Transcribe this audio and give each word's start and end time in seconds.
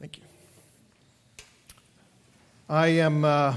Thank 0.00 0.18
you. 0.18 0.22
I 2.68 2.86
am 2.86 3.24
uh, 3.24 3.56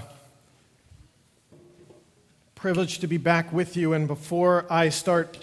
privileged 2.55 3.01
to 3.01 3.07
be 3.07 3.17
back 3.17 3.53
with 3.53 3.77
you, 3.77 3.93
and 3.93 4.07
before 4.07 4.65
I 4.67 4.89
start, 4.89 5.37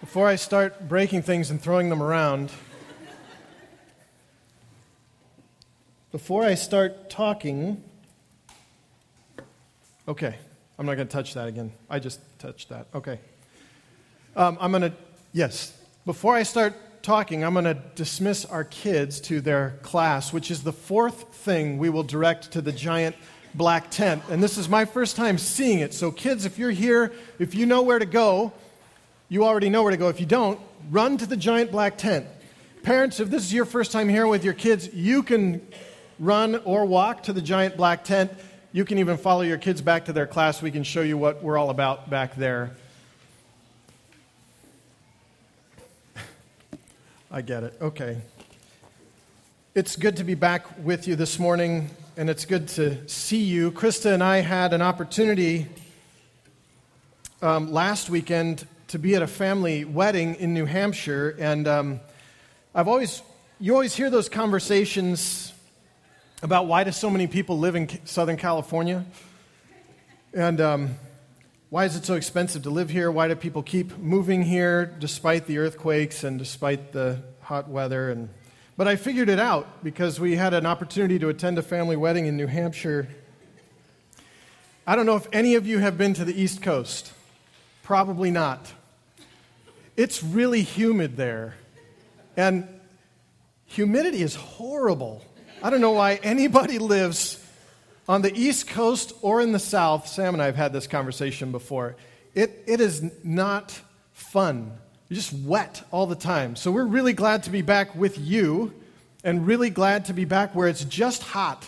before 0.00 0.26
I 0.26 0.36
start 0.36 0.88
breaking 0.88 1.20
things 1.20 1.50
and 1.50 1.60
throwing 1.60 1.90
them 1.90 2.02
around, 2.02 2.50
before 6.10 6.42
I 6.42 6.54
start 6.54 7.10
talking, 7.10 7.84
okay, 10.08 10.34
I'm 10.78 10.86
not 10.86 10.94
going 10.94 11.08
to 11.08 11.12
touch 11.12 11.34
that 11.34 11.46
again. 11.46 11.72
I 11.90 11.98
just 11.98 12.20
touched 12.38 12.70
that. 12.70 12.86
Okay. 12.94 13.18
Um, 14.34 14.56
I'm 14.62 14.70
going 14.70 14.80
to, 14.80 14.92
yes, 15.34 15.78
before 16.06 16.34
I 16.34 16.42
start 16.42 16.72
talking, 17.04 17.44
I'm 17.44 17.52
going 17.52 17.66
to 17.66 17.74
dismiss 17.94 18.44
our 18.46 18.64
kids 18.64 19.20
to 19.22 19.40
their 19.40 19.78
class, 19.82 20.32
which 20.32 20.50
is 20.50 20.62
the 20.62 20.72
fourth 20.72 21.34
thing 21.34 21.78
we 21.78 21.90
will 21.90 22.02
direct 22.02 22.52
to 22.52 22.62
the 22.62 22.72
giant 22.72 23.14
black 23.54 23.90
tent. 23.90 24.22
And 24.30 24.42
this 24.42 24.58
is 24.58 24.68
my 24.68 24.86
first 24.86 25.14
time 25.14 25.38
seeing 25.38 25.78
it. 25.78 25.94
So, 25.94 26.10
kids, 26.10 26.46
if 26.46 26.58
you're 26.58 26.70
here, 26.70 27.12
if 27.38 27.54
you 27.54 27.66
know 27.66 27.82
where 27.82 27.98
to 27.98 28.06
go, 28.06 28.52
you 29.28 29.44
already 29.44 29.68
know 29.68 29.82
where 29.82 29.90
to 29.90 29.96
go. 29.96 30.08
If 30.08 30.18
you 30.18 30.26
don't, 30.26 30.58
run 30.90 31.18
to 31.18 31.26
the 31.26 31.36
giant 31.36 31.70
black 31.70 31.98
tent. 31.98 32.26
Parents, 32.82 33.20
if 33.20 33.30
this 33.30 33.44
is 33.44 33.52
your 33.52 33.64
first 33.64 33.92
time 33.92 34.08
here 34.08 34.26
with 34.26 34.42
your 34.42 34.54
kids, 34.54 34.92
you 34.92 35.22
can 35.22 35.66
run 36.18 36.56
or 36.64 36.84
walk 36.84 37.24
to 37.24 37.32
the 37.32 37.42
giant 37.42 37.76
black 37.76 38.04
tent. 38.04 38.32
You 38.72 38.84
can 38.84 38.98
even 38.98 39.18
follow 39.18 39.42
your 39.42 39.58
kids 39.58 39.80
back 39.80 40.06
to 40.06 40.12
their 40.12 40.26
class. 40.26 40.60
We 40.60 40.70
can 40.70 40.82
show 40.82 41.02
you 41.02 41.16
what 41.16 41.42
we're 41.42 41.56
all 41.58 41.70
about 41.70 42.10
back 42.10 42.34
there. 42.34 42.76
I 47.34 47.42
get 47.42 47.64
it. 47.64 47.74
Okay. 47.80 48.18
It's 49.74 49.96
good 49.96 50.18
to 50.18 50.24
be 50.24 50.36
back 50.36 50.66
with 50.84 51.08
you 51.08 51.16
this 51.16 51.40
morning, 51.40 51.90
and 52.16 52.30
it's 52.30 52.44
good 52.44 52.68
to 52.68 53.08
see 53.08 53.42
you. 53.42 53.72
Krista 53.72 54.14
and 54.14 54.22
I 54.22 54.36
had 54.36 54.72
an 54.72 54.80
opportunity 54.80 55.66
um, 57.42 57.72
last 57.72 58.08
weekend 58.08 58.68
to 58.86 59.00
be 59.00 59.16
at 59.16 59.22
a 59.22 59.26
family 59.26 59.84
wedding 59.84 60.36
in 60.36 60.54
New 60.54 60.64
Hampshire, 60.64 61.34
and 61.40 61.66
um, 61.66 62.00
I've 62.72 62.86
always, 62.86 63.20
you 63.58 63.72
always 63.72 63.96
hear 63.96 64.10
those 64.10 64.28
conversations 64.28 65.52
about 66.40 66.68
why 66.68 66.84
do 66.84 66.92
so 66.92 67.10
many 67.10 67.26
people 67.26 67.58
live 67.58 67.74
in 67.74 67.88
Southern 68.06 68.36
California, 68.36 69.04
and 70.34 70.60
um, 70.60 70.94
why 71.74 71.84
is 71.86 71.96
it 71.96 72.04
so 72.04 72.14
expensive 72.14 72.62
to 72.62 72.70
live 72.70 72.88
here? 72.88 73.10
Why 73.10 73.26
do 73.26 73.34
people 73.34 73.60
keep 73.60 73.98
moving 73.98 74.42
here 74.42 74.86
despite 74.86 75.48
the 75.48 75.58
earthquakes 75.58 76.22
and 76.22 76.38
despite 76.38 76.92
the 76.92 77.20
hot 77.40 77.68
weather? 77.68 78.12
And, 78.12 78.28
but 78.76 78.86
I 78.86 78.94
figured 78.94 79.28
it 79.28 79.40
out 79.40 79.82
because 79.82 80.20
we 80.20 80.36
had 80.36 80.54
an 80.54 80.66
opportunity 80.66 81.18
to 81.18 81.30
attend 81.30 81.58
a 81.58 81.62
family 81.62 81.96
wedding 81.96 82.26
in 82.26 82.36
New 82.36 82.46
Hampshire. 82.46 83.08
I 84.86 84.94
don't 84.94 85.04
know 85.04 85.16
if 85.16 85.26
any 85.32 85.56
of 85.56 85.66
you 85.66 85.80
have 85.80 85.98
been 85.98 86.14
to 86.14 86.24
the 86.24 86.40
East 86.40 86.62
Coast. 86.62 87.12
Probably 87.82 88.30
not. 88.30 88.72
It's 89.96 90.22
really 90.22 90.62
humid 90.62 91.16
there. 91.16 91.56
And 92.36 92.68
humidity 93.66 94.22
is 94.22 94.36
horrible. 94.36 95.24
I 95.60 95.70
don't 95.70 95.80
know 95.80 95.90
why 95.90 96.20
anybody 96.22 96.78
lives 96.94 97.43
on 98.08 98.22
the 98.22 98.34
East 98.34 98.68
Coast 98.68 99.12
or 99.22 99.40
in 99.40 99.52
the 99.52 99.58
South, 99.58 100.06
Sam 100.06 100.34
and 100.34 100.42
I 100.42 100.46
have 100.46 100.56
had 100.56 100.72
this 100.72 100.86
conversation 100.86 101.52
before. 101.52 101.96
It, 102.34 102.64
it 102.66 102.80
is 102.80 103.02
not 103.24 103.80
fun. 104.12 104.72
You're 105.08 105.16
just 105.16 105.32
wet 105.32 105.86
all 105.90 106.06
the 106.06 106.16
time. 106.16 106.56
So 106.56 106.70
we're 106.70 106.84
really 106.84 107.12
glad 107.12 107.44
to 107.44 107.50
be 107.50 107.62
back 107.62 107.94
with 107.94 108.18
you 108.18 108.72
and 109.22 109.46
really 109.46 109.70
glad 109.70 110.06
to 110.06 110.12
be 110.12 110.24
back 110.24 110.54
where 110.54 110.68
it's 110.68 110.84
just 110.84 111.22
hot. 111.22 111.66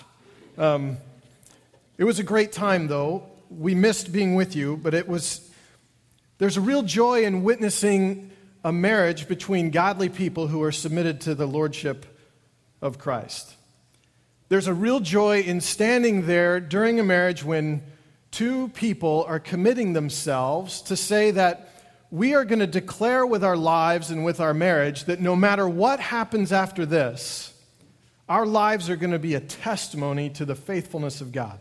Um, 0.59 0.99
it 1.99 2.05
was 2.05 2.19
a 2.19 2.23
great 2.23 2.53
time, 2.53 2.87
though. 2.89 3.25
We 3.51 3.75
missed 3.75 4.13
being 4.13 4.35
with 4.35 4.55
you, 4.55 4.77
but 4.77 4.93
it 4.95 5.09
was. 5.09 5.43
There's 6.39 6.59
a 6.59 6.61
real 6.61 6.83
joy 6.83 7.25
in 7.25 7.43
witnessing 7.43 8.31
a 8.63 8.73
marriage 8.73 9.29
between 9.29 9.71
godly 9.71 10.11
people 10.11 10.49
who 10.49 10.63
are 10.63 10.73
submitted 10.73 11.23
to 11.23 11.35
the 11.35 11.47
lordship 11.47 12.05
of 12.83 12.99
Christ. 12.99 13.56
There's 14.49 14.69
a 14.69 14.75
real 14.75 15.01
joy 15.01 15.41
in 15.41 15.61
standing 15.61 16.27
there 16.27 16.61
during 16.61 17.01
a 17.01 17.05
marriage 17.05 17.43
when 17.45 17.83
two 18.31 18.69
people 18.69 19.25
are 19.27 19.41
committing 19.41 19.93
themselves 19.93 20.83
to 20.83 20.97
say 20.97 21.33
that 21.33 21.73
we 22.13 22.35
are 22.35 22.45
going 22.45 22.61
to 22.61 22.67
declare 22.67 23.27
with 23.27 23.43
our 23.43 23.57
lives 23.57 24.11
and 24.11 24.25
with 24.25 24.39
our 24.39 24.55
marriage 24.55 25.05
that 25.05 25.21
no 25.21 25.35
matter 25.35 25.69
what 25.69 25.99
happens 25.99 26.53
after 26.53 26.87
this, 26.87 27.53
our 28.29 28.47
lives 28.47 28.89
are 28.89 28.97
going 28.97 29.11
to 29.11 29.19
be 29.19 29.35
a 29.35 29.41
testimony 29.41 30.31
to 30.31 30.45
the 30.45 30.55
faithfulness 30.55 31.21
of 31.21 31.33
God. 31.33 31.59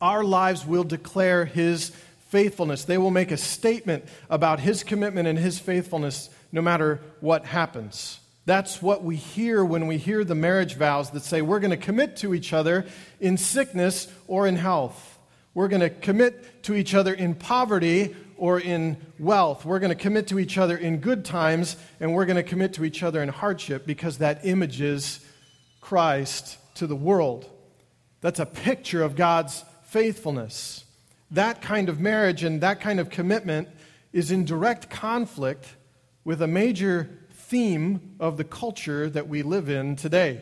Our 0.00 0.22
lives 0.22 0.64
will 0.64 0.84
declare 0.84 1.44
His 1.44 1.90
faithfulness. 2.28 2.84
They 2.84 2.98
will 2.98 3.10
make 3.10 3.32
a 3.32 3.36
statement 3.36 4.04
about 4.30 4.60
His 4.60 4.84
commitment 4.84 5.26
and 5.26 5.38
His 5.38 5.58
faithfulness 5.58 6.30
no 6.52 6.62
matter 6.62 7.00
what 7.20 7.44
happens. 7.44 8.20
That's 8.44 8.82
what 8.82 9.04
we 9.04 9.16
hear 9.16 9.64
when 9.64 9.86
we 9.86 9.98
hear 9.98 10.24
the 10.24 10.34
marriage 10.34 10.74
vows 10.74 11.10
that 11.10 11.22
say 11.22 11.42
we're 11.42 11.60
going 11.60 11.70
to 11.70 11.76
commit 11.76 12.16
to 12.18 12.34
each 12.34 12.52
other 12.52 12.86
in 13.20 13.36
sickness 13.36 14.12
or 14.26 14.48
in 14.48 14.56
health. 14.56 15.18
We're 15.54 15.68
going 15.68 15.80
to 15.80 15.90
commit 15.90 16.64
to 16.64 16.74
each 16.74 16.94
other 16.94 17.14
in 17.14 17.34
poverty 17.34 18.16
or 18.36 18.58
in 18.58 18.96
wealth. 19.18 19.64
We're 19.64 19.78
going 19.78 19.90
to 19.90 20.02
commit 20.02 20.26
to 20.28 20.40
each 20.40 20.58
other 20.58 20.76
in 20.76 20.98
good 20.98 21.24
times 21.24 21.76
and 22.00 22.12
we're 22.12 22.24
going 22.24 22.36
to 22.36 22.42
commit 22.42 22.72
to 22.74 22.84
each 22.84 23.04
other 23.04 23.22
in 23.22 23.28
hardship 23.28 23.86
because 23.86 24.18
that 24.18 24.40
images 24.44 25.24
Christ 25.80 26.58
to 26.76 26.88
the 26.88 26.96
world. 26.96 27.48
That's 28.22 28.40
a 28.40 28.46
picture 28.46 29.02
of 29.02 29.14
God's 29.14 29.64
faithfulness. 29.84 30.84
That 31.30 31.62
kind 31.62 31.88
of 31.88 32.00
marriage 32.00 32.42
and 32.42 32.60
that 32.60 32.80
kind 32.80 32.98
of 32.98 33.10
commitment 33.10 33.68
is 34.12 34.32
in 34.32 34.44
direct 34.44 34.90
conflict 34.90 35.76
with 36.24 36.42
a 36.42 36.46
major 36.46 37.10
theme 37.52 38.16
of 38.18 38.38
the 38.38 38.44
culture 38.44 39.10
that 39.10 39.28
we 39.28 39.42
live 39.42 39.68
in 39.68 39.94
today. 39.94 40.40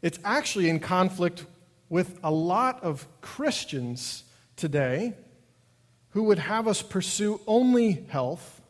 It's 0.00 0.18
actually 0.24 0.70
in 0.70 0.80
conflict 0.80 1.44
with 1.90 2.18
a 2.24 2.30
lot 2.30 2.82
of 2.82 3.06
Christians 3.20 4.24
today 4.56 5.12
who 6.12 6.22
would 6.22 6.38
have 6.38 6.66
us 6.66 6.80
pursue 6.80 7.38
only 7.46 8.06
health, 8.08 8.62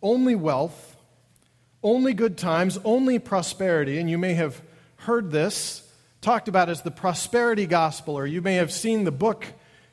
only 0.00 0.36
wealth, 0.36 0.96
only 1.82 2.14
good 2.14 2.38
times, 2.38 2.78
only 2.84 3.18
prosperity. 3.18 3.98
And 3.98 4.08
you 4.08 4.16
may 4.16 4.34
have 4.34 4.62
heard 4.98 5.32
this 5.32 5.82
talked 6.20 6.46
about 6.46 6.68
as 6.68 6.82
the 6.82 6.92
prosperity 6.92 7.66
gospel, 7.66 8.16
or 8.16 8.24
you 8.24 8.40
may 8.40 8.54
have 8.54 8.70
seen 8.70 9.02
the 9.02 9.10
book 9.10 9.46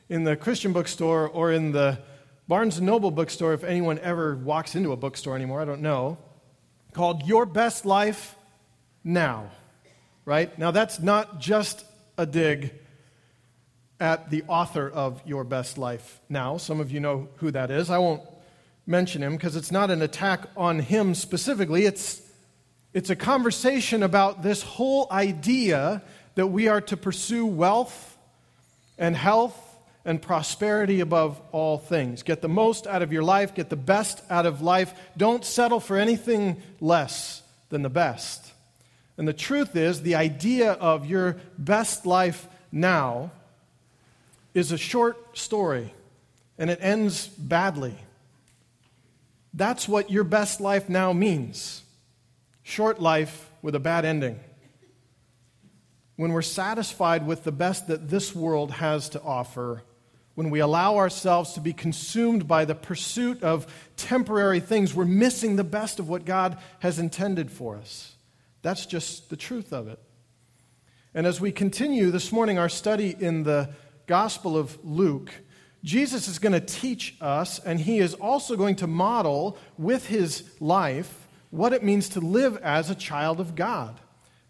in 0.08 0.22
the 0.22 0.36
Christian 0.36 0.72
bookstore 0.72 1.28
or 1.28 1.50
in 1.50 1.72
the 1.72 1.98
Barnes 2.46 2.76
and 2.76 2.86
Noble 2.86 3.10
bookstore 3.10 3.54
if 3.54 3.64
anyone 3.64 3.98
ever 3.98 4.36
walks 4.36 4.76
into 4.76 4.92
a 4.92 4.96
bookstore 4.96 5.34
anymore, 5.34 5.60
I 5.60 5.64
don't 5.64 5.82
know 5.82 6.18
called 6.96 7.26
Your 7.26 7.44
Best 7.44 7.84
Life 7.84 8.34
Now. 9.04 9.50
Right? 10.24 10.58
Now, 10.58 10.70
that's 10.70 10.98
not 10.98 11.40
just 11.40 11.84
a 12.16 12.24
dig 12.24 12.72
at 14.00 14.30
the 14.30 14.44
author 14.48 14.88
of 14.88 15.20
Your 15.26 15.44
Best 15.44 15.76
Life 15.76 16.20
Now. 16.30 16.56
Some 16.56 16.80
of 16.80 16.90
you 16.90 17.00
know 17.00 17.28
who 17.36 17.50
that 17.50 17.70
is. 17.70 17.90
I 17.90 17.98
won't 17.98 18.22
mention 18.86 19.22
him 19.22 19.36
because 19.36 19.56
it's 19.56 19.70
not 19.70 19.90
an 19.90 20.00
attack 20.00 20.48
on 20.56 20.78
him 20.78 21.14
specifically. 21.14 21.84
It's, 21.84 22.22
it's 22.94 23.10
a 23.10 23.16
conversation 23.16 24.02
about 24.02 24.42
this 24.42 24.62
whole 24.62 25.06
idea 25.10 26.02
that 26.34 26.46
we 26.46 26.66
are 26.66 26.80
to 26.80 26.96
pursue 26.96 27.44
wealth 27.44 28.16
and 28.96 29.14
health 29.14 29.65
and 30.06 30.22
prosperity 30.22 31.00
above 31.00 31.38
all 31.52 31.76
things. 31.76 32.22
Get 32.22 32.40
the 32.40 32.48
most 32.48 32.86
out 32.86 33.02
of 33.02 33.12
your 33.12 33.24
life, 33.24 33.54
get 33.54 33.68
the 33.68 33.76
best 33.76 34.22
out 34.30 34.46
of 34.46 34.62
life. 34.62 34.94
Don't 35.16 35.44
settle 35.44 35.80
for 35.80 35.98
anything 35.98 36.62
less 36.80 37.42
than 37.68 37.82
the 37.82 37.90
best. 37.90 38.52
And 39.18 39.26
the 39.26 39.34
truth 39.34 39.76
is, 39.76 40.00
the 40.02 40.14
idea 40.14 40.72
of 40.72 41.06
your 41.06 41.36
best 41.58 42.06
life 42.06 42.46
now 42.70 43.32
is 44.54 44.72
a 44.72 44.78
short 44.78 45.36
story, 45.36 45.92
and 46.56 46.70
it 46.70 46.78
ends 46.80 47.26
badly. 47.26 47.96
That's 49.52 49.88
what 49.88 50.10
your 50.10 50.24
best 50.24 50.60
life 50.60 50.88
now 50.88 51.12
means 51.12 51.82
short 52.62 53.00
life 53.00 53.48
with 53.62 53.76
a 53.76 53.80
bad 53.80 54.04
ending. 54.04 54.40
When 56.16 56.32
we're 56.32 56.42
satisfied 56.42 57.24
with 57.24 57.44
the 57.44 57.52
best 57.52 57.86
that 57.86 58.08
this 58.08 58.34
world 58.34 58.72
has 58.72 59.08
to 59.10 59.22
offer, 59.22 59.84
when 60.36 60.50
we 60.50 60.60
allow 60.60 60.96
ourselves 60.96 61.54
to 61.54 61.60
be 61.60 61.72
consumed 61.72 62.46
by 62.46 62.66
the 62.66 62.74
pursuit 62.74 63.42
of 63.42 63.66
temporary 63.96 64.60
things, 64.60 64.94
we're 64.94 65.06
missing 65.06 65.56
the 65.56 65.64
best 65.64 65.98
of 65.98 66.08
what 66.08 66.26
God 66.26 66.58
has 66.80 66.98
intended 66.98 67.50
for 67.50 67.76
us. 67.76 68.14
That's 68.60 68.84
just 68.84 69.30
the 69.30 69.36
truth 69.36 69.72
of 69.72 69.88
it. 69.88 69.98
And 71.14 71.26
as 71.26 71.40
we 71.40 71.52
continue 71.52 72.10
this 72.10 72.30
morning 72.32 72.58
our 72.58 72.68
study 72.68 73.16
in 73.18 73.44
the 73.44 73.70
Gospel 74.06 74.58
of 74.58 74.78
Luke, 74.84 75.32
Jesus 75.82 76.28
is 76.28 76.38
going 76.38 76.52
to 76.52 76.60
teach 76.60 77.16
us, 77.20 77.58
and 77.58 77.80
he 77.80 77.98
is 77.98 78.12
also 78.12 78.56
going 78.56 78.76
to 78.76 78.86
model 78.86 79.56
with 79.78 80.06
his 80.06 80.44
life 80.60 81.28
what 81.48 81.72
it 81.72 81.82
means 81.82 82.10
to 82.10 82.20
live 82.20 82.58
as 82.58 82.90
a 82.90 82.94
child 82.94 83.40
of 83.40 83.54
God. 83.54 83.98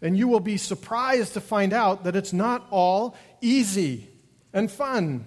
And 0.01 0.17
you 0.17 0.27
will 0.27 0.41
be 0.41 0.57
surprised 0.57 1.35
to 1.35 1.41
find 1.41 1.71
out 1.71 2.03
that 2.03 2.17
it's 2.17 2.33
not 2.33 2.67
all 2.71 3.15
easy 3.39 4.09
and 4.51 4.69
fun. 4.69 5.25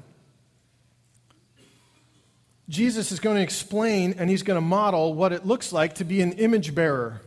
Jesus 2.71 3.11
is 3.11 3.19
going 3.19 3.35
to 3.37 3.43
explain 3.43 4.15
and 4.17 4.31
he's 4.31 4.45
going 4.45 4.57
to 4.57 4.61
model 4.61 5.13
what 5.13 5.33
it 5.33 5.45
looks 5.45 5.73
like 5.73 5.97
to 5.97 6.05
be 6.05 6.23
an 6.23 6.35
image 6.35 6.73
bearer. 6.73 7.21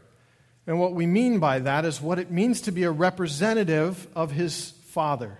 And 0.65 0.79
what 0.79 0.93
we 0.93 1.05
mean 1.05 1.39
by 1.39 1.59
that 1.59 1.83
is 1.83 2.01
what 2.01 2.17
it 2.17 2.31
means 2.31 2.61
to 2.61 2.71
be 2.71 2.83
a 2.83 2.91
representative 2.91 4.07
of 4.15 4.31
his 4.31 4.71
Father. 4.87 5.37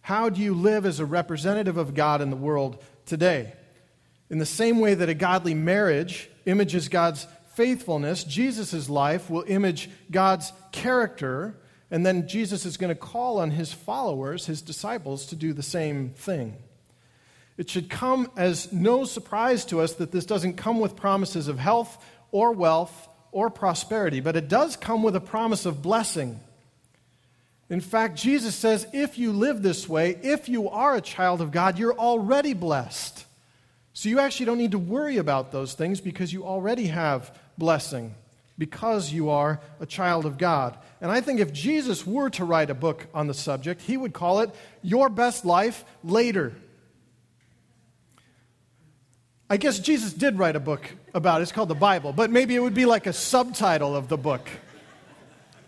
How 0.00 0.28
do 0.28 0.42
you 0.42 0.54
live 0.54 0.84
as 0.84 0.98
a 0.98 1.04
representative 1.04 1.76
of 1.76 1.94
God 1.94 2.20
in 2.20 2.30
the 2.30 2.36
world 2.36 2.82
today? 3.06 3.52
In 4.28 4.38
the 4.38 4.46
same 4.46 4.80
way 4.80 4.94
that 4.94 5.08
a 5.08 5.14
godly 5.14 5.54
marriage 5.54 6.28
images 6.44 6.88
God's 6.88 7.24
faithfulness, 7.54 8.24
Jesus' 8.24 8.88
life 8.88 9.30
will 9.30 9.44
image 9.46 9.88
God's 10.10 10.52
character, 10.72 11.56
and 11.92 12.04
then 12.04 12.26
Jesus 12.26 12.66
is 12.66 12.76
going 12.76 12.88
to 12.88 13.00
call 13.00 13.38
on 13.38 13.52
his 13.52 13.72
followers, 13.72 14.46
his 14.46 14.62
disciples, 14.62 15.26
to 15.26 15.36
do 15.36 15.52
the 15.52 15.62
same 15.62 16.10
thing. 16.10 16.56
It 17.58 17.68
should 17.68 17.90
come 17.90 18.30
as 18.36 18.72
no 18.72 19.04
surprise 19.04 19.64
to 19.66 19.80
us 19.80 19.94
that 19.94 20.12
this 20.12 20.24
doesn't 20.24 20.56
come 20.56 20.78
with 20.78 20.96
promises 20.96 21.48
of 21.48 21.58
health 21.58 22.02
or 22.30 22.52
wealth 22.52 23.08
or 23.32 23.50
prosperity, 23.50 24.20
but 24.20 24.36
it 24.36 24.48
does 24.48 24.76
come 24.76 25.02
with 25.02 25.16
a 25.16 25.20
promise 25.20 25.66
of 25.66 25.82
blessing. 25.82 26.40
In 27.68 27.80
fact, 27.80 28.16
Jesus 28.16 28.54
says 28.54 28.86
if 28.94 29.18
you 29.18 29.32
live 29.32 29.60
this 29.60 29.88
way, 29.88 30.18
if 30.22 30.48
you 30.48 30.70
are 30.70 30.94
a 30.94 31.00
child 31.00 31.42
of 31.42 31.50
God, 31.50 31.78
you're 31.78 31.98
already 31.98 32.54
blessed. 32.54 33.26
So 33.92 34.08
you 34.08 34.20
actually 34.20 34.46
don't 34.46 34.58
need 34.58 34.70
to 34.70 34.78
worry 34.78 35.16
about 35.16 35.50
those 35.50 35.74
things 35.74 36.00
because 36.00 36.32
you 36.32 36.44
already 36.44 36.86
have 36.86 37.36
blessing 37.58 38.14
because 38.56 39.12
you 39.12 39.30
are 39.30 39.60
a 39.80 39.86
child 39.86 40.26
of 40.26 40.38
God. 40.38 40.76
And 41.00 41.10
I 41.10 41.20
think 41.20 41.40
if 41.40 41.52
Jesus 41.52 42.06
were 42.06 42.30
to 42.30 42.44
write 42.44 42.70
a 42.70 42.74
book 42.74 43.06
on 43.14 43.28
the 43.28 43.34
subject, 43.34 43.82
he 43.82 43.96
would 43.96 44.12
call 44.12 44.40
it 44.40 44.50
Your 44.82 45.08
Best 45.08 45.44
Life 45.44 45.84
Later. 46.02 46.54
I 49.50 49.56
guess 49.56 49.78
Jesus 49.78 50.12
did 50.12 50.38
write 50.38 50.56
a 50.56 50.60
book 50.60 50.82
about 51.14 51.40
it. 51.40 51.44
It's 51.44 51.52
called 51.52 51.70
the 51.70 51.74
Bible, 51.74 52.12
but 52.12 52.30
maybe 52.30 52.54
it 52.54 52.60
would 52.60 52.74
be 52.74 52.84
like 52.84 53.06
a 53.06 53.14
subtitle 53.14 53.96
of 53.96 54.08
the 54.08 54.18
book 54.18 54.46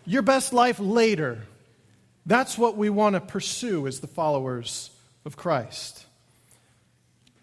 Your 0.05 0.21
Best 0.21 0.53
Life 0.53 0.79
Later. 0.79 1.47
That's 2.27 2.59
what 2.59 2.77
we 2.77 2.91
want 2.91 3.15
to 3.15 3.21
pursue 3.21 3.87
as 3.87 4.01
the 4.01 4.07
followers 4.07 4.91
of 5.25 5.39
Christ. 5.39 6.05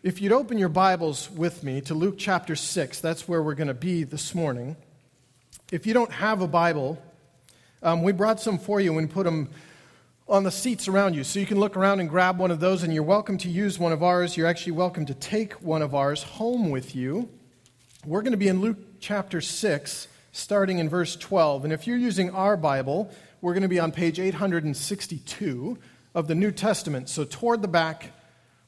If 0.04 0.22
you'd 0.22 0.32
open 0.32 0.60
your 0.60 0.70
Bibles 0.70 1.28
with 1.32 1.64
me 1.64 1.82
to 1.82 1.96
Luke 1.96 2.20
chapter 2.20 2.56
6, 2.56 3.02
that's 3.02 3.28
where 3.28 3.42
we're 3.42 3.56
going 3.56 3.68
to 3.68 3.74
be 3.74 4.04
this 4.04 4.36
morning. 4.36 4.76
If 5.72 5.88
you 5.88 5.96
don't 5.96 6.12
have 6.12 6.44
a 6.44 6.48
Bible, 6.48 7.02
um, 7.82 8.04
we 8.04 8.12
brought 8.12 8.40
some 8.40 8.60
for 8.60 8.80
you 8.80 8.96
and 9.00 9.10
put 9.10 9.24
them 9.24 9.50
on 10.30 10.44
the 10.44 10.52
seats 10.52 10.88
around 10.88 11.14
you. 11.14 11.24
So 11.24 11.40
you 11.40 11.46
can 11.46 11.60
look 11.60 11.78
around 11.78 12.02
and 12.02 12.10
grab 12.10 12.38
one 12.38 12.52
of 12.52 12.60
those, 12.60 12.84
and 12.84 12.94
you're 12.94 13.04
welcome 13.04 13.38
to 13.40 13.50
use 13.50 13.80
one 13.80 13.94
of 13.94 14.04
ours. 14.04 14.36
You're 14.36 14.48
actually 14.48 14.74
welcome 14.74 15.06
to 15.06 15.14
take 15.14 15.54
one 15.62 15.82
of 15.82 15.96
ours 15.96 16.24
home 16.24 16.70
with 16.70 16.96
you. 16.96 17.30
We're 18.06 18.22
going 18.22 18.32
to 18.32 18.38
be 18.38 18.50
in 18.50 18.60
Luke 18.60 18.78
chapter 19.00 19.40
6, 19.40 20.08
starting 20.34 20.80
in 20.80 20.90
verse 20.90 21.16
12. 21.16 21.64
And 21.64 21.72
if 21.72 21.88
you're 21.88 21.98
using 21.98 22.30
our 22.32 22.58
Bible, 22.58 23.10
we're 23.40 23.54
going 23.54 23.64
to 23.64 23.70
be 23.70 23.80
on 23.80 23.94
page 23.94 24.20
862 24.20 25.78
of 26.14 26.28
the 26.28 26.36
New 26.36 26.52
Testament. 26.52 27.08
So 27.08 27.24
toward 27.24 27.62
the 27.62 27.68
back, 27.70 28.12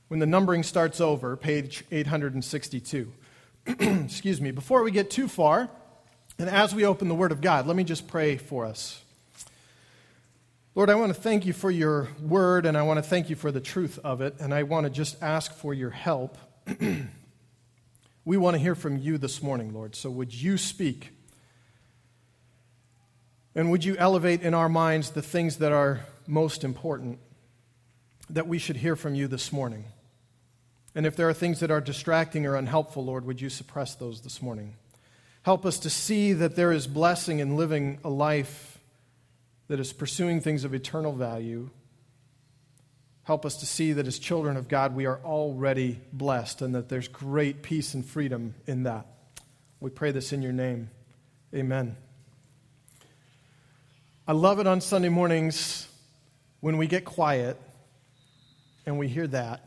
when 0.07 0.19
the 0.19 0.25
numbering 0.25 0.63
starts 0.63 1.01
over, 1.01 1.35
page 1.35 1.83
862. 1.91 3.11
Excuse 3.67 4.39
me. 4.39 4.51
Before 4.51 4.81
we 4.81 4.91
get 4.91 5.11
too 5.11 5.27
far, 5.27 5.69
and 6.37 6.49
as 6.49 6.73
we 6.73 6.85
open 6.85 7.09
the 7.09 7.15
Word 7.15 7.33
of 7.33 7.41
God, 7.41 7.67
let 7.67 7.75
me 7.75 7.83
just 7.83 8.07
pray 8.07 8.37
for 8.37 8.65
us. 8.65 9.03
Lord, 10.79 10.89
I 10.89 10.95
want 10.95 11.13
to 11.13 11.21
thank 11.21 11.45
you 11.45 11.51
for 11.51 11.69
your 11.69 12.07
word, 12.21 12.65
and 12.65 12.77
I 12.77 12.83
want 12.83 12.99
to 12.99 13.03
thank 13.03 13.29
you 13.29 13.35
for 13.35 13.51
the 13.51 13.59
truth 13.59 13.99
of 14.01 14.21
it, 14.21 14.35
and 14.39 14.53
I 14.53 14.63
want 14.63 14.85
to 14.85 14.89
just 14.89 15.21
ask 15.21 15.53
for 15.53 15.73
your 15.73 15.89
help. 15.89 16.37
we 18.23 18.37
want 18.37 18.55
to 18.55 18.59
hear 18.59 18.75
from 18.75 18.97
you 18.97 19.17
this 19.17 19.43
morning, 19.43 19.73
Lord, 19.73 19.93
so 19.93 20.09
would 20.09 20.33
you 20.33 20.57
speak? 20.57 21.09
And 23.53 23.71
would 23.71 23.83
you 23.83 23.97
elevate 23.97 24.41
in 24.41 24.53
our 24.53 24.69
minds 24.69 25.11
the 25.11 25.21
things 25.21 25.57
that 25.57 25.73
are 25.73 26.05
most 26.25 26.63
important 26.63 27.19
that 28.29 28.47
we 28.47 28.57
should 28.57 28.77
hear 28.77 28.95
from 28.95 29.15
you 29.15 29.27
this 29.27 29.51
morning? 29.51 29.83
And 30.95 31.05
if 31.05 31.17
there 31.17 31.27
are 31.27 31.33
things 31.33 31.59
that 31.59 31.71
are 31.71 31.81
distracting 31.81 32.45
or 32.45 32.55
unhelpful, 32.55 33.03
Lord, 33.03 33.25
would 33.25 33.41
you 33.41 33.49
suppress 33.49 33.95
those 33.95 34.21
this 34.21 34.41
morning? 34.41 34.75
Help 35.41 35.65
us 35.65 35.77
to 35.79 35.89
see 35.89 36.31
that 36.31 36.55
there 36.55 36.71
is 36.71 36.87
blessing 36.87 37.39
in 37.39 37.57
living 37.57 37.99
a 38.05 38.09
life 38.09 38.68
that 39.69 39.79
is 39.79 39.93
pursuing 39.93 40.41
things 40.41 40.65
of 40.65 40.73
eternal 40.73 41.13
value. 41.13 41.69
Help 43.23 43.45
us 43.45 43.57
to 43.57 43.67
see 43.67 43.93
that 43.93 44.07
as 44.07 44.17
children 44.17 44.57
of 44.57 44.67
God, 44.67 44.95
we 44.95 45.05
are 45.05 45.19
already 45.23 46.01
blessed 46.11 46.63
and 46.63 46.73
that 46.73 46.89
there's 46.89 47.07
great 47.07 47.61
peace 47.61 47.93
and 47.93 48.03
freedom 48.03 48.55
in 48.65 48.83
that. 48.83 49.05
We 49.79 49.91
pray 49.91 50.11
this 50.11 50.33
in 50.33 50.41
your 50.41 50.51
name. 50.51 50.89
Amen. 51.53 51.95
I 54.27 54.31
love 54.31 54.59
it 54.59 54.65
on 54.65 54.81
Sunday 54.81 55.09
mornings 55.09 55.87
when 56.59 56.77
we 56.77 56.87
get 56.87 57.05
quiet 57.05 57.59
and 58.87 58.97
we 58.97 59.07
hear 59.07 59.27
that. 59.27 59.63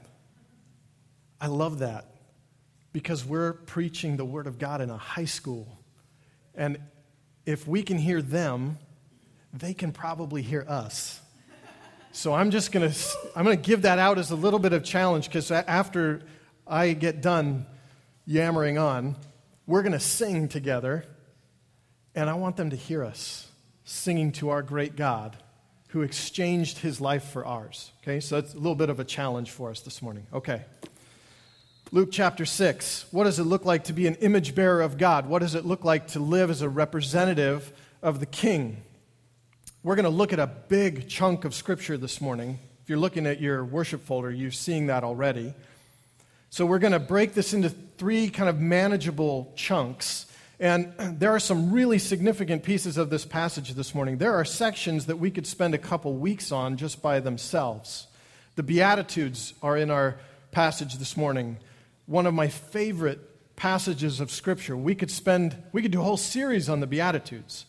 I 1.41 1.47
love 1.47 1.79
that 1.79 2.07
because 2.93 3.25
we're 3.25 3.53
preaching 3.53 4.17
the 4.17 4.25
Word 4.25 4.49
of 4.49 4.59
God 4.59 4.81
in 4.81 4.91
a 4.91 4.97
high 4.97 5.25
school. 5.25 5.79
And 6.57 6.79
if 7.47 7.69
we 7.69 7.85
can 7.85 7.99
hear 7.99 8.21
them, 8.21 8.79
they 9.53 9.75
can 9.75 9.93
probably 9.93 10.43
hear 10.43 10.65
us. 10.69 11.21
So 12.13 12.35
I'm 12.35 12.51
just 12.51 12.73
going 12.73 12.91
to 12.91 12.99
I'm 13.35 13.45
going 13.45 13.57
to 13.57 13.63
give 13.63 13.83
that 13.83 13.99
out 13.99 14.19
as 14.19 14.31
a 14.31 14.37
little 14.37 14.59
bit 14.59 14.73
of 14.73 14.85
challenge 14.85 15.31
cuz 15.31 15.51
after 15.51 16.23
I 16.67 16.93
get 16.93 17.23
done 17.23 17.67
yammering 18.27 18.79
on, 18.79 19.17
we're 19.67 19.83
going 19.83 19.93
to 19.93 20.01
sing 20.01 20.49
together 20.49 21.05
and 22.15 22.29
I 22.29 22.35
want 22.35 22.57
them 22.57 22.71
to 22.71 22.77
hear 22.77 23.03
us 23.05 23.49
singing 23.85 24.33
to 24.33 24.51
our 24.51 24.63
great 24.63 24.97
God 24.97 25.37
who 25.89 26.03
exchanged 26.03 26.79
his 26.79 27.01
life 27.01 27.25
for 27.25 27.45
ours. 27.45 27.93
Okay? 28.03 28.21
So 28.21 28.39
it's 28.39 28.55
a 28.55 28.57
little 28.57 28.75
bit 28.75 28.91
of 28.91 29.01
a 29.01 29.05
challenge 29.05 29.51
for 29.51 29.71
us 29.71 29.81
this 29.81 30.01
morning. 30.01 30.27
Okay. 30.33 30.63
Luke 31.91 32.09
chapter 32.11 32.47
6. 32.47 33.07
What 33.11 33.25
does 33.25 33.39
it 33.39 33.45
look 33.45 33.67
like 33.67 33.85
to 33.85 33.93
be 33.93 34.07
an 34.07 34.15
image 34.17 34.55
bearer 34.55 34.81
of 34.81 34.97
God? 34.97 35.27
What 35.27 35.41
does 35.41 35.55
it 35.55 35.67
look 35.67 35.85
like 35.85 36.09
to 36.09 36.21
live 36.21 36.49
as 36.49 36.63
a 36.63 36.69
representative 36.69 37.73
of 38.03 38.21
the 38.21 38.27
king? 38.27 38.83
We're 39.85 39.97
going 39.97 40.05
to 40.05 40.11
look 40.11 40.33
at 40.33 40.39
a 40.39 40.47
big 40.47 41.09
chunk 41.09 41.45
of 41.45 41.53
Scripture 41.57 41.99
this 41.99 42.21
morning. 42.21 42.61
If 42.85 42.89
you're 42.89 43.01
looking 43.01 43.27
at 43.27 43.41
your 43.41 43.65
worship 43.65 44.05
folder, 44.05 44.31
you're 44.31 44.53
seeing 44.53 44.87
that 44.87 45.03
already. 45.03 45.55
So 46.51 46.65
we're 46.65 46.79
going 46.79 46.93
to 46.93 47.01
break 47.01 47.35
this 47.35 47.53
into 47.53 47.69
three 47.69 48.29
kind 48.29 48.49
of 48.49 48.61
manageable 48.61 49.53
chunks. 49.57 50.27
And 50.61 50.95
there 51.19 51.33
are 51.33 51.41
some 51.41 51.73
really 51.73 51.99
significant 51.99 52.63
pieces 52.63 52.97
of 52.97 53.11
this 53.11 53.25
passage 53.25 53.75
this 53.75 53.93
morning. 53.93 54.19
There 54.19 54.37
are 54.37 54.45
sections 54.45 55.07
that 55.07 55.17
we 55.17 55.33
could 55.33 55.49
spend 55.49 55.75
a 55.75 55.79
couple 55.79 56.15
weeks 56.15 56.53
on 56.53 56.77
just 56.77 57.03
by 57.03 57.19
themselves. 57.19 58.07
The 58.55 58.63
Beatitudes 58.63 59.53
are 59.65 59.77
in 59.77 59.91
our 59.91 60.17
passage 60.53 60.99
this 60.99 61.17
morning. 61.17 61.57
One 62.07 62.27
of 62.27 62.35
my 62.35 62.47
favorite 62.47 63.57
passages 63.57 64.21
of 64.21 64.31
Scripture. 64.31 64.77
We 64.77 64.95
could 64.95 65.11
spend, 65.11 65.57
we 65.73 65.83
could 65.83 65.91
do 65.91 66.03
a 66.03 66.05
whole 66.05 66.17
series 66.17 66.69
on 66.69 66.79
the 66.79 66.87
Beatitudes. 66.87 67.67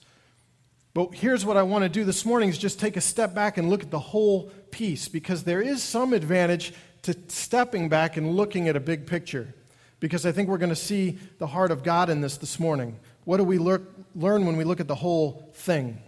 But 0.94 1.16
here's 1.16 1.44
what 1.44 1.58
I 1.58 1.64
want 1.64 1.84
to 1.84 1.90
do 1.90 2.04
this 2.04 2.24
morning 2.24 2.50
is 2.50 2.58
just 2.58 2.80
take 2.80 2.98
a 2.98 3.02
step 3.02 3.34
back 3.34 3.58
and 3.58 3.70
look 3.70 3.82
at 3.82 3.90
the 3.90 4.00
whole 4.00 4.52
piece 4.70 5.08
because 5.08 5.44
there 5.44 5.62
is 5.62 5.82
some 5.82 6.14
advantage 6.14 6.74
to 7.04 7.18
stepping 7.30 7.90
back 7.90 8.16
and 8.16 8.36
looking 8.36 8.68
at 8.68 8.76
a 8.76 8.80
big 8.80 9.08
picture. 9.08 9.56
Because 10.00 10.26
I 10.26 10.32
think 10.32 10.50
we're 10.50 10.60
going 10.60 10.70
to 10.70 10.76
see 10.76 11.18
the 11.40 11.48
heart 11.48 11.72
of 11.72 11.82
God 11.82 12.10
in 12.10 12.22
this 12.22 12.38
this 12.38 12.60
morning. 12.60 13.00
What 13.24 13.38
do 13.38 13.44
we 13.44 13.58
lear- 13.58 13.88
learn 14.16 14.46
when 14.46 14.56
we 14.56 14.66
look 14.66 14.80
at 14.80 14.88
the 14.88 14.96
whole 14.96 15.50
thing? 15.56 16.00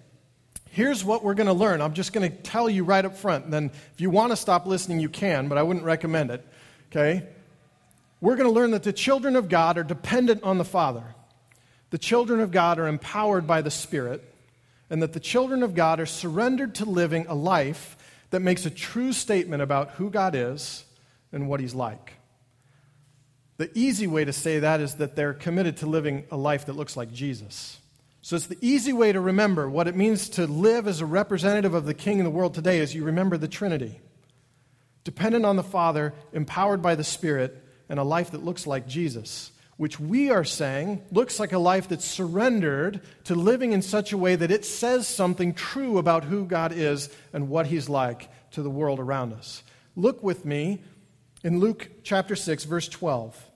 Here's 0.69 1.03
what 1.03 1.23
we're 1.23 1.33
going 1.33 1.47
to 1.47 1.53
learn. 1.53 1.81
I'm 1.81 1.93
just 1.93 2.13
going 2.13 2.29
to 2.29 2.37
tell 2.37 2.69
you 2.69 2.83
right 2.83 3.05
up 3.05 3.17
front. 3.17 3.45
And 3.45 3.53
then 3.53 3.71
if 3.93 4.01
you 4.01 4.09
want 4.09 4.33
to 4.33 4.35
stop 4.35 4.67
listening, 4.67 4.99
you 4.99 5.09
can, 5.09 5.47
but 5.47 5.57
I 5.57 5.63
wouldn't 5.63 5.85
recommend 5.85 6.29
it. 6.29 6.45
Okay? 6.91 7.25
We're 8.21 8.35
going 8.35 8.49
to 8.49 8.53
learn 8.53 8.71
that 8.71 8.83
the 8.83 8.93
children 8.93 9.35
of 9.35 9.49
God 9.49 9.77
are 9.77 9.83
dependent 9.83 10.43
on 10.43 10.57
the 10.57 10.65
Father. 10.65 11.15
The 11.89 11.97
children 11.97 12.39
of 12.39 12.51
God 12.51 12.77
are 12.77 12.87
empowered 12.87 13.47
by 13.47 13.61
the 13.61 13.71
Spirit 13.71 14.34
and 14.89 15.01
that 15.01 15.13
the 15.13 15.19
children 15.19 15.63
of 15.63 15.75
God 15.75 15.99
are 15.99 16.05
surrendered 16.05 16.75
to 16.75 16.85
living 16.85 17.25
a 17.27 17.35
life 17.35 17.97
that 18.29 18.41
makes 18.41 18.65
a 18.65 18.69
true 18.69 19.13
statement 19.13 19.61
about 19.61 19.91
who 19.91 20.09
God 20.09 20.35
is 20.35 20.85
and 21.31 21.47
what 21.47 21.59
He's 21.59 21.75
like. 21.75 22.13
The 23.57 23.71
easy 23.73 24.07
way 24.07 24.25
to 24.25 24.33
say 24.33 24.59
that 24.59 24.81
is 24.81 24.95
that 24.95 25.15
they're 25.15 25.33
committed 25.33 25.77
to 25.77 25.85
living 25.85 26.25
a 26.29 26.37
life 26.37 26.65
that 26.65 26.75
looks 26.75 26.97
like 26.97 27.11
Jesus. 27.13 27.79
So 28.21 28.35
it's 28.35 28.47
the 28.47 28.57
easy 28.59 28.91
way 28.91 29.11
to 29.11 29.21
remember 29.21 29.69
what 29.69 29.87
it 29.87 29.95
means 29.95 30.29
to 30.29 30.47
live 30.47 30.87
as 30.87 30.99
a 30.99 31.05
representative 31.05 31.73
of 31.73 31.85
the 31.85 31.93
King 31.93 32.17
in 32.17 32.25
the 32.25 32.31
world 32.31 32.53
today 32.53 32.79
as 32.79 32.93
you 32.93 33.03
remember 33.03 33.37
the 33.37 33.47
Trinity. 33.47 34.01
Dependent 35.03 35.45
on 35.45 35.55
the 35.55 35.63
Father, 35.63 36.13
empowered 36.33 36.81
by 36.81 36.95
the 36.95 37.03
Spirit, 37.03 37.63
and 37.87 37.99
a 37.99 38.03
life 38.03 38.31
that 38.31 38.43
looks 38.43 38.65
like 38.65 38.87
Jesus. 38.87 39.51
Which 39.77 39.99
we 39.99 40.29
are 40.29 40.45
saying 40.45 41.03
looks 41.11 41.39
like 41.39 41.51
a 41.51 41.57
life 41.57 41.89
that's 41.89 42.05
surrendered 42.05 43.01
to 43.25 43.35
living 43.35 43.73
in 43.73 43.81
such 43.81 44.13
a 44.13 44.17
way 44.17 44.35
that 44.35 44.51
it 44.51 44.63
says 44.63 45.07
something 45.07 45.53
true 45.53 45.97
about 45.97 46.23
who 46.23 46.45
God 46.45 46.71
is 46.71 47.09
and 47.33 47.49
what 47.49 47.67
He's 47.67 47.89
like 47.89 48.29
to 48.51 48.61
the 48.61 48.69
world 48.69 48.99
around 48.99 49.33
us. 49.33 49.63
Look 49.95 50.23
with 50.23 50.45
me 50.45 50.81
in 51.43 51.59
Luke 51.59 51.89
chapter 52.03 52.35
6, 52.35 52.63
verse 52.63 52.87
12. 52.87 53.51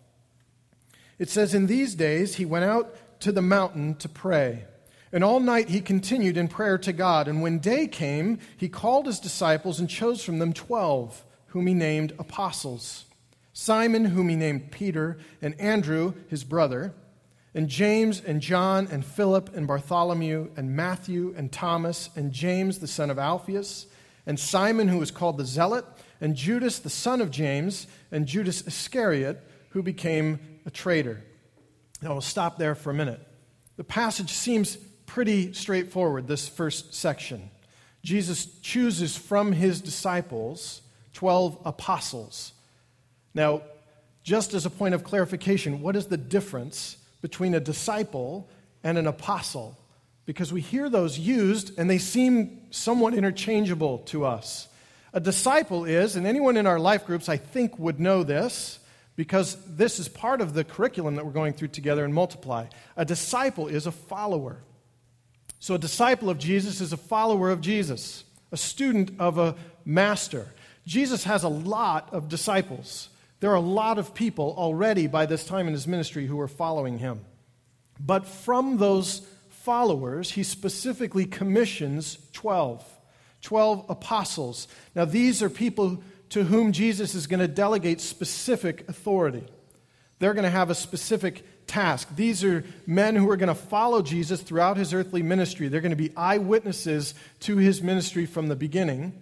It 1.17 1.29
says, 1.29 1.53
In 1.53 1.67
these 1.67 1.95
days 1.95 2.35
he 2.35 2.45
went 2.45 2.65
out 2.65 2.95
to 3.21 3.31
the 3.31 3.41
mountain 3.41 3.95
to 3.95 4.09
pray. 4.09 4.65
And 5.11 5.23
all 5.23 5.39
night 5.39 5.69
he 5.69 5.81
continued 5.81 6.37
in 6.37 6.49
prayer 6.49 6.77
to 6.79 6.93
God. 6.93 7.27
And 7.27 7.41
when 7.41 7.59
day 7.59 7.87
came, 7.87 8.39
he 8.57 8.69
called 8.69 9.05
his 9.05 9.19
disciples 9.19 9.79
and 9.79 9.89
chose 9.89 10.23
from 10.23 10.39
them 10.39 10.53
twelve, 10.53 11.23
whom 11.47 11.65
he 11.65 11.73
named 11.73 12.13
apostles 12.19 13.05
Simon, 13.59 14.05
whom 14.05 14.29
he 14.29 14.37
named 14.37 14.71
Peter, 14.71 15.17
and 15.41 15.53
Andrew, 15.59 16.13
his 16.29 16.45
brother, 16.45 16.93
and 17.53 17.67
James, 17.67 18.21
and 18.21 18.39
John, 18.39 18.87
and 18.89 19.03
Philip, 19.03 19.53
and 19.53 19.67
Bartholomew, 19.67 20.51
and 20.55 20.77
Matthew, 20.77 21.33
and 21.35 21.51
Thomas, 21.51 22.09
and 22.15 22.31
James, 22.31 22.79
the 22.79 22.87
son 22.87 23.09
of 23.09 23.19
Alphaeus, 23.19 23.87
and 24.25 24.39
Simon, 24.39 24.87
who 24.87 24.97
was 24.97 25.11
called 25.11 25.37
the 25.37 25.43
Zealot, 25.43 25.83
and 26.21 26.37
Judas, 26.37 26.79
the 26.79 26.89
son 26.89 27.19
of 27.19 27.31
James, 27.31 27.87
and 28.13 28.25
Judas 28.25 28.65
Iscariot, 28.65 29.45
who 29.71 29.83
became 29.83 30.39
a 30.65 30.71
traitor. 30.71 31.21
Now 32.01 32.13
we'll 32.13 32.21
stop 32.21 32.57
there 32.57 32.75
for 32.75 32.91
a 32.91 32.95
minute. 32.95 33.19
The 33.75 33.83
passage 33.83 34.31
seems 34.31 34.77
pretty 35.05 35.51
straightforward, 35.51 36.29
this 36.29 36.47
first 36.47 36.93
section. 36.93 37.51
Jesus 38.03 38.45
chooses 38.61 39.17
from 39.17 39.51
his 39.51 39.81
disciples 39.81 40.81
12 41.11 41.57
apostles. 41.65 42.53
Now, 43.39 43.61
just 44.21 44.53
as 44.53 44.65
a 44.65 44.69
point 44.69 44.93
of 44.93 45.05
clarification, 45.05 45.79
what 45.79 45.95
is 45.95 46.07
the 46.07 46.17
difference 46.17 46.97
between 47.21 47.55
a 47.55 47.61
disciple 47.61 48.49
and 48.83 48.97
an 48.97 49.07
apostle? 49.07 49.77
Because 50.25 50.51
we 50.51 50.59
hear 50.59 50.89
those 50.89 51.17
used 51.17 51.79
and 51.79 51.89
they 51.89 51.99
seem 51.99 52.63
somewhat 52.69 53.13
interchangeable 53.13 53.99
to 54.07 54.25
us. 54.25 54.67
A 55.13 55.21
disciple 55.21 55.85
is, 55.85 56.17
and 56.17 56.27
anyone 56.27 56.57
in 56.57 56.67
our 56.67 56.81
life 56.81 57.05
groups 57.05 57.29
I 57.29 57.37
think 57.37 57.79
would 57.79 57.97
know 57.97 58.23
this, 58.23 58.79
because 59.15 59.55
this 59.73 59.99
is 59.99 60.09
part 60.09 60.41
of 60.41 60.53
the 60.53 60.65
curriculum 60.65 61.15
that 61.15 61.25
we're 61.25 61.31
going 61.31 61.53
through 61.53 61.69
together 61.69 62.03
in 62.03 62.11
Multiply. 62.11 62.65
A 62.97 63.05
disciple 63.05 63.69
is 63.69 63.87
a 63.87 63.91
follower. 63.93 64.57
So, 65.61 65.75
a 65.75 65.79
disciple 65.79 66.29
of 66.29 66.39
Jesus 66.39 66.81
is 66.81 66.91
a 66.91 66.97
follower 66.97 67.51
of 67.51 67.61
Jesus, 67.61 68.25
a 68.51 68.57
student 68.57 69.11
of 69.17 69.37
a 69.37 69.55
master. 69.85 70.47
Jesus 70.85 71.23
has 71.23 71.45
a 71.45 71.49
lot 71.49 72.09
of 72.11 72.27
disciples. 72.27 73.07
There 73.39 73.51
are 73.51 73.55
a 73.55 73.61
lot 73.61 73.97
of 73.97 74.13
people 74.13 74.53
already 74.57 75.07
by 75.07 75.25
this 75.25 75.45
time 75.45 75.67
in 75.67 75.73
his 75.73 75.87
ministry 75.87 76.25
who 76.25 76.39
are 76.39 76.47
following 76.47 76.97
him. 76.97 77.21
But 77.99 78.25
from 78.25 78.77
those 78.77 79.21
followers, 79.49 80.31
he 80.31 80.43
specifically 80.43 81.25
commissions 81.25 82.17
12. 82.33 82.83
12 83.41 83.85
apostles. 83.89 84.67
Now, 84.95 85.05
these 85.05 85.41
are 85.41 85.49
people 85.49 86.03
to 86.29 86.43
whom 86.43 86.71
Jesus 86.71 87.15
is 87.15 87.27
going 87.27 87.39
to 87.39 87.47
delegate 87.47 88.01
specific 88.01 88.87
authority. 88.89 89.45
They're 90.19 90.33
going 90.33 90.43
to 90.43 90.49
have 90.49 90.69
a 90.69 90.75
specific 90.75 91.43
task. 91.65 92.15
These 92.15 92.43
are 92.43 92.65
men 92.85 93.15
who 93.15 93.29
are 93.29 93.37
going 93.37 93.47
to 93.47 93.55
follow 93.55 94.01
Jesus 94.01 94.41
throughout 94.41 94.75
his 94.75 94.93
earthly 94.93 95.23
ministry. 95.23 95.67
They're 95.69 95.81
going 95.81 95.91
to 95.91 95.95
be 95.95 96.15
eyewitnesses 96.15 97.13
to 97.41 97.57
his 97.57 97.81
ministry 97.81 98.25
from 98.25 98.47
the 98.47 98.55
beginning. 98.55 99.21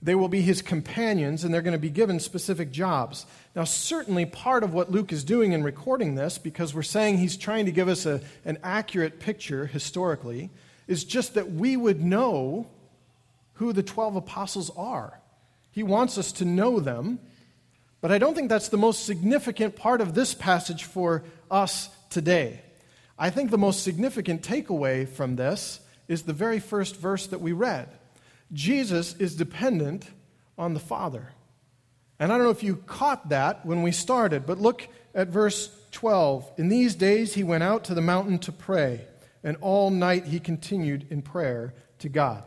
They 0.00 0.14
will 0.14 0.28
be 0.28 0.42
his 0.42 0.62
companions, 0.62 1.42
and 1.42 1.52
they're 1.52 1.62
going 1.62 1.72
to 1.72 1.78
be 1.78 1.90
given 1.90 2.20
specific 2.20 2.70
jobs. 2.70 3.26
Now, 3.56 3.64
certainly 3.64 4.26
part 4.26 4.62
of 4.62 4.72
what 4.72 4.90
Luke 4.90 5.12
is 5.12 5.24
doing 5.24 5.52
in 5.52 5.64
recording 5.64 6.14
this, 6.14 6.38
because 6.38 6.72
we're 6.72 6.82
saying 6.82 7.18
he's 7.18 7.36
trying 7.36 7.66
to 7.66 7.72
give 7.72 7.88
us 7.88 8.06
a, 8.06 8.20
an 8.44 8.58
accurate 8.62 9.18
picture 9.18 9.66
historically, 9.66 10.50
is 10.86 11.04
just 11.04 11.34
that 11.34 11.50
we 11.50 11.76
would 11.76 12.00
know 12.00 12.68
who 13.54 13.72
the 13.72 13.82
12 13.82 14.16
apostles 14.16 14.70
are. 14.76 15.20
He 15.72 15.82
wants 15.82 16.16
us 16.16 16.30
to 16.32 16.44
know 16.44 16.78
them 16.78 17.18
but 18.00 18.12
I 18.12 18.18
don't 18.18 18.34
think 18.34 18.48
that's 18.48 18.68
the 18.68 18.76
most 18.76 19.04
significant 19.04 19.74
part 19.74 20.00
of 20.00 20.14
this 20.14 20.34
passage 20.34 20.84
for 20.84 21.24
us 21.50 21.90
today. 22.10 22.62
I 23.18 23.30
think 23.30 23.50
the 23.50 23.58
most 23.58 23.82
significant 23.82 24.42
takeaway 24.42 25.08
from 25.08 25.36
this 25.36 25.80
is 26.06 26.22
the 26.22 26.32
very 26.32 26.60
first 26.60 26.96
verse 26.96 27.26
that 27.26 27.40
we 27.40 27.52
read. 27.52 27.88
Jesus 28.52 29.14
is 29.16 29.36
dependent 29.36 30.06
on 30.56 30.74
the 30.74 30.80
Father. 30.80 31.28
And 32.18 32.32
I 32.32 32.36
don't 32.36 32.44
know 32.44 32.50
if 32.50 32.62
you 32.62 32.76
caught 32.76 33.28
that 33.28 33.64
when 33.64 33.82
we 33.82 33.92
started, 33.92 34.46
but 34.46 34.58
look 34.58 34.88
at 35.14 35.28
verse 35.28 35.70
12. 35.92 36.50
In 36.58 36.68
these 36.68 36.94
days 36.94 37.34
he 37.34 37.44
went 37.44 37.62
out 37.62 37.84
to 37.84 37.94
the 37.94 38.00
mountain 38.00 38.38
to 38.40 38.52
pray, 38.52 39.02
and 39.44 39.56
all 39.60 39.90
night 39.90 40.26
he 40.26 40.40
continued 40.40 41.06
in 41.10 41.22
prayer 41.22 41.74
to 42.00 42.08
God. 42.08 42.42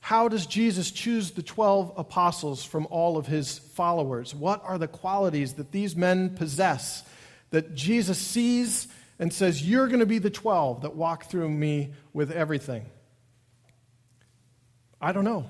How 0.00 0.28
does 0.28 0.46
Jesus 0.46 0.90
choose 0.90 1.30
the 1.30 1.42
12 1.42 1.94
apostles 1.96 2.64
from 2.64 2.88
all 2.90 3.16
of 3.16 3.26
his 3.26 3.58
followers? 3.58 4.34
What 4.34 4.60
are 4.64 4.78
the 4.78 4.88
qualities 4.88 5.54
that 5.54 5.70
these 5.70 5.94
men 5.94 6.30
possess 6.30 7.04
that 7.50 7.74
Jesus 7.74 8.18
sees 8.18 8.88
and 9.20 9.32
says, 9.32 9.62
You're 9.62 9.86
going 9.86 10.00
to 10.00 10.06
be 10.06 10.18
the 10.18 10.30
12 10.30 10.82
that 10.82 10.96
walk 10.96 11.26
through 11.26 11.48
me 11.50 11.92
with 12.12 12.32
everything? 12.32 12.86
I 15.02 15.12
don't 15.12 15.24
know. 15.24 15.46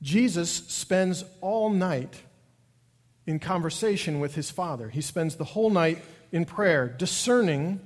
Jesus 0.00 0.50
spends 0.50 1.24
all 1.42 1.68
night 1.68 2.22
in 3.26 3.38
conversation 3.38 4.20
with 4.20 4.34
his 4.34 4.50
Father. 4.50 4.88
He 4.88 5.02
spends 5.02 5.36
the 5.36 5.44
whole 5.44 5.68
night 5.68 6.02
in 6.32 6.46
prayer, 6.46 6.88
discerning 6.88 7.80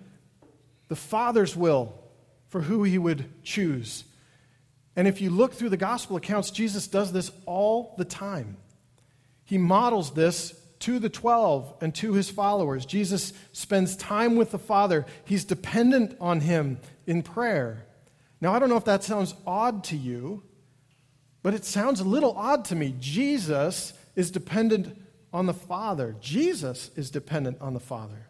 the 0.86 0.96
Father's 0.96 1.56
will 1.56 1.94
for 2.48 2.60
who 2.60 2.84
he 2.84 2.96
would 2.96 3.24
choose. 3.42 4.04
And 4.94 5.08
if 5.08 5.20
you 5.20 5.30
look 5.30 5.54
through 5.54 5.70
the 5.70 5.76
gospel 5.76 6.16
accounts, 6.16 6.50
Jesus 6.50 6.86
does 6.86 7.12
this 7.12 7.32
all 7.46 7.94
the 7.98 8.04
time. 8.04 8.56
He 9.44 9.58
models 9.58 10.12
this 10.12 10.54
to 10.80 10.98
the 10.98 11.08
12 11.08 11.74
and 11.80 11.94
to 11.96 12.12
his 12.12 12.28
followers. 12.28 12.84
Jesus 12.84 13.32
spends 13.52 13.96
time 13.96 14.36
with 14.36 14.50
the 14.50 14.58
Father, 14.58 15.06
he's 15.24 15.44
dependent 15.44 16.16
on 16.20 16.40
him 16.40 16.78
in 17.06 17.22
prayer. 17.22 17.86
Now, 18.42 18.52
I 18.52 18.58
don't 18.58 18.68
know 18.68 18.76
if 18.76 18.86
that 18.86 19.04
sounds 19.04 19.36
odd 19.46 19.84
to 19.84 19.96
you, 19.96 20.42
but 21.44 21.54
it 21.54 21.64
sounds 21.64 22.00
a 22.00 22.04
little 22.04 22.32
odd 22.36 22.64
to 22.66 22.74
me. 22.74 22.92
Jesus 22.98 23.92
is 24.16 24.32
dependent 24.32 25.00
on 25.32 25.46
the 25.46 25.54
Father, 25.54 26.16
Jesus 26.20 26.90
is 26.96 27.10
dependent 27.10 27.58
on 27.60 27.72
the 27.72 27.80
Father. 27.80 28.26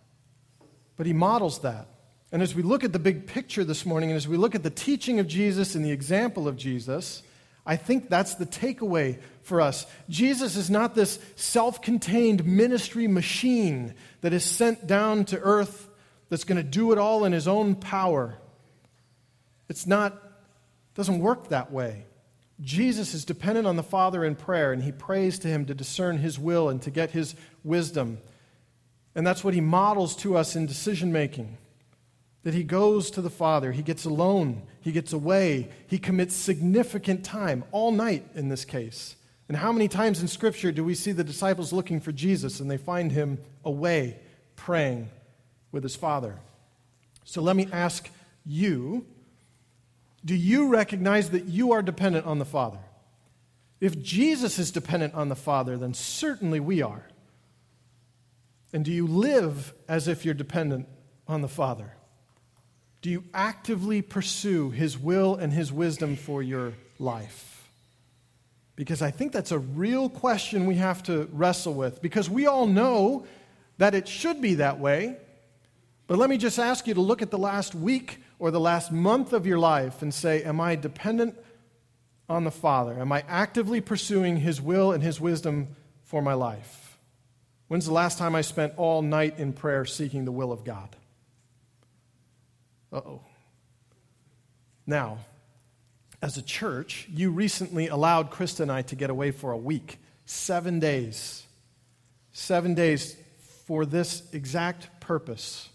But 0.97 1.07
he 1.07 1.15
models 1.15 1.61
that. 1.61 1.89
And 2.31 2.43
as 2.43 2.55
we 2.55 2.63
look 2.63 2.85
at 2.85 2.93
the 2.93 2.99
big 2.99 3.27
picture 3.27 3.65
this 3.65 3.87
morning, 3.87 4.11
and 4.11 4.17
as 4.19 4.29
we 4.29 4.37
look 4.37 4.55
at 4.55 4.63
the 4.63 4.71
teaching 4.71 5.19
of 5.19 5.27
Jesus 5.27 5.75
and 5.75 5.83
the 5.83 5.91
example 5.91 6.47
of 6.47 6.59
Jesus, 6.59 7.23
I 7.65 7.77
think 7.77 8.11
that's 8.11 8.35
the 8.35 8.47
takeaway 8.47 9.19
for 9.43 9.63
us. 9.63 9.87
Jesus 10.11 10.57
is 10.57 10.69
not 10.69 10.95
this 10.95 11.19
self 11.37 11.81
contained 11.81 12.45
ministry 12.45 13.09
machine 13.09 13.95
that 14.21 14.35
is 14.35 14.45
sent 14.45 14.87
down 14.87 15.25
to 15.27 15.39
earth 15.39 15.89
that's 16.29 16.45
going 16.45 16.63
to 16.63 16.63
do 16.63 16.93
it 16.93 16.99
all 16.99 17.25
in 17.25 17.33
his 17.33 17.49
own 17.49 17.77
power. 17.77 18.37
It's 19.73 19.87
not, 19.87 20.23
doesn't 20.95 21.21
work 21.21 21.49
that 21.49 21.73
way. 21.73 22.05
Jesus 22.61 23.15
is 23.15 23.25
dependent 23.25 23.67
on 23.67 23.77
the 23.77 23.83
Father 23.83 24.23
in 24.23 24.37
prayer, 24.37 24.71
and 24.71 24.83
he 24.83 24.93
prays 24.93 25.39
to 25.39 25.49
him 25.49 25.65
to 25.65 25.73
discern 25.73 26.19
his 26.19 26.39
will 26.39 26.69
and 26.69 26.83
to 26.83 26.91
get 26.91 27.13
his 27.13 27.35
wisdom. 27.65 28.19
And 29.15 29.27
that's 29.27 29.43
what 29.43 29.55
he 29.55 29.63
models 29.63 30.15
to 30.17 30.37
us 30.37 30.57
in 30.57 30.67
decision 30.67 31.11
making 31.11 31.57
that 32.43 32.53
he 32.53 32.65
goes 32.65 33.11
to 33.13 33.23
the 33.23 33.31
Father, 33.31 33.73
he 33.73 33.81
gets 33.81 34.05
alone, 34.05 34.61
he 34.83 34.93
gets 34.93 35.15
away, 35.15 35.71
he 35.87 35.99
commits 35.99 36.35
significant 36.35 37.25
time, 37.25 37.65
all 37.73 37.93
night 37.93 38.27
in 38.35 38.51
this 38.51 38.67
case. 38.67 39.17
And 39.49 39.57
how 39.57 39.73
many 39.73 39.89
times 39.89 40.21
in 40.21 40.29
Scripture 40.29 40.71
do 40.71 40.85
we 40.85 40.95
see 40.95 41.13
the 41.13 41.25
disciples 41.25 41.73
looking 41.73 41.99
for 41.99 42.13
Jesus 42.13 42.61
and 42.61 42.71
they 42.71 42.77
find 42.77 43.11
him 43.11 43.39
away 43.65 44.19
praying 44.55 45.09
with 45.71 45.83
his 45.83 45.97
Father? 45.97 46.41
So 47.25 47.41
let 47.41 47.57
me 47.57 47.69
ask 47.73 48.11
you 48.45 49.07
do 50.25 50.35
you 50.35 50.69
recognize 50.69 51.31
that 51.31 51.47
you 51.47 51.73
are 51.73 51.83
dependent 51.83 52.27
on 52.27 52.39
the 52.39 52.45
Father? 52.45 52.79
If 53.81 54.01
Jesus 54.01 54.59
is 54.59 54.71
dependent 54.71 55.15
on 55.15 55.29
the 55.29 55.37
Father, 55.37 55.77
then 55.77 55.93
certainly 55.93 56.61
we 56.61 56.83
are. 56.83 57.09
And 58.73 58.85
do 58.85 58.93
you 58.93 59.07
live 59.07 59.75
as 59.89 60.07
if 60.07 60.25
you're 60.25 60.35
dependent 60.35 60.87
on 61.27 61.43
the 61.43 61.49
Father? 61.49 61.95
Do 63.03 63.11
you 63.11 63.25
actively 63.35 64.01
pursue 64.01 64.71
His 64.71 64.97
will 64.97 65.35
and 65.35 65.53
His 65.53 65.73
wisdom 65.73 66.15
for 66.15 66.43
your 66.43 66.75
life? 67.01 67.69
Because 68.77 69.03
I 69.03 69.11
think 69.11 69.33
that's 69.33 69.51
a 69.51 69.59
real 69.59 70.09
question 70.09 70.67
we 70.67 70.77
have 70.77 71.03
to 71.05 71.29
wrestle 71.33 71.75
with. 71.75 72.01
Because 72.01 72.31
we 72.31 72.47
all 72.47 72.67
know 72.67 73.27
that 73.79 73.95
it 73.97 74.07
should 74.07 74.41
be 74.41 74.55
that 74.55 74.79
way. 74.79 75.17
But 76.07 76.19
let 76.19 76.31
me 76.31 76.37
just 76.37 76.59
ask 76.59 76.87
you 76.87 76.95
to 76.95 77.01
look 77.01 77.21
at 77.21 77.31
the 77.33 77.39
last 77.39 77.75
week 77.75 78.22
or 78.43 78.51
the 78.51 78.59
last 78.59 78.91
month 78.91 79.33
of 79.33 79.47
your 79.47 79.61
life 79.61 80.03
and 80.03 80.13
say, 80.13 80.43
Am 80.43 80.61
I 80.61 80.75
dependent 80.75 81.39
on 82.29 82.43
the 82.43 82.51
Father? 82.51 82.99
Am 82.99 83.13
I 83.13 83.23
actively 83.29 83.81
pursuing 83.81 84.39
His 84.39 84.61
will 84.61 84.91
and 84.91 85.01
His 85.01 85.21
wisdom 85.21 85.69
for 86.03 86.21
my 86.21 86.35
life? 86.35 86.99
When's 87.69 87.87
the 87.87 87.93
last 87.93 88.19
time 88.19 88.35
I 88.35 88.41
spent 88.41 88.73
all 88.79 89.01
night 89.01 89.39
in 89.39 89.53
prayer 89.53 89.85
seeking 89.85 90.25
the 90.25 90.33
will 90.33 90.51
of 90.51 90.65
God? 90.65 90.97
Uh 92.93 92.97
oh. 92.97 93.21
Now, 94.89 95.19
as 96.21 96.37
a 96.37 96.43
church, 96.43 97.07
you 97.15 97.31
recently 97.31 97.87
allowed 97.87 98.33
Krista 98.33 98.59
and 98.59 98.73
I 98.73 98.83
to 98.83 98.97
get 98.97 99.09
away 99.09 99.31
for 99.31 99.53
a 99.53 99.57
week, 99.57 100.01
seven 100.25 100.81
days. 100.81 101.45
Seven 102.33 102.75
days 102.75 103.17
for 103.67 103.87
this 103.87 104.25
exact 104.33 104.99
purpose. 104.99 105.69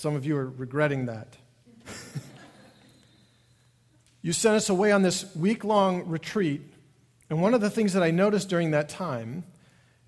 Some 0.00 0.16
of 0.16 0.24
you 0.24 0.34
are 0.38 0.48
regretting 0.48 1.04
that. 1.06 1.36
you 4.22 4.32
sent 4.32 4.56
us 4.56 4.70
away 4.70 4.92
on 4.92 5.02
this 5.02 5.36
week 5.36 5.62
long 5.62 6.06
retreat, 6.08 6.62
and 7.28 7.42
one 7.42 7.52
of 7.52 7.60
the 7.60 7.68
things 7.68 7.92
that 7.92 8.02
I 8.02 8.10
noticed 8.10 8.48
during 8.48 8.70
that 8.70 8.88
time 8.88 9.44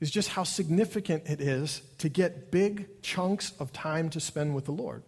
is 0.01 0.11
just 0.11 0.31
how 0.31 0.45
significant 0.45 1.25
it 1.27 1.43
is 1.43 1.83
to 1.99 2.09
get 2.09 2.51
big 2.51 3.03
chunks 3.03 3.53
of 3.61 3.71
time 3.71 4.09
to 4.09 4.19
spend 4.19 4.55
with 4.55 4.65
the 4.65 4.73
Lord. 4.73 5.03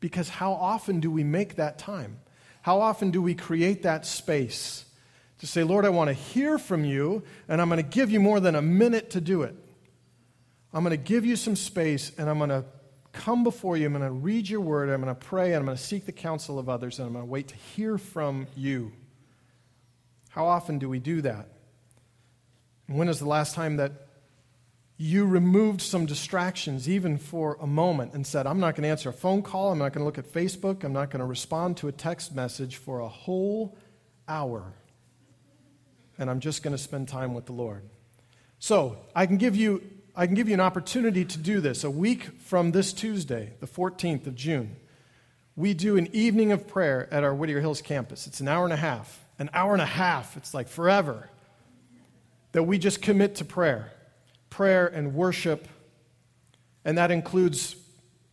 Because 0.00 0.28
how 0.28 0.52
often 0.54 0.98
do 0.98 1.12
we 1.12 1.22
make 1.22 1.54
that 1.54 1.78
time? 1.78 2.18
How 2.62 2.80
often 2.80 3.12
do 3.12 3.22
we 3.22 3.36
create 3.36 3.84
that 3.84 4.04
space 4.04 4.84
to 5.38 5.46
say, 5.46 5.62
Lord, 5.62 5.84
I 5.84 5.90
want 5.90 6.08
to 6.08 6.14
hear 6.14 6.58
from 6.58 6.84
you, 6.84 7.22
and 7.46 7.60
I'm 7.60 7.68
going 7.68 7.80
to 7.80 7.88
give 7.88 8.10
you 8.10 8.18
more 8.18 8.40
than 8.40 8.56
a 8.56 8.62
minute 8.62 9.10
to 9.10 9.20
do 9.20 9.42
it? 9.42 9.54
I'm 10.72 10.82
going 10.82 10.90
to 10.90 10.96
give 10.96 11.24
you 11.24 11.36
some 11.36 11.54
space, 11.54 12.10
and 12.18 12.28
I'm 12.28 12.38
going 12.38 12.50
to 12.50 12.64
come 13.14 13.44
before 13.44 13.76
you. 13.76 13.86
I'm 13.86 13.92
going 13.92 14.04
to 14.04 14.10
read 14.10 14.48
your 14.48 14.60
word, 14.60 14.90
I'm 14.90 15.00
going 15.00 15.14
to 15.14 15.20
pray, 15.20 15.48
and 15.48 15.56
I'm 15.56 15.64
going 15.64 15.76
to 15.76 15.82
seek 15.82 16.04
the 16.04 16.12
counsel 16.12 16.58
of 16.58 16.68
others, 16.68 16.98
and 16.98 17.06
I'm 17.06 17.14
going 17.14 17.24
to 17.24 17.30
wait 17.30 17.48
to 17.48 17.56
hear 17.56 17.96
from 17.96 18.46
you. 18.56 18.92
How 20.28 20.46
often 20.46 20.78
do 20.78 20.88
we 20.88 20.98
do 20.98 21.22
that? 21.22 21.48
when 22.86 23.08
is 23.08 23.18
the 23.18 23.26
last 23.26 23.54
time 23.54 23.76
that 23.76 23.92
you 24.96 25.26
removed 25.26 25.80
some 25.80 26.06
distractions, 26.06 26.88
even 26.88 27.18
for 27.18 27.56
a 27.60 27.66
moment, 27.66 28.12
and 28.12 28.26
said, 28.26 28.46
I'm 28.46 28.60
not 28.60 28.74
going 28.74 28.82
to 28.82 28.88
answer 28.88 29.08
a 29.08 29.12
phone 29.12 29.42
call, 29.42 29.72
I'm 29.72 29.78
not 29.78 29.92
going 29.92 30.00
to 30.00 30.04
look 30.04 30.18
at 30.18 30.30
Facebook, 30.30 30.84
I'm 30.84 30.92
not 30.92 31.10
going 31.10 31.20
to 31.20 31.26
respond 31.26 31.78
to 31.78 31.88
a 31.88 31.92
text 31.92 32.34
message 32.34 32.76
for 32.76 33.00
a 33.00 33.08
whole 33.08 33.76
hour, 34.28 34.74
and 36.18 36.30
I'm 36.30 36.40
just 36.40 36.62
going 36.62 36.76
to 36.76 36.82
spend 36.82 37.08
time 37.08 37.34
with 37.34 37.46
the 37.46 37.52
Lord. 37.52 37.82
So, 38.58 38.98
I 39.14 39.26
can 39.26 39.36
give 39.36 39.56
you 39.56 39.82
I 40.16 40.26
can 40.26 40.36
give 40.36 40.48
you 40.48 40.54
an 40.54 40.60
opportunity 40.60 41.24
to 41.24 41.38
do 41.38 41.60
this. 41.60 41.82
A 41.82 41.90
week 41.90 42.40
from 42.40 42.70
this 42.70 42.92
Tuesday, 42.92 43.54
the 43.58 43.66
14th 43.66 44.28
of 44.28 44.36
June, 44.36 44.76
we 45.56 45.74
do 45.74 45.96
an 45.96 46.08
evening 46.12 46.52
of 46.52 46.68
prayer 46.68 47.08
at 47.12 47.24
our 47.24 47.34
Whittier 47.34 47.60
Hills 47.60 47.82
campus. 47.82 48.28
It's 48.28 48.40
an 48.40 48.46
hour 48.46 48.64
and 48.64 48.72
a 48.72 48.76
half. 48.76 49.24
An 49.40 49.50
hour 49.52 49.72
and 49.72 49.82
a 49.82 49.86
half, 49.86 50.36
it's 50.36 50.54
like 50.54 50.68
forever, 50.68 51.28
that 52.52 52.62
we 52.62 52.78
just 52.78 53.02
commit 53.02 53.36
to 53.36 53.44
prayer 53.44 53.90
prayer 54.50 54.86
and 54.86 55.14
worship. 55.16 55.66
And 56.84 56.96
that 56.96 57.10
includes 57.10 57.74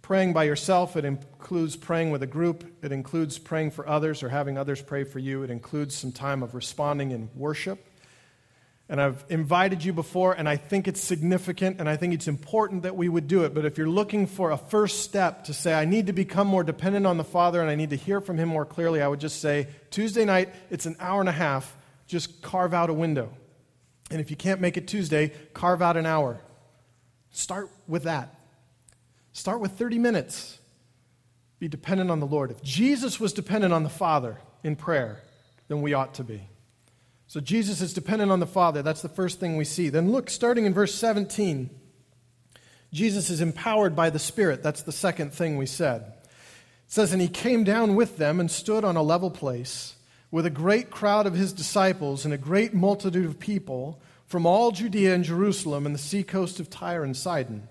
praying 0.03 0.33
by 0.33 0.43
yourself, 0.43 0.95
it 0.95 1.03
includes 1.03 1.75
praying 1.75 2.11
with 2.11 2.21
a 2.21 2.27
group, 2.27 2.63
it 2.83 2.91
includes 2.91 3.39
praying 3.39 3.71
for 3.71 3.87
others 3.87 4.21
or 4.21 4.29
having 4.29 4.55
others 4.55 4.83
pray 4.83 5.03
for 5.03 5.17
you, 5.17 5.41
it 5.41 5.49
includes 5.49 5.95
some 5.95 6.11
time 6.11 6.43
of 6.43 6.53
responding 6.53 7.09
in 7.09 7.31
worship. 7.33 7.83
And 8.91 8.99
I've 8.99 9.23
invited 9.29 9.85
you 9.85 9.93
before, 9.93 10.33
and 10.33 10.49
I 10.49 10.57
think 10.57 10.85
it's 10.85 11.01
significant 11.01 11.79
and 11.79 11.87
I 11.87 11.95
think 11.95 12.13
it's 12.13 12.27
important 12.27 12.83
that 12.83 12.97
we 12.97 13.07
would 13.07 13.25
do 13.25 13.45
it. 13.45 13.53
But 13.53 13.63
if 13.63 13.77
you're 13.77 13.87
looking 13.87 14.27
for 14.27 14.51
a 14.51 14.57
first 14.57 14.99
step 14.99 15.45
to 15.45 15.53
say, 15.53 15.73
I 15.73 15.85
need 15.85 16.07
to 16.07 16.13
become 16.13 16.45
more 16.45 16.61
dependent 16.61 17.07
on 17.07 17.15
the 17.15 17.23
Father 17.23 17.61
and 17.61 17.69
I 17.69 17.75
need 17.75 17.91
to 17.91 17.95
hear 17.95 18.19
from 18.19 18.37
Him 18.37 18.49
more 18.49 18.65
clearly, 18.65 19.01
I 19.01 19.07
would 19.07 19.21
just 19.21 19.39
say, 19.39 19.67
Tuesday 19.91 20.25
night, 20.25 20.49
it's 20.69 20.85
an 20.85 20.97
hour 20.99 21.21
and 21.21 21.29
a 21.29 21.31
half. 21.31 21.73
Just 22.05 22.41
carve 22.41 22.73
out 22.73 22.89
a 22.89 22.93
window. 22.93 23.31
And 24.11 24.19
if 24.19 24.29
you 24.29 24.35
can't 24.35 24.59
make 24.59 24.75
it 24.75 24.89
Tuesday, 24.89 25.31
carve 25.53 25.81
out 25.81 25.95
an 25.95 26.05
hour. 26.05 26.41
Start 27.31 27.69
with 27.87 28.03
that. 28.03 28.41
Start 29.31 29.61
with 29.61 29.71
30 29.71 29.99
minutes. 29.99 30.59
Be 31.59 31.69
dependent 31.69 32.11
on 32.11 32.19
the 32.19 32.27
Lord. 32.27 32.51
If 32.51 32.61
Jesus 32.61 33.21
was 33.21 33.31
dependent 33.31 33.73
on 33.73 33.83
the 33.83 33.89
Father 33.89 34.35
in 34.65 34.75
prayer, 34.75 35.23
then 35.69 35.81
we 35.81 35.93
ought 35.93 36.15
to 36.15 36.25
be. 36.25 36.41
So 37.31 37.39
Jesus 37.39 37.79
is 37.79 37.93
dependent 37.93 38.29
on 38.29 38.41
the 38.41 38.45
Father. 38.45 38.81
That's 38.81 39.01
the 39.01 39.07
first 39.07 39.39
thing 39.39 39.55
we 39.55 39.63
see. 39.63 39.87
Then 39.87 40.11
look, 40.11 40.29
starting 40.29 40.65
in 40.65 40.73
verse 40.73 40.93
17, 40.93 41.69
Jesus 42.91 43.29
is 43.29 43.39
empowered 43.39 43.95
by 43.95 44.09
the 44.09 44.19
Spirit. 44.19 44.61
That's 44.61 44.81
the 44.81 44.91
second 44.91 45.31
thing 45.31 45.55
we 45.55 45.65
said. 45.65 46.01
It 46.01 46.27
says, 46.87 47.13
And 47.13 47.21
he 47.21 47.29
came 47.29 47.63
down 47.63 47.95
with 47.95 48.17
them 48.17 48.41
and 48.41 48.51
stood 48.51 48.83
on 48.83 48.97
a 48.97 49.01
level 49.01 49.31
place 49.31 49.95
with 50.29 50.45
a 50.45 50.49
great 50.49 50.89
crowd 50.89 51.25
of 51.25 51.33
his 51.33 51.53
disciples 51.53 52.25
and 52.25 52.33
a 52.33 52.37
great 52.37 52.73
multitude 52.73 53.25
of 53.25 53.39
people 53.39 54.01
from 54.27 54.45
all 54.45 54.71
Judea 54.71 55.15
and 55.15 55.23
Jerusalem 55.23 55.85
and 55.85 55.95
the 55.95 55.99
seacoast 55.99 56.59
of 56.59 56.69
Tyre 56.69 57.05
and 57.05 57.15
Sidon, 57.15 57.69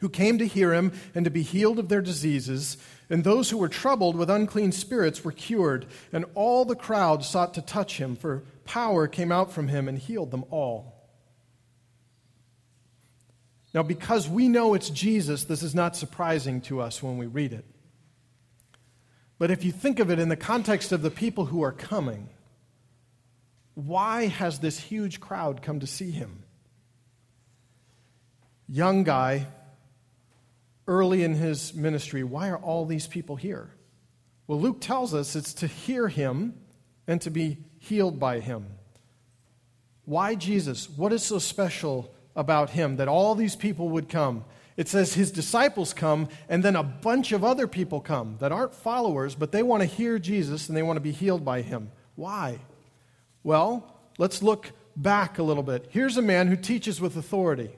who 0.00 0.10
came 0.10 0.36
to 0.36 0.46
hear 0.46 0.74
him 0.74 0.92
and 1.14 1.24
to 1.24 1.30
be 1.30 1.40
healed 1.40 1.78
of 1.78 1.88
their 1.88 2.02
diseases. 2.02 2.76
And 3.08 3.24
those 3.24 3.48
who 3.48 3.56
were 3.56 3.70
troubled 3.70 4.14
with 4.14 4.28
unclean 4.28 4.72
spirits 4.72 5.24
were 5.24 5.32
cured, 5.32 5.86
and 6.12 6.26
all 6.34 6.66
the 6.66 6.76
crowd 6.76 7.24
sought 7.24 7.54
to 7.54 7.62
touch 7.62 7.96
him, 7.96 8.14
for 8.14 8.42
power 8.64 9.06
came 9.06 9.32
out 9.32 9.52
from 9.52 9.68
him 9.68 9.88
and 9.88 9.98
healed 9.98 10.30
them 10.30 10.44
all. 10.50 10.94
Now, 13.72 13.82
because 13.82 14.28
we 14.28 14.48
know 14.48 14.74
it's 14.74 14.88
Jesus, 14.88 15.44
this 15.44 15.62
is 15.62 15.74
not 15.74 15.96
surprising 15.96 16.60
to 16.62 16.80
us 16.80 17.02
when 17.02 17.18
we 17.18 17.26
read 17.26 17.52
it. 17.52 17.64
But 19.38 19.50
if 19.50 19.64
you 19.64 19.72
think 19.72 19.98
of 19.98 20.10
it 20.10 20.20
in 20.20 20.28
the 20.28 20.36
context 20.36 20.92
of 20.92 21.02
the 21.02 21.10
people 21.10 21.46
who 21.46 21.62
are 21.62 21.72
coming, 21.72 22.28
why 23.74 24.26
has 24.26 24.60
this 24.60 24.78
huge 24.78 25.18
crowd 25.18 25.60
come 25.60 25.80
to 25.80 25.86
see 25.88 26.12
him? 26.12 26.44
Young 28.68 29.02
guy, 29.02 29.48
early 30.86 31.24
in 31.24 31.34
his 31.34 31.74
ministry, 31.74 32.22
why 32.22 32.50
are 32.50 32.58
all 32.58 32.86
these 32.86 33.08
people 33.08 33.34
here? 33.34 33.70
Well, 34.46 34.60
Luke 34.60 34.80
tells 34.80 35.14
us 35.14 35.34
it's 35.34 35.54
to 35.54 35.66
hear 35.66 36.06
him 36.06 36.54
and 37.06 37.20
to 37.22 37.30
be 37.30 37.58
healed 37.78 38.18
by 38.18 38.40
him. 38.40 38.66
Why 40.04 40.34
Jesus? 40.34 40.88
What 40.88 41.12
is 41.12 41.22
so 41.22 41.38
special 41.38 42.12
about 42.36 42.70
him 42.70 42.96
that 42.96 43.08
all 43.08 43.34
these 43.34 43.56
people 43.56 43.88
would 43.90 44.08
come? 44.08 44.44
It 44.76 44.88
says 44.88 45.14
his 45.14 45.30
disciples 45.30 45.92
come, 45.92 46.28
and 46.48 46.62
then 46.62 46.74
a 46.74 46.82
bunch 46.82 47.32
of 47.32 47.44
other 47.44 47.68
people 47.68 48.00
come 48.00 48.36
that 48.40 48.52
aren't 48.52 48.74
followers, 48.74 49.34
but 49.34 49.52
they 49.52 49.62
want 49.62 49.82
to 49.82 49.86
hear 49.86 50.18
Jesus 50.18 50.68
and 50.68 50.76
they 50.76 50.82
want 50.82 50.96
to 50.96 51.00
be 51.00 51.12
healed 51.12 51.44
by 51.44 51.62
him. 51.62 51.90
Why? 52.16 52.58
Well, 53.44 53.94
let's 54.18 54.42
look 54.42 54.72
back 54.96 55.38
a 55.38 55.42
little 55.42 55.62
bit. 55.62 55.86
Here's 55.90 56.16
a 56.16 56.22
man 56.22 56.48
who 56.48 56.56
teaches 56.56 57.00
with 57.00 57.16
authority. 57.16 57.70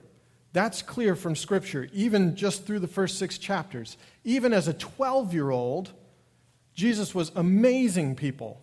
That's 0.53 0.81
clear 0.81 1.15
from 1.15 1.37
Scripture, 1.37 1.89
even 1.93 2.35
just 2.35 2.65
through 2.65 2.79
the 2.79 2.89
first 2.89 3.19
six 3.19 3.37
chapters. 3.37 3.99
Even 4.25 4.55
as 4.55 4.69
a 4.69 4.73
12 4.73 5.35
year 5.35 5.51
old, 5.51 5.93
Jesus 6.75 7.15
was 7.15 7.31
amazing 7.37 8.17
people. 8.17 8.63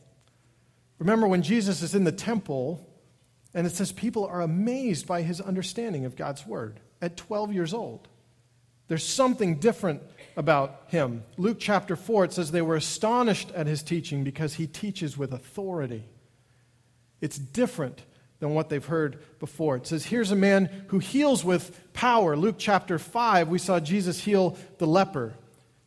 Remember 1.03 1.27
when 1.27 1.41
Jesus 1.41 1.81
is 1.81 1.95
in 1.95 2.05
the 2.05 2.13
temple, 2.13 2.87
and 3.53 3.67
it 3.67 3.71
says 3.71 3.91
people 3.91 4.25
are 4.25 4.39
amazed 4.39 5.05
by 5.05 5.21
his 5.21 5.41
understanding 5.41 6.05
of 6.05 6.15
God's 6.15 6.47
word 6.47 6.79
at 7.01 7.17
12 7.17 7.51
years 7.51 7.73
old. 7.73 8.07
There's 8.87 9.05
something 9.05 9.57
different 9.59 10.01
about 10.37 10.83
him. 10.87 11.23
Luke 11.35 11.57
chapter 11.59 11.97
4, 11.97 12.23
it 12.23 12.33
says 12.33 12.51
they 12.51 12.61
were 12.61 12.77
astonished 12.77 13.51
at 13.51 13.67
his 13.67 13.83
teaching 13.83 14.23
because 14.23 14.53
he 14.53 14.65
teaches 14.65 15.17
with 15.17 15.33
authority. 15.33 16.05
It's 17.19 17.37
different 17.37 18.01
than 18.39 18.51
what 18.51 18.69
they've 18.69 18.85
heard 18.85 19.21
before. 19.39 19.75
It 19.75 19.85
says, 19.85 20.05
Here's 20.05 20.31
a 20.31 20.37
man 20.37 20.85
who 20.87 20.99
heals 20.99 21.43
with 21.43 21.91
power. 21.91 22.37
Luke 22.37 22.55
chapter 22.57 22.97
5, 22.97 23.49
we 23.49 23.59
saw 23.59 23.81
Jesus 23.81 24.23
heal 24.23 24.57
the 24.77 24.87
leper. 24.87 25.33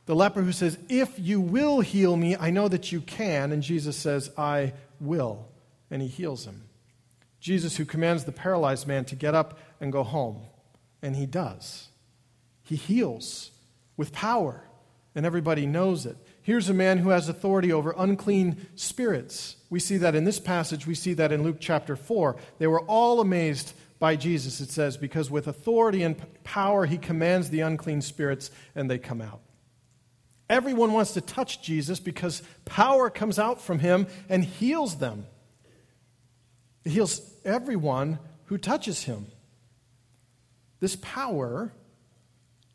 The 0.05 0.15
leper 0.15 0.43
who 0.43 0.53
says, 0.53 0.77
If 0.91 1.19
you 1.19 1.41
will 1.41 1.81
heal 1.81 2.15
me, 2.15 2.37
I 2.37 2.51
know 2.51 2.69
that 2.69 2.93
you 2.93 3.01
can. 3.01 3.51
And 3.51 3.63
Jesus 3.63 3.97
says, 3.97 4.31
I 4.37 4.75
will. 5.01 5.49
And 5.91 6.03
he 6.03 6.09
heals 6.09 6.47
him. 6.47 6.65
Jesus, 7.41 7.77
who 7.77 7.85
commands 7.85 8.25
the 8.25 8.33
paralyzed 8.33 8.87
man 8.87 9.05
to 9.07 9.17
get 9.17 9.35
up 9.35 9.59
and 9.81 9.93
go 9.93 10.03
home. 10.03 10.43
And 11.03 11.15
he 11.15 11.27
does. 11.27 11.89
He 12.63 12.75
heals 12.77 13.53
with 13.97 14.13
power, 14.13 14.65
and 15.15 15.25
everybody 15.25 15.67
knows 15.67 16.07
it. 16.07 16.17
Here's 16.43 16.69
a 16.69 16.75
man 16.75 16.99
who 16.99 17.11
has 17.11 17.29
authority 17.29 17.73
over 17.73 17.95
unclean 17.97 18.67
spirits. 18.75 19.57
We 19.71 19.81
see 19.81 19.97
that 19.99 20.15
in 20.15 20.25
this 20.25 20.41
passage. 20.41 20.87
We 20.87 20.95
see 20.95 21.15
that 21.15 21.33
in 21.33 21.43
Luke 21.43 21.59
chapter 21.61 21.97
4. 21.97 22.37
They 22.59 22.67
were 22.67 22.83
all 22.83 23.21
amazed 23.21 23.73
by 23.99 24.17
Jesus, 24.17 24.61
it 24.61 24.71
says, 24.71 24.97
because 24.97 25.31
with 25.31 25.47
authority 25.47 26.03
and 26.03 26.21
power 26.45 26.85
he 26.87 26.99
commands 26.99 27.51
the 27.51 27.61
unclean 27.61 28.03
spirits 28.03 28.51
and 28.75 28.91
they 28.91 28.99
come 28.99 29.23
out. 29.23 29.41
Everyone 30.49 30.93
wants 30.93 31.15
to 31.15 31.21
touch 31.21 31.63
Jesus 31.63 31.99
because 31.99 32.43
power 32.65 33.11
comes 33.11 33.39
out 33.39 33.61
from 33.61 33.81
him 33.81 34.07
and 34.29 34.45
heals 34.45 34.97
them. 34.97 35.27
It 36.85 36.91
heals 36.91 37.21
everyone 37.45 38.19
who 38.45 38.59
touches 38.59 39.05
him. 39.05 39.27
This 40.79 40.97
power 40.97 41.73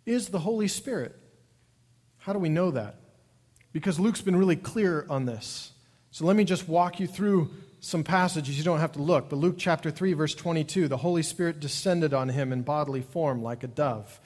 is 0.06 0.30
the 0.30 0.40
Holy 0.40 0.68
Spirit. 0.68 1.16
How 2.18 2.34
do 2.34 2.40
we 2.40 2.50
know 2.50 2.72
that? 2.72 2.96
Because 3.72 4.00
Luke's 4.00 4.22
been 4.22 4.36
really 4.36 4.58
clear 4.58 5.06
on 5.10 5.26
this. 5.26 5.72
So 6.12 6.26
let 6.26 6.36
me 6.36 6.44
just 6.44 6.68
walk 6.68 7.00
you 7.00 7.08
through 7.08 7.52
some 7.80 8.04
passages. 8.04 8.58
You 8.58 8.64
don't 8.64 8.80
have 8.80 8.92
to 8.94 9.02
look. 9.02 9.30
But 9.30 9.38
Luke 9.38 9.56
chapter 9.58 9.90
3, 9.90 10.14
verse 10.14 10.36
22 10.36 10.88
the 10.88 10.98
Holy 10.98 11.24
Spirit 11.24 11.60
descended 11.60 12.14
on 12.14 12.30
him 12.30 12.52
in 12.52 12.64
bodily 12.64 13.02
form 13.02 13.42
like 13.42 13.64
a 13.64 13.68
dove. 13.68 14.20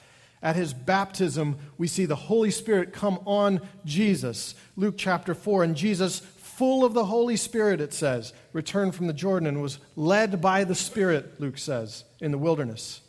At 0.46 0.54
his 0.54 0.72
baptism, 0.72 1.56
we 1.76 1.88
see 1.88 2.04
the 2.04 2.14
Holy 2.14 2.52
Spirit 2.52 2.92
come 2.92 3.18
on 3.26 3.60
Jesus. 3.84 4.54
Luke 4.76 4.94
chapter 4.96 5.34
4, 5.34 5.64
and 5.64 5.74
Jesus, 5.74 6.20
full 6.20 6.84
of 6.84 6.94
the 6.94 7.06
Holy 7.06 7.34
Spirit, 7.34 7.80
it 7.80 7.92
says, 7.92 8.32
returned 8.52 8.94
from 8.94 9.08
the 9.08 9.12
Jordan 9.12 9.48
and 9.48 9.60
was 9.60 9.80
led 9.96 10.40
by 10.40 10.62
the 10.62 10.76
Spirit, 10.76 11.40
Luke 11.40 11.58
says, 11.58 12.04
in 12.20 12.30
the 12.30 12.38
wilderness. 12.38 13.00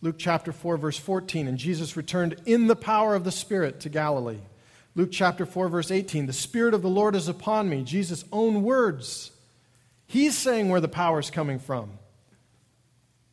Luke 0.00 0.16
chapter 0.18 0.50
4, 0.50 0.76
verse 0.78 0.98
14, 0.98 1.46
and 1.46 1.58
Jesus 1.58 1.96
returned 1.96 2.34
in 2.44 2.66
the 2.66 2.74
power 2.74 3.14
of 3.14 3.22
the 3.22 3.30
Spirit 3.30 3.78
to 3.82 3.88
Galilee. 3.88 4.40
Luke 4.96 5.10
chapter 5.12 5.46
4, 5.46 5.68
verse 5.68 5.92
18, 5.92 6.26
the 6.26 6.32
Spirit 6.32 6.74
of 6.74 6.82
the 6.82 6.88
Lord 6.88 7.14
is 7.14 7.28
upon 7.28 7.68
me. 7.68 7.84
Jesus' 7.84 8.24
own 8.32 8.64
words. 8.64 9.30
He's 10.08 10.36
saying 10.36 10.70
where 10.70 10.80
the 10.80 10.88
power 10.88 11.20
is 11.20 11.30
coming 11.30 11.60
from. 11.60 12.00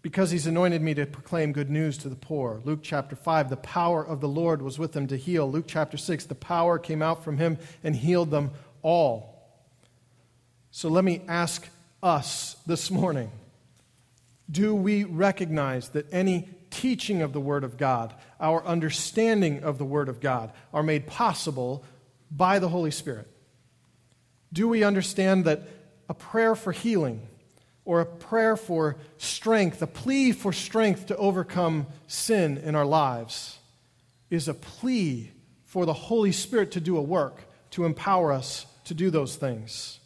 Because 0.06 0.30
he's 0.30 0.46
anointed 0.46 0.84
me 0.84 0.94
to 0.94 1.08
proclaim 1.08 1.52
good 1.52 1.72
news 1.72 1.98
to 1.98 2.10
the 2.10 2.16
poor. 2.16 2.62
Luke 2.64 2.82
chapter 2.84 3.16
5, 3.16 3.50
the 3.50 3.58
power 3.58 4.06
of 4.06 4.22
the 4.22 4.28
Lord 4.28 4.62
was 4.62 4.78
with 4.78 4.96
him 4.96 5.08
to 5.08 5.18
heal. 5.18 5.50
Luke 5.50 5.66
chapter 5.68 5.98
6, 5.98 6.26
the 6.26 6.36
power 6.36 6.78
came 6.78 7.02
out 7.02 7.24
from 7.24 7.40
him 7.40 7.58
and 7.84 7.96
healed 7.96 8.30
them 8.30 8.52
all. 8.84 9.50
So 10.70 10.90
let 10.90 11.04
me 11.04 11.22
ask 11.28 11.68
us 12.04 12.56
this 12.68 12.92
morning 12.92 13.32
do 14.52 14.76
we 14.76 15.06
recognize 15.06 15.90
that 15.90 16.14
any 16.14 16.50
teaching 16.70 17.24
of 17.24 17.34
the 17.34 17.42
Word 17.42 17.64
of 17.64 17.76
God, 17.76 18.14
our 18.40 18.64
understanding 18.64 19.64
of 19.64 19.80
the 19.80 19.86
Word 19.86 20.08
of 20.08 20.20
God, 20.20 20.54
are 20.72 20.84
made 20.84 21.08
possible 21.08 21.84
by 22.30 22.60
the 22.60 22.70
Holy 22.70 22.92
Spirit? 22.92 23.28
Do 24.54 24.68
we 24.68 24.84
understand 24.84 25.46
that 25.46 25.64
a 26.08 26.14
prayer 26.14 26.54
for 26.54 26.72
healing 26.72 27.28
or 27.86 28.02
a 28.02 28.06
prayer 28.06 28.58
for 28.58 28.98
strength, 29.18 29.82
a 29.82 29.88
plea 29.88 30.32
for 30.32 30.52
strength 30.52 31.06
to 31.08 31.18
overcome 31.18 31.86
sin 32.08 32.58
in 32.58 32.76
our 32.76 32.86
lives, 32.86 33.60
is 34.30 34.48
a 34.48 34.54
plea 34.54 35.32
for 35.64 35.86
the 35.86 35.94
Holy 35.94 36.32
Spirit 36.32 36.72
to 36.72 36.82
do 36.82 36.98
a 36.98 37.02
work, 37.02 37.44
to 37.70 37.86
empower 37.86 38.32
us 38.32 38.66
to 38.86 38.94
do 38.94 39.10
those 39.10 39.36
things? 39.36 40.00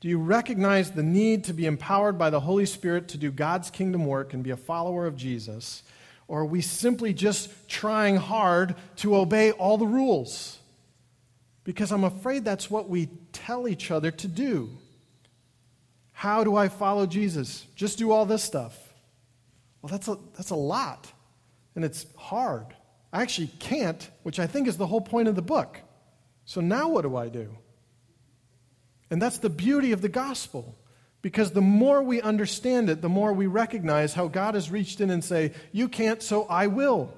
Do 0.00 0.08
you 0.08 0.18
recognize 0.18 0.90
the 0.90 1.02
need 1.02 1.44
to 1.44 1.52
be 1.52 1.66
empowered 1.66 2.18
by 2.18 2.30
the 2.30 2.40
Holy 2.40 2.66
Spirit 2.66 3.08
to 3.08 3.18
do 3.18 3.32
God's 3.32 3.70
kingdom 3.70 4.06
work 4.06 4.32
and 4.32 4.44
be 4.44 4.50
a 4.50 4.56
follower 4.56 5.06
of 5.06 5.16
Jesus? 5.16 5.82
Or 6.28 6.40
are 6.40 6.46
we 6.46 6.60
simply 6.60 7.12
just 7.14 7.68
trying 7.68 8.16
hard 8.16 8.76
to 8.96 9.16
obey 9.16 9.50
all 9.52 9.76
the 9.76 9.86
rules? 9.86 10.58
Because 11.64 11.90
I'm 11.90 12.04
afraid 12.04 12.44
that's 12.44 12.70
what 12.70 12.88
we 12.88 13.08
tell 13.32 13.66
each 13.66 13.90
other 13.90 14.10
to 14.10 14.28
do. 14.28 14.70
How 16.18 16.42
do 16.42 16.56
I 16.56 16.66
follow 16.66 17.06
Jesus? 17.06 17.64
Just 17.76 17.96
do 17.96 18.10
all 18.10 18.26
this 18.26 18.42
stuff. 18.42 18.76
Well, 19.80 19.88
that's 19.88 20.08
a, 20.08 20.18
that's 20.34 20.50
a 20.50 20.56
lot, 20.56 21.06
and 21.76 21.84
it's 21.84 22.06
hard. 22.16 22.66
I 23.12 23.22
actually 23.22 23.52
can't, 23.60 24.10
which 24.24 24.40
I 24.40 24.48
think 24.48 24.66
is 24.66 24.76
the 24.76 24.88
whole 24.88 25.00
point 25.00 25.28
of 25.28 25.36
the 25.36 25.42
book. 25.42 25.78
So 26.44 26.60
now 26.60 26.88
what 26.88 27.02
do 27.02 27.14
I 27.14 27.28
do? 27.28 27.56
And 29.12 29.22
that's 29.22 29.38
the 29.38 29.48
beauty 29.48 29.92
of 29.92 30.02
the 30.02 30.08
gospel. 30.08 30.76
Because 31.22 31.52
the 31.52 31.60
more 31.60 32.02
we 32.02 32.20
understand 32.20 32.90
it, 32.90 33.00
the 33.00 33.08
more 33.08 33.32
we 33.32 33.46
recognize 33.46 34.14
how 34.14 34.26
God 34.26 34.56
has 34.56 34.72
reached 34.72 35.00
in 35.00 35.10
and 35.10 35.22
say, 35.22 35.52
You 35.70 35.88
can't, 35.88 36.20
so 36.20 36.46
I 36.46 36.66
will. 36.66 37.14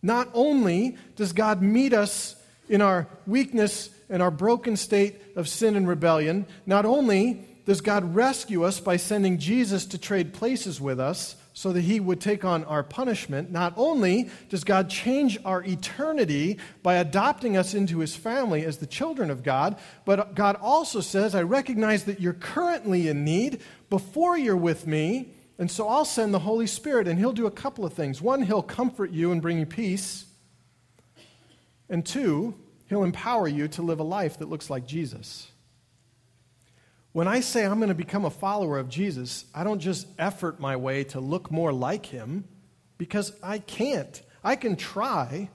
Not 0.00 0.28
only 0.32 0.96
does 1.16 1.32
God 1.32 1.60
meet 1.60 1.92
us 1.92 2.36
in 2.68 2.82
our 2.82 3.08
weakness 3.26 3.90
and 4.08 4.22
our 4.22 4.30
broken 4.30 4.76
state 4.76 5.20
of 5.34 5.48
sin 5.48 5.74
and 5.74 5.88
rebellion, 5.88 6.46
not 6.66 6.84
only 6.84 7.44
does 7.66 7.82
God 7.82 8.14
rescue 8.14 8.64
us 8.64 8.80
by 8.80 8.96
sending 8.96 9.36
Jesus 9.38 9.84
to 9.86 9.98
trade 9.98 10.32
places 10.32 10.80
with 10.80 10.98
us, 10.98 11.36
so 11.52 11.72
that 11.72 11.80
he 11.80 12.00
would 12.00 12.20
take 12.20 12.44
on 12.44 12.64
our 12.64 12.82
punishment. 12.82 13.50
Not 13.50 13.72
only 13.78 14.28
does 14.50 14.62
God 14.62 14.90
change 14.90 15.38
our 15.42 15.64
eternity 15.64 16.58
by 16.82 16.96
adopting 16.96 17.56
us 17.56 17.72
into 17.72 18.00
his 18.00 18.14
family 18.14 18.62
as 18.62 18.76
the 18.76 18.86
children 18.86 19.30
of 19.30 19.42
God, 19.42 19.78
but 20.04 20.34
God 20.34 20.56
also 20.60 21.00
says, 21.00 21.34
I 21.34 21.44
recognize 21.44 22.04
that 22.04 22.20
you're 22.20 22.34
currently 22.34 23.08
in 23.08 23.24
need 23.24 23.62
before 23.88 24.36
you're 24.36 24.54
with 24.54 24.86
me, 24.86 25.32
and 25.58 25.70
so 25.70 25.88
I'll 25.88 26.04
send 26.04 26.34
the 26.34 26.40
Holy 26.40 26.66
Spirit, 26.66 27.08
and 27.08 27.18
he'll 27.18 27.32
do 27.32 27.46
a 27.46 27.50
couple 27.50 27.86
of 27.86 27.94
things. 27.94 28.20
One, 28.20 28.42
he'll 28.42 28.60
comfort 28.60 29.10
you 29.10 29.32
and 29.32 29.40
bring 29.40 29.58
you 29.58 29.64
peace. 29.64 30.26
And 31.88 32.04
two, 32.04 32.54
he'll 32.90 33.02
empower 33.02 33.48
you 33.48 33.66
to 33.68 33.80
live 33.80 33.98
a 33.98 34.04
life 34.04 34.40
that 34.40 34.50
looks 34.50 34.68
like 34.68 34.86
Jesus. 34.86 35.50
When 37.16 37.28
I 37.28 37.40
say 37.40 37.64
I'm 37.64 37.78
going 37.78 37.88
to 37.88 37.94
become 37.94 38.26
a 38.26 38.30
follower 38.30 38.76
of 38.76 38.90
Jesus, 38.90 39.46
I 39.54 39.64
don't 39.64 39.80
just 39.80 40.06
effort 40.18 40.60
my 40.60 40.76
way 40.76 41.02
to 41.04 41.18
look 41.18 41.50
more 41.50 41.72
like 41.72 42.04
him 42.04 42.44
because 42.98 43.32
I 43.42 43.58
can't. 43.58 44.20
I 44.44 44.54
can 44.54 44.76
try. 44.76 45.48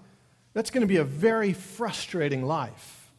That's 0.53 0.71
going 0.71 0.81
to 0.81 0.87
be 0.87 0.97
a 0.97 1.03
very 1.03 1.53
frustrating 1.53 2.43
life. 2.47 3.11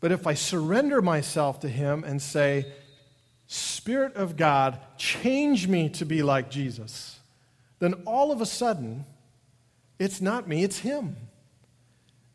But 0.00 0.12
if 0.12 0.26
I 0.26 0.34
surrender 0.34 1.00
myself 1.00 1.60
to 1.60 1.70
him 1.70 2.04
and 2.04 2.20
say, 2.20 2.70
Spirit 3.46 4.14
of 4.16 4.36
God, 4.36 4.78
change 4.98 5.68
me 5.68 5.88
to 5.88 6.04
be 6.04 6.22
like 6.22 6.50
Jesus, 6.50 7.18
then 7.78 7.94
all 8.04 8.30
of 8.30 8.42
a 8.42 8.46
sudden, 8.46 9.06
it's 9.98 10.20
not 10.20 10.46
me, 10.46 10.64
it's 10.64 10.80
him. 10.80 11.16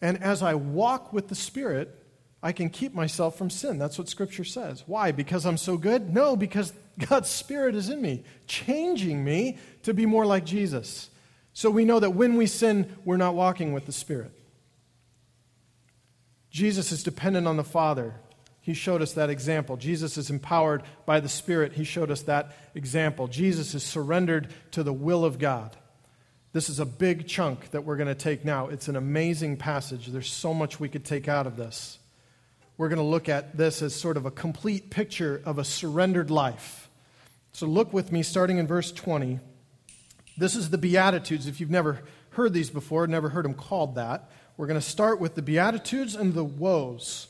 And 0.02 0.24
as 0.24 0.42
I 0.42 0.56
walk 0.56 1.14
with 1.14 1.28
the 1.28 1.36
Spirit, 1.36 2.03
I 2.44 2.52
can 2.52 2.70
keep 2.70 2.94
myself 2.94 3.38
from 3.38 3.50
sin. 3.50 3.78
That's 3.78 3.98
what 3.98 4.10
Scripture 4.10 4.44
says. 4.44 4.84
Why? 4.86 5.14
Because 5.14 5.46
I'm 5.46 5.56
so 5.56 5.78
good? 5.78 6.14
No, 6.14 6.36
because 6.36 6.74
God's 7.08 7.30
Spirit 7.30 7.74
is 7.74 7.90
in 7.90 8.02
me, 8.02 8.26
changing 8.48 9.24
me 9.24 9.58
to 9.84 9.94
be 9.94 10.06
more 10.06 10.26
like 10.26 10.44
Jesus. 10.44 11.10
So 11.54 11.72
we 11.72 11.86
know 11.86 12.02
that 12.02 12.10
when 12.10 12.36
we 12.36 12.46
sin, 12.46 12.98
we're 13.06 13.16
not 13.16 13.34
walking 13.34 13.72
with 13.72 13.86
the 13.86 13.94
Spirit. 13.94 14.32
Jesus 16.52 16.92
is 16.92 17.02
dependent 17.02 17.48
on 17.48 17.56
the 17.56 17.64
Father. 17.64 18.14
He 18.60 18.74
showed 18.74 19.02
us 19.02 19.14
that 19.14 19.30
example. 19.30 19.78
Jesus 19.78 20.18
is 20.18 20.30
empowered 20.30 20.84
by 21.06 21.22
the 21.22 21.30
Spirit. 21.30 21.74
He 21.74 21.86
showed 21.86 22.12
us 22.12 22.24
that 22.24 22.52
example. 22.76 23.28
Jesus 23.30 23.74
is 23.74 23.84
surrendered 23.84 24.50
to 24.72 24.84
the 24.84 24.94
will 24.94 25.24
of 25.24 25.40
God. 25.40 25.78
This 26.52 26.70
is 26.70 26.80
a 26.80 26.86
big 26.86 27.26
chunk 27.26 27.72
that 27.72 27.86
we're 27.86 27.98
going 27.98 28.08
to 28.08 28.16
take 28.16 28.44
now. 28.44 28.68
It's 28.68 28.90
an 28.90 28.98
amazing 28.98 29.58
passage. 29.58 30.08
There's 30.08 30.32
so 30.32 30.54
much 30.54 30.80
we 30.80 30.90
could 30.90 31.06
take 31.06 31.30
out 31.30 31.48
of 31.48 31.56
this 31.56 32.00
we're 32.78 32.90
going 32.90 32.98
to 32.98 33.04
look 33.04 33.30
at 33.30 33.56
this 33.56 33.82
as 33.82 33.96
sort 33.96 34.18
of 34.18 34.26
a 34.26 34.32
complete 34.32 34.90
picture 34.90 35.42
of 35.46 35.60
a 35.60 35.64
surrendered 35.64 36.32
life. 36.32 36.90
So 37.52 37.68
look 37.68 37.94
with 37.94 38.12
me, 38.12 38.24
starting 38.24 38.58
in 38.58 38.66
verse 38.66 38.92
20. 38.92 39.40
This 40.38 40.56
is 40.56 40.72
the 40.72 40.78
Beatitudes. 40.80 41.48
If 41.48 41.60
you've 41.60 41.70
never 41.70 42.02
heard 42.32 42.54
these 42.54 42.72
before, 42.72 43.06
never 43.06 43.30
heard 43.30 43.46
them 43.46 43.54
called 43.54 43.96
that, 43.96 44.32
we're 44.58 44.68
going 44.68 44.80
to 44.80 44.86
start 44.86 45.20
with 45.20 45.36
the 45.36 45.42
Beatitudes 45.42 46.16
and 46.16 46.34
the 46.34 46.44
woes. 46.44 47.28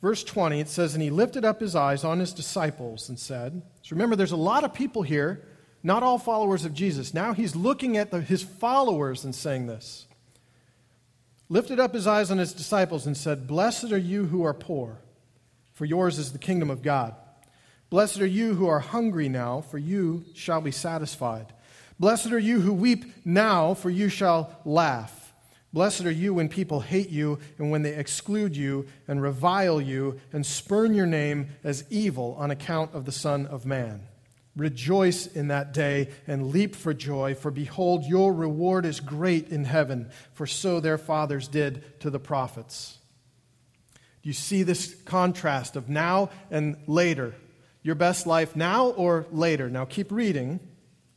Verse 0.00 0.24
20, 0.24 0.60
it 0.60 0.68
says, 0.68 0.94
And 0.94 1.02
he 1.02 1.10
lifted 1.10 1.44
up 1.44 1.60
his 1.60 1.76
eyes 1.76 2.02
on 2.02 2.18
his 2.18 2.32
disciples 2.32 3.08
and 3.08 3.18
said, 3.18 3.62
So 3.82 3.94
remember, 3.94 4.16
there's 4.16 4.32
a 4.32 4.36
lot 4.36 4.64
of 4.64 4.74
people 4.74 5.02
here, 5.02 5.46
not 5.82 6.02
all 6.02 6.18
followers 6.18 6.64
of 6.64 6.74
Jesus. 6.74 7.14
Now 7.14 7.34
he's 7.34 7.54
looking 7.54 7.96
at 7.96 8.10
the, 8.10 8.20
his 8.20 8.42
followers 8.42 9.24
and 9.24 9.34
saying 9.34 9.66
this 9.66 10.06
lifted 11.52 11.78
up 11.78 11.92
his 11.92 12.06
eyes 12.06 12.30
on 12.30 12.38
his 12.38 12.54
disciples 12.54 13.06
and 13.06 13.14
said, 13.14 13.46
Blessed 13.46 13.92
are 13.92 13.98
you 13.98 14.24
who 14.24 14.42
are 14.42 14.54
poor, 14.54 15.02
for 15.74 15.84
yours 15.84 16.18
is 16.18 16.32
the 16.32 16.38
kingdom 16.38 16.70
of 16.70 16.80
God. 16.80 17.14
Blessed 17.90 18.22
are 18.22 18.26
you 18.26 18.54
who 18.54 18.66
are 18.66 18.80
hungry 18.80 19.28
now, 19.28 19.60
for 19.60 19.76
you 19.76 20.24
shall 20.32 20.62
be 20.62 20.70
satisfied. 20.70 21.52
Blessed 22.00 22.32
are 22.32 22.38
you 22.38 22.62
who 22.62 22.72
weep 22.72 23.04
now, 23.26 23.74
for 23.74 23.90
you 23.90 24.08
shall 24.08 24.58
laugh. 24.64 25.34
Blessed 25.74 26.06
are 26.06 26.10
you 26.10 26.32
when 26.32 26.48
people 26.48 26.80
hate 26.80 27.10
you 27.10 27.38
and 27.58 27.70
when 27.70 27.82
they 27.82 27.96
exclude 27.96 28.56
you 28.56 28.86
and 29.06 29.20
revile 29.20 29.78
you 29.78 30.18
and 30.32 30.46
spurn 30.46 30.94
your 30.94 31.06
name 31.06 31.48
as 31.62 31.84
evil 31.90 32.34
on 32.38 32.50
account 32.50 32.94
of 32.94 33.04
the 33.04 33.12
Son 33.12 33.46
of 33.46 33.66
Man. 33.66 34.00
Rejoice 34.54 35.26
in 35.26 35.48
that 35.48 35.72
day 35.72 36.10
and 36.26 36.50
leap 36.50 36.76
for 36.76 36.92
joy, 36.92 37.34
for 37.34 37.50
behold, 37.50 38.04
your 38.04 38.34
reward 38.34 38.84
is 38.84 39.00
great 39.00 39.48
in 39.48 39.64
heaven, 39.64 40.10
for 40.34 40.46
so 40.46 40.78
their 40.78 40.98
fathers 40.98 41.48
did 41.48 42.00
to 42.00 42.10
the 42.10 42.20
prophets. 42.20 42.98
Do 44.22 44.28
you 44.28 44.34
see 44.34 44.62
this 44.62 44.94
contrast 45.04 45.74
of 45.74 45.88
now 45.88 46.30
and 46.50 46.76
later? 46.86 47.34
Your 47.82 47.94
best 47.94 48.26
life 48.26 48.54
now 48.54 48.88
or 48.88 49.26
later? 49.32 49.70
Now 49.70 49.84
keep 49.84 50.12
reading. 50.12 50.60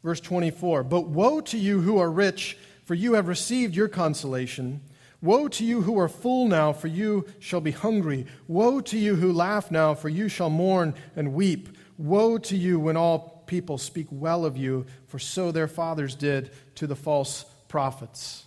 Verse 0.01 0.19
24. 0.21 0.83
But 0.83 1.07
woe 1.07 1.41
to 1.41 1.57
you 1.57 1.81
who 1.81 1.97
are 1.99 2.09
rich, 2.09 2.57
for 2.85 2.95
you 2.95 3.13
have 3.13 3.27
received 3.27 3.75
your 3.75 3.87
consolation. 3.87 4.81
Woe 5.25 5.47
to 5.47 5.65
you 5.65 5.81
who 5.81 5.97
are 5.99 6.07
full 6.07 6.47
now, 6.47 6.71
for 6.71 6.87
you 6.87 7.25
shall 7.39 7.59
be 7.59 7.71
hungry. 7.71 8.27
Woe 8.47 8.79
to 8.81 8.97
you 8.97 9.15
who 9.15 9.33
laugh 9.33 9.71
now, 9.71 9.95
for 9.95 10.07
you 10.07 10.29
shall 10.29 10.51
mourn 10.51 10.93
and 11.15 11.33
weep. 11.33 11.75
Woe 11.97 12.37
to 12.37 12.55
you 12.55 12.79
when 12.79 12.95
all 12.95 13.43
people 13.47 13.79
speak 13.79 14.05
well 14.11 14.45
of 14.45 14.55
you, 14.55 14.85
for 15.07 15.17
so 15.17 15.51
their 15.51 15.67
fathers 15.67 16.13
did 16.13 16.51
to 16.75 16.85
the 16.85 16.95
false 16.95 17.43
prophets. 17.67 18.45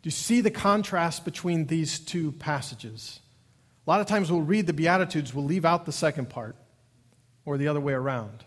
Do 0.00 0.06
you 0.06 0.12
see 0.12 0.40
the 0.40 0.50
contrast 0.50 1.26
between 1.26 1.66
these 1.66 1.98
two 1.98 2.32
passages? 2.32 3.20
A 3.86 3.90
lot 3.90 4.00
of 4.00 4.06
times 4.06 4.32
we'll 4.32 4.40
read 4.40 4.66
the 4.66 4.72
Beatitudes, 4.72 5.34
we'll 5.34 5.44
leave 5.44 5.66
out 5.66 5.84
the 5.84 5.92
second 5.92 6.30
part 6.30 6.56
or 7.44 7.58
the 7.58 7.68
other 7.68 7.80
way 7.80 7.92
around. 7.92 8.42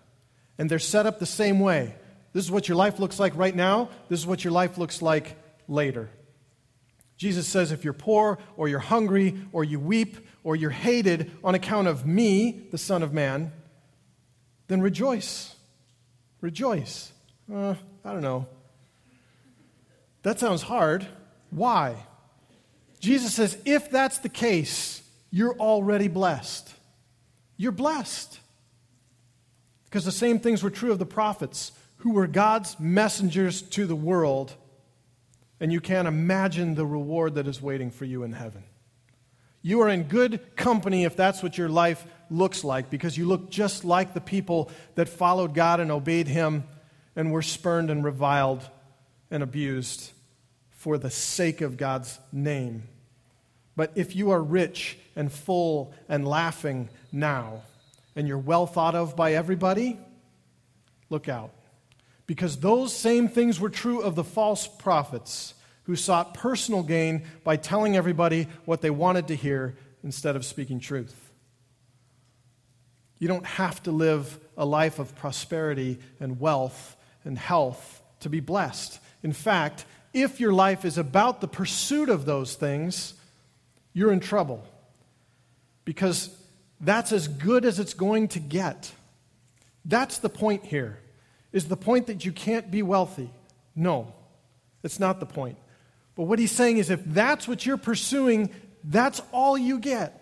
And 0.57 0.71
they're 0.71 0.79
set 0.79 1.05
up 1.05 1.19
the 1.19 1.27
same 1.27 1.59
way. 1.59 1.93
This 2.33 2.45
is 2.45 2.51
what 2.51 2.67
your 2.67 2.77
life 2.77 2.97
looks 2.97 3.19
like 3.19 3.35
right 3.35 3.55
now, 3.55 3.89
this 4.09 4.19
is 4.19 4.25
what 4.25 4.43
your 4.43 4.53
life 4.53 4.79
looks 4.79 5.03
like 5.03 5.35
later. 5.67 6.09
Jesus 7.23 7.47
says, 7.47 7.71
if 7.71 7.85
you're 7.85 7.93
poor 7.93 8.37
or 8.57 8.67
you're 8.67 8.79
hungry 8.79 9.37
or 9.53 9.63
you 9.63 9.79
weep 9.79 10.17
or 10.43 10.57
you're 10.57 10.69
hated 10.69 11.31
on 11.41 11.55
account 11.55 11.87
of 11.87 12.05
me, 12.05 12.67
the 12.69 12.77
Son 12.77 13.01
of 13.01 13.13
Man, 13.13 13.53
then 14.67 14.81
rejoice. 14.81 15.55
Rejoice. 16.41 17.13
Uh, 17.49 17.75
I 18.03 18.11
don't 18.11 18.23
know. 18.23 18.45
That 20.23 20.37
sounds 20.37 20.63
hard. 20.63 21.07
Why? 21.49 21.95
Jesus 22.99 23.33
says, 23.33 23.57
if 23.63 23.89
that's 23.89 24.17
the 24.17 24.27
case, 24.27 25.01
you're 25.31 25.55
already 25.55 26.09
blessed. 26.09 26.73
You're 27.55 27.71
blessed. 27.71 28.37
Because 29.85 30.03
the 30.03 30.11
same 30.11 30.39
things 30.39 30.61
were 30.61 30.69
true 30.69 30.91
of 30.91 30.99
the 30.99 31.05
prophets, 31.05 31.71
who 31.99 32.11
were 32.11 32.27
God's 32.27 32.77
messengers 32.81 33.61
to 33.61 33.85
the 33.85 33.95
world. 33.95 34.55
And 35.63 35.71
you 35.71 35.79
can't 35.79 36.09
imagine 36.09 36.75
the 36.75 36.85
reward 36.85 37.35
that 37.35 37.47
is 37.47 37.61
waiting 37.61 37.89
for 37.89 38.03
you 38.03 38.23
in 38.23 38.33
heaven. 38.33 38.65
You 39.61 39.79
are 39.79 39.87
in 39.87 40.03
good 40.03 40.57
company 40.57 41.05
if 41.05 41.15
that's 41.15 41.41
what 41.41 41.57
your 41.57 41.69
life 41.69 42.05
looks 42.29 42.65
like, 42.65 42.89
because 42.89 43.17
you 43.17 43.25
look 43.25 43.49
just 43.49 43.85
like 43.85 44.13
the 44.13 44.19
people 44.19 44.69
that 44.95 45.07
followed 45.07 45.53
God 45.53 45.79
and 45.79 45.89
obeyed 45.89 46.27
Him 46.27 46.65
and 47.15 47.31
were 47.31 47.41
spurned 47.41 47.89
and 47.89 48.03
reviled 48.03 48.69
and 49.31 49.41
abused 49.41 50.11
for 50.71 50.97
the 50.97 51.09
sake 51.09 51.61
of 51.61 51.77
God's 51.77 52.19
name. 52.33 52.83
But 53.77 53.93
if 53.95 54.17
you 54.17 54.31
are 54.31 54.43
rich 54.43 54.97
and 55.15 55.31
full 55.31 55.93
and 56.09 56.27
laughing 56.27 56.89
now, 57.09 57.61
and 58.17 58.27
you're 58.27 58.37
well 58.37 58.67
thought 58.67 58.95
of 58.95 59.15
by 59.15 59.35
everybody, 59.35 59.97
look 61.09 61.29
out. 61.29 61.51
Because 62.25 62.57
those 62.57 62.93
same 62.95 63.27
things 63.27 63.59
were 63.59 63.69
true 63.69 64.01
of 64.01 64.15
the 64.15 64.23
false 64.23 64.67
prophets 64.67 65.53
who 65.83 65.95
sought 65.95 66.33
personal 66.33 66.83
gain 66.83 67.23
by 67.43 67.57
telling 67.57 67.95
everybody 67.95 68.47
what 68.65 68.81
they 68.81 68.89
wanted 68.89 69.27
to 69.27 69.35
hear 69.35 69.75
instead 70.03 70.35
of 70.35 70.45
speaking 70.45 70.79
truth. 70.79 71.31
You 73.19 73.27
don't 73.27 73.45
have 73.45 73.81
to 73.83 73.91
live 73.91 74.39
a 74.57 74.65
life 74.65 74.99
of 74.99 75.15
prosperity 75.15 75.99
and 76.19 76.39
wealth 76.39 76.95
and 77.23 77.37
health 77.37 78.01
to 78.21 78.29
be 78.29 78.39
blessed. 78.39 78.99
In 79.21 79.33
fact, 79.33 79.85
if 80.13 80.39
your 80.39 80.53
life 80.53 80.85
is 80.85 80.97
about 80.97 81.41
the 81.41 81.47
pursuit 81.47 82.09
of 82.09 82.25
those 82.25 82.55
things, 82.55 83.13
you're 83.93 84.11
in 84.11 84.19
trouble. 84.19 84.65
Because 85.85 86.35
that's 86.79 87.11
as 87.11 87.27
good 87.27 87.65
as 87.65 87.79
it's 87.79 87.93
going 87.93 88.27
to 88.29 88.39
get. 88.39 88.91
That's 89.85 90.19
the 90.19 90.29
point 90.29 90.65
here. 90.65 90.99
Is 91.53 91.67
the 91.67 91.77
point 91.77 92.07
that 92.07 92.25
you 92.25 92.33
can't 92.33 92.69
be 92.69 92.81
wealthy? 92.81 93.29
No, 93.75 94.13
it's 94.83 94.99
not 94.99 95.19
the 95.19 95.25
point. 95.25 95.57
But 96.15 96.23
what 96.23 96.39
he's 96.39 96.51
saying 96.51 96.77
is 96.77 96.89
if 96.89 97.03
that's 97.05 97.47
what 97.47 97.65
you're 97.65 97.77
pursuing, 97.77 98.49
that's 98.83 99.21
all 99.31 99.57
you 99.57 99.79
get. 99.79 100.19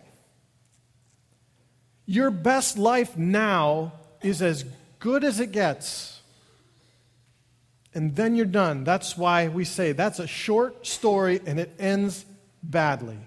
Your 2.06 2.30
best 2.30 2.78
life 2.78 3.18
now 3.18 3.94
is 4.22 4.42
as 4.42 4.66
good 5.00 5.24
as 5.24 5.40
it 5.40 5.52
gets. 5.52 6.22
And 7.94 8.16
then 8.16 8.36
you're 8.36 8.46
done. 8.46 8.84
That's 8.84 9.18
why 9.18 9.48
we 9.48 9.66
say 9.66 9.94
that's 9.94 10.20
a 10.20 10.28
short 10.28 10.86
story 10.86 11.42
and 11.46 11.60
it 11.60 11.74
ends 11.80 12.26
badly. 12.64 13.18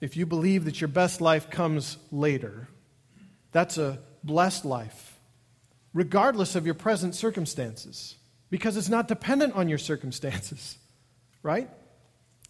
If 0.00 0.16
you 0.16 0.26
believe 0.26 0.64
that 0.64 0.80
your 0.80 0.88
best 0.88 1.20
life 1.20 1.48
comes 1.48 1.96
later, 2.10 2.68
that's 3.52 3.78
a 3.78 3.98
blessed 4.24 4.64
life, 4.64 5.18
regardless 5.92 6.54
of 6.54 6.64
your 6.64 6.74
present 6.74 7.14
circumstances 7.14 8.16
because 8.52 8.76
it's 8.76 8.90
not 8.90 9.08
dependent 9.08 9.54
on 9.54 9.66
your 9.70 9.78
circumstances, 9.78 10.76
right? 11.42 11.70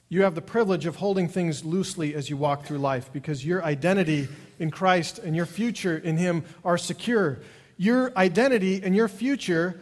You 0.08 0.24
have 0.24 0.34
the 0.34 0.42
privilege 0.42 0.84
of 0.84 0.96
holding 0.96 1.28
things 1.28 1.64
loosely 1.64 2.14
as 2.14 2.28
you 2.28 2.36
walk 2.36 2.64
through 2.66 2.78
life 2.78 3.10
because 3.12 3.46
your 3.46 3.64
identity 3.64 4.28
in 4.58 4.72
Christ 4.72 5.20
and 5.20 5.36
your 5.36 5.46
future 5.46 5.96
in 5.96 6.16
Him 6.16 6.44
are 6.64 6.76
secure. 6.76 7.38
Your 7.76 8.12
identity 8.18 8.82
and 8.82 8.96
your 8.96 9.06
future 9.06 9.80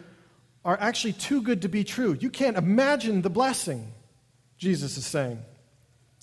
are 0.63 0.77
actually 0.79 1.13
too 1.13 1.41
good 1.41 1.63
to 1.63 1.69
be 1.69 1.83
true. 1.83 2.15
You 2.17 2.29
can't 2.29 2.55
imagine 2.55 3.23
the 3.23 3.29
blessing, 3.31 3.91
Jesus 4.59 4.97
is 4.97 5.05
saying. 5.07 5.39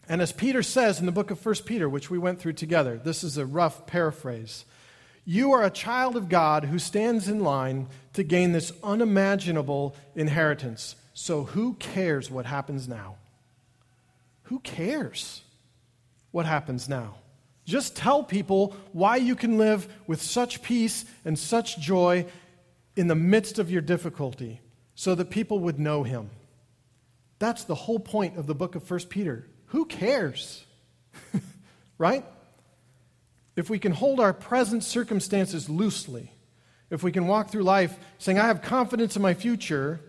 And 0.08 0.22
as 0.22 0.30
Peter 0.30 0.62
says 0.62 1.00
in 1.00 1.06
the 1.06 1.12
book 1.12 1.32
of 1.32 1.44
1 1.44 1.56
Peter, 1.66 1.88
which 1.88 2.08
we 2.08 2.18
went 2.18 2.38
through 2.38 2.52
together, 2.52 2.98
this 3.02 3.24
is 3.24 3.36
a 3.36 3.44
rough 3.44 3.84
paraphrase. 3.86 4.64
You 5.30 5.52
are 5.52 5.62
a 5.62 5.68
child 5.68 6.16
of 6.16 6.30
God 6.30 6.64
who 6.64 6.78
stands 6.78 7.28
in 7.28 7.40
line 7.40 7.88
to 8.14 8.22
gain 8.22 8.52
this 8.52 8.72
unimaginable 8.82 9.94
inheritance. 10.14 10.96
So 11.12 11.44
who 11.44 11.74
cares 11.74 12.30
what 12.30 12.46
happens 12.46 12.88
now? 12.88 13.16
Who 14.44 14.60
cares 14.60 15.42
what 16.30 16.46
happens 16.46 16.88
now? 16.88 17.16
Just 17.66 17.94
tell 17.94 18.22
people 18.22 18.74
why 18.92 19.16
you 19.16 19.36
can 19.36 19.58
live 19.58 19.86
with 20.06 20.22
such 20.22 20.62
peace 20.62 21.04
and 21.26 21.38
such 21.38 21.78
joy 21.78 22.24
in 22.96 23.08
the 23.08 23.14
midst 23.14 23.58
of 23.58 23.70
your 23.70 23.82
difficulty 23.82 24.62
so 24.94 25.14
that 25.14 25.28
people 25.28 25.58
would 25.58 25.78
know 25.78 26.04
him. 26.04 26.30
That's 27.38 27.64
the 27.64 27.74
whole 27.74 28.00
point 28.00 28.38
of 28.38 28.46
the 28.46 28.54
book 28.54 28.76
of 28.76 28.90
1 28.90 29.00
Peter. 29.10 29.46
Who 29.66 29.84
cares? 29.84 30.64
right? 31.98 32.24
If 33.58 33.68
we 33.68 33.78
can 33.78 33.92
hold 33.92 34.20
our 34.20 34.32
present 34.32 34.84
circumstances 34.84 35.68
loosely, 35.68 36.32
if 36.90 37.02
we 37.02 37.12
can 37.12 37.26
walk 37.26 37.50
through 37.50 37.64
life 37.64 37.98
saying, 38.18 38.38
I 38.38 38.46
have 38.46 38.62
confidence 38.62 39.16
in 39.16 39.22
my 39.22 39.34
future, 39.34 40.00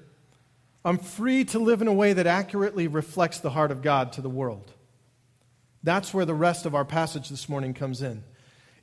I'm 0.86 0.98
free 0.98 1.44
to 1.46 1.60
live 1.60 1.82
in 1.82 1.88
a 1.88 1.94
way 1.94 2.14
that 2.14 2.28
accurately 2.28 2.88
reflects 2.88 3.40
the 3.40 3.50
heart 3.50 3.72
of 3.72 3.82
God 3.82 4.14
to 4.14 4.22
the 4.22 4.30
world. 4.30 4.72
That's 5.84 6.14
where 6.14 6.26
the 6.26 6.34
rest 6.34 6.66
of 6.66 6.76
our 6.76 6.86
passage 6.86 7.30
this 7.30 7.50
morning 7.50 7.74
comes 7.74 8.02
in. 8.02 8.24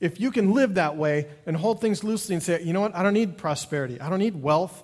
If 0.01 0.21
you 0.21 0.31
can 0.31 0.53
live 0.53 0.75
that 0.75 0.97
way 0.97 1.29
and 1.47 1.57
hold 1.57 1.81
things 1.81 2.05
loosely 2.05 2.35
and 2.35 2.43
say, 2.43 2.63
you 2.63 2.73
know 2.73 2.81
what, 2.81 2.95
I 2.95 3.03
don't 3.03 3.15
need 3.15 3.39
prosperity, 3.39 4.01
I 4.01 4.11
don't 4.11 4.19
need 4.19 4.43
wealth, 4.43 4.83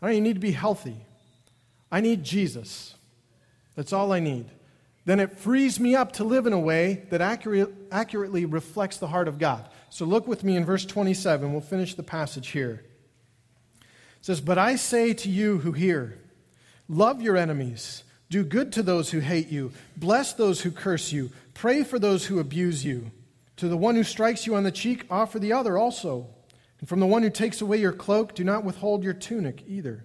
I 0.00 0.06
don't 0.06 0.12
even 0.14 0.24
need 0.24 0.34
to 0.34 0.40
be 0.40 0.52
healthy. 0.52 0.96
I 1.90 2.00
need 2.00 2.24
Jesus. 2.24 2.94
That's 3.74 3.92
all 3.92 4.12
I 4.12 4.20
need 4.20 4.46
then 5.04 5.20
it 5.20 5.38
frees 5.38 5.78
me 5.78 5.94
up 5.94 6.12
to 6.12 6.24
live 6.24 6.46
in 6.46 6.52
a 6.52 6.58
way 6.58 7.06
that 7.10 7.20
accurate, 7.20 7.72
accurately 7.92 8.46
reflects 8.46 8.96
the 8.96 9.08
heart 9.08 9.28
of 9.28 9.38
God. 9.38 9.68
So 9.90 10.04
look 10.04 10.26
with 10.26 10.42
me 10.42 10.56
in 10.56 10.64
verse 10.64 10.86
27. 10.86 11.52
We'll 11.52 11.60
finish 11.60 11.94
the 11.94 12.02
passage 12.02 12.48
here. 12.48 12.84
It 13.80 13.86
says, 14.22 14.40
But 14.40 14.58
I 14.58 14.76
say 14.76 15.12
to 15.14 15.28
you 15.28 15.58
who 15.58 15.72
hear, 15.72 16.18
love 16.88 17.20
your 17.20 17.36
enemies, 17.36 18.02
do 18.30 18.44
good 18.44 18.72
to 18.72 18.82
those 18.82 19.10
who 19.10 19.20
hate 19.20 19.48
you, 19.48 19.72
bless 19.96 20.32
those 20.32 20.62
who 20.62 20.70
curse 20.70 21.12
you, 21.12 21.30
pray 21.52 21.84
for 21.84 21.98
those 21.98 22.26
who 22.26 22.38
abuse 22.38 22.84
you. 22.84 23.10
To 23.58 23.68
the 23.68 23.76
one 23.76 23.94
who 23.94 24.02
strikes 24.02 24.46
you 24.46 24.56
on 24.56 24.64
the 24.64 24.72
cheek, 24.72 25.06
offer 25.10 25.38
the 25.38 25.52
other 25.52 25.78
also. 25.78 26.26
And 26.80 26.88
from 26.88 27.00
the 27.00 27.06
one 27.06 27.22
who 27.22 27.30
takes 27.30 27.60
away 27.60 27.76
your 27.76 27.92
cloak, 27.92 28.34
do 28.34 28.42
not 28.42 28.64
withhold 28.64 29.04
your 29.04 29.14
tunic 29.14 29.62
either. 29.68 30.04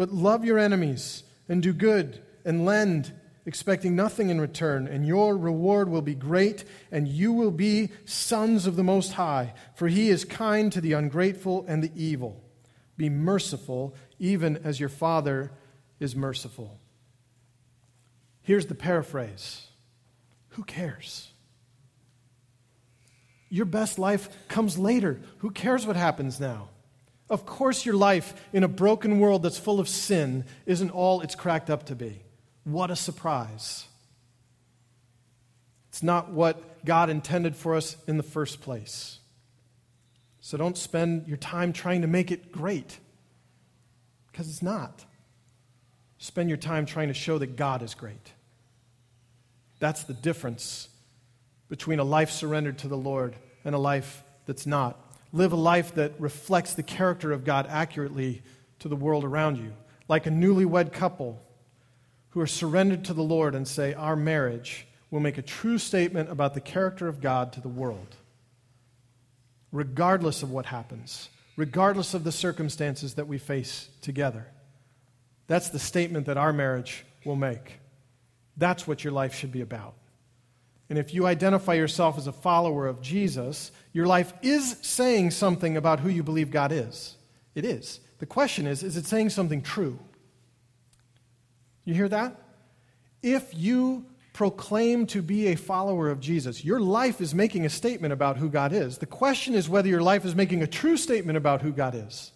But 0.00 0.14
love 0.14 0.46
your 0.46 0.58
enemies 0.58 1.24
and 1.46 1.62
do 1.62 1.74
good 1.74 2.22
and 2.46 2.64
lend, 2.64 3.12
expecting 3.44 3.94
nothing 3.94 4.30
in 4.30 4.40
return, 4.40 4.88
and 4.88 5.06
your 5.06 5.36
reward 5.36 5.90
will 5.90 6.00
be 6.00 6.14
great, 6.14 6.64
and 6.90 7.06
you 7.06 7.34
will 7.34 7.50
be 7.50 7.90
sons 8.06 8.66
of 8.66 8.76
the 8.76 8.82
Most 8.82 9.12
High, 9.12 9.52
for 9.74 9.88
he 9.88 10.08
is 10.08 10.24
kind 10.24 10.72
to 10.72 10.80
the 10.80 10.94
ungrateful 10.94 11.66
and 11.68 11.84
the 11.84 11.92
evil. 11.94 12.42
Be 12.96 13.10
merciful, 13.10 13.94
even 14.18 14.56
as 14.64 14.80
your 14.80 14.88
Father 14.88 15.52
is 15.98 16.16
merciful. 16.16 16.78
Here's 18.40 18.68
the 18.68 18.74
paraphrase 18.74 19.66
Who 20.52 20.64
cares? 20.64 21.30
Your 23.50 23.66
best 23.66 23.98
life 23.98 24.30
comes 24.48 24.78
later. 24.78 25.20
Who 25.40 25.50
cares 25.50 25.86
what 25.86 25.96
happens 25.96 26.40
now? 26.40 26.70
Of 27.30 27.46
course, 27.46 27.86
your 27.86 27.94
life 27.94 28.34
in 28.52 28.64
a 28.64 28.68
broken 28.68 29.20
world 29.20 29.44
that's 29.44 29.56
full 29.56 29.78
of 29.78 29.88
sin 29.88 30.44
isn't 30.66 30.90
all 30.90 31.20
it's 31.20 31.36
cracked 31.36 31.70
up 31.70 31.86
to 31.86 31.94
be. 31.94 32.22
What 32.64 32.90
a 32.90 32.96
surprise. 32.96 33.86
It's 35.88 36.02
not 36.02 36.32
what 36.32 36.84
God 36.84 37.08
intended 37.08 37.54
for 37.54 37.76
us 37.76 37.96
in 38.08 38.16
the 38.16 38.22
first 38.24 38.60
place. 38.60 39.18
So 40.40 40.58
don't 40.58 40.76
spend 40.76 41.28
your 41.28 41.36
time 41.36 41.72
trying 41.72 42.02
to 42.02 42.08
make 42.08 42.32
it 42.32 42.50
great, 42.50 42.98
because 44.30 44.48
it's 44.48 44.62
not. 44.62 45.04
Spend 46.18 46.48
your 46.48 46.58
time 46.58 46.84
trying 46.84 47.08
to 47.08 47.14
show 47.14 47.38
that 47.38 47.56
God 47.56 47.82
is 47.82 47.94
great. 47.94 48.32
That's 49.78 50.02
the 50.02 50.14
difference 50.14 50.88
between 51.68 51.98
a 51.98 52.04
life 52.04 52.30
surrendered 52.30 52.78
to 52.78 52.88
the 52.88 52.96
Lord 52.96 53.36
and 53.64 53.74
a 53.74 53.78
life 53.78 54.22
that's 54.46 54.66
not. 54.66 54.98
Live 55.32 55.52
a 55.52 55.56
life 55.56 55.94
that 55.94 56.20
reflects 56.20 56.74
the 56.74 56.82
character 56.82 57.32
of 57.32 57.44
God 57.44 57.66
accurately 57.68 58.42
to 58.80 58.88
the 58.88 58.96
world 58.96 59.24
around 59.24 59.58
you, 59.58 59.72
like 60.08 60.26
a 60.26 60.30
newlywed 60.30 60.92
couple 60.92 61.40
who 62.30 62.40
are 62.40 62.46
surrendered 62.46 63.04
to 63.04 63.14
the 63.14 63.22
Lord 63.22 63.54
and 63.54 63.66
say, 63.66 63.94
Our 63.94 64.16
marriage 64.16 64.86
will 65.10 65.20
make 65.20 65.38
a 65.38 65.42
true 65.42 65.78
statement 65.78 66.30
about 66.30 66.54
the 66.54 66.60
character 66.60 67.08
of 67.08 67.20
God 67.20 67.52
to 67.52 67.60
the 67.60 67.68
world, 67.68 68.16
regardless 69.72 70.42
of 70.42 70.50
what 70.50 70.66
happens, 70.66 71.28
regardless 71.56 72.14
of 72.14 72.24
the 72.24 72.32
circumstances 72.32 73.14
that 73.14 73.28
we 73.28 73.38
face 73.38 73.88
together. 74.00 74.46
That's 75.46 75.68
the 75.68 75.78
statement 75.78 76.26
that 76.26 76.36
our 76.36 76.52
marriage 76.52 77.04
will 77.24 77.36
make. 77.36 77.80
That's 78.56 78.86
what 78.86 79.02
your 79.02 79.12
life 79.12 79.34
should 79.34 79.52
be 79.52 79.60
about. 79.60 79.94
And 80.90 80.98
if 80.98 81.14
you 81.14 81.24
identify 81.24 81.74
yourself 81.74 82.18
as 82.18 82.26
a 82.26 82.32
follower 82.32 82.88
of 82.88 83.00
Jesus, 83.00 83.70
your 83.92 84.06
life 84.06 84.34
is 84.42 84.76
saying 84.82 85.30
something 85.30 85.76
about 85.76 86.00
who 86.00 86.08
you 86.08 86.24
believe 86.24 86.50
God 86.50 86.72
is. 86.72 87.16
It 87.54 87.64
is. 87.64 88.00
The 88.18 88.26
question 88.26 88.66
is 88.66 88.82
is 88.82 88.96
it 88.96 89.06
saying 89.06 89.30
something 89.30 89.62
true? 89.62 89.98
You 91.84 91.94
hear 91.94 92.08
that? 92.08 92.36
If 93.22 93.54
you 93.54 94.04
proclaim 94.32 95.06
to 95.06 95.22
be 95.22 95.48
a 95.48 95.54
follower 95.54 96.10
of 96.10 96.20
Jesus, 96.20 96.64
your 96.64 96.80
life 96.80 97.20
is 97.20 97.34
making 97.34 97.64
a 97.64 97.70
statement 97.70 98.12
about 98.12 98.36
who 98.36 98.48
God 98.48 98.72
is. 98.72 98.98
The 98.98 99.06
question 99.06 99.54
is 99.54 99.68
whether 99.68 99.88
your 99.88 100.02
life 100.02 100.24
is 100.24 100.34
making 100.34 100.62
a 100.62 100.66
true 100.66 100.96
statement 100.96 101.36
about 101.36 101.62
who 101.62 101.72
God 101.72 101.94
is. 101.94 102.32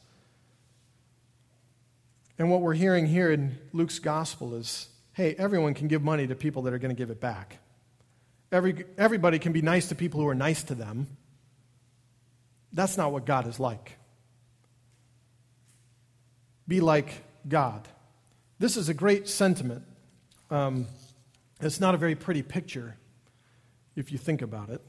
And 2.39 2.51
what 2.51 2.61
we're 2.61 2.75
hearing 2.75 3.07
here 3.07 3.33
in 3.33 3.59
Luke's 3.73 3.99
gospel 3.99 4.55
is 4.55 4.89
hey, 5.13 5.35
everyone 5.39 5.75
can 5.75 5.89
give 5.89 6.03
money 6.03 6.27
to 6.27 6.35
people 6.35 6.63
that 6.63 6.73
are 6.73 6.79
going 6.79 6.95
to 6.95 6.99
give 7.01 7.11
it 7.11 7.21
back. 7.21 7.59
Every, 8.55 8.85
everybody 8.97 9.41
can 9.41 9.53
be 9.53 9.63
nice 9.63 9.89
to 9.89 9.97
people 9.97 10.21
who 10.21 10.29
are 10.29 10.35
nice 10.35 10.63
to 10.65 10.77
them. 10.77 11.09
That's 12.73 12.97
not 12.97 13.11
what 13.11 13.27
God 13.27 13.49
is 13.49 13.59
like. 13.59 13.99
Be 16.69 16.81
like 16.81 17.25
God. 17.49 17.89
This 18.61 18.77
is 18.77 18.89
a 18.89 18.95
great 18.95 19.29
sentiment. 19.29 19.83
Um, 20.53 20.87
it's 21.61 21.81
not 21.81 21.97
a 21.97 21.99
very 21.99 22.15
pretty 22.15 22.43
picture 22.43 22.97
if 23.97 24.13
you 24.13 24.19
think 24.19 24.41
about 24.41 24.71
it. 24.71 24.81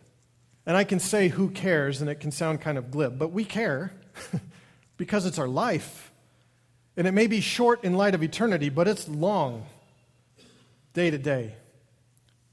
And 0.68 0.78
I 0.78 0.84
can 0.84 1.00
say 1.00 1.30
who 1.30 1.50
cares, 1.50 2.02
and 2.02 2.10
it 2.10 2.20
can 2.20 2.30
sound 2.30 2.62
kind 2.62 2.78
of 2.78 2.92
glib, 2.92 3.18
but 3.18 3.32
we 3.32 3.44
care 3.44 3.92
because 4.98 5.26
it's 5.26 5.40
our 5.40 5.48
life. 5.48 6.12
And 6.96 7.08
it 7.08 7.14
may 7.14 7.26
be 7.26 7.42
short 7.42 7.84
in 7.84 7.96
light 7.96 8.14
of 8.14 8.22
eternity, 8.22 8.70
but 8.70 8.88
it's 8.88 9.10
long 9.10 9.66
day 10.94 11.10
to 11.10 11.18
day. 11.18 11.56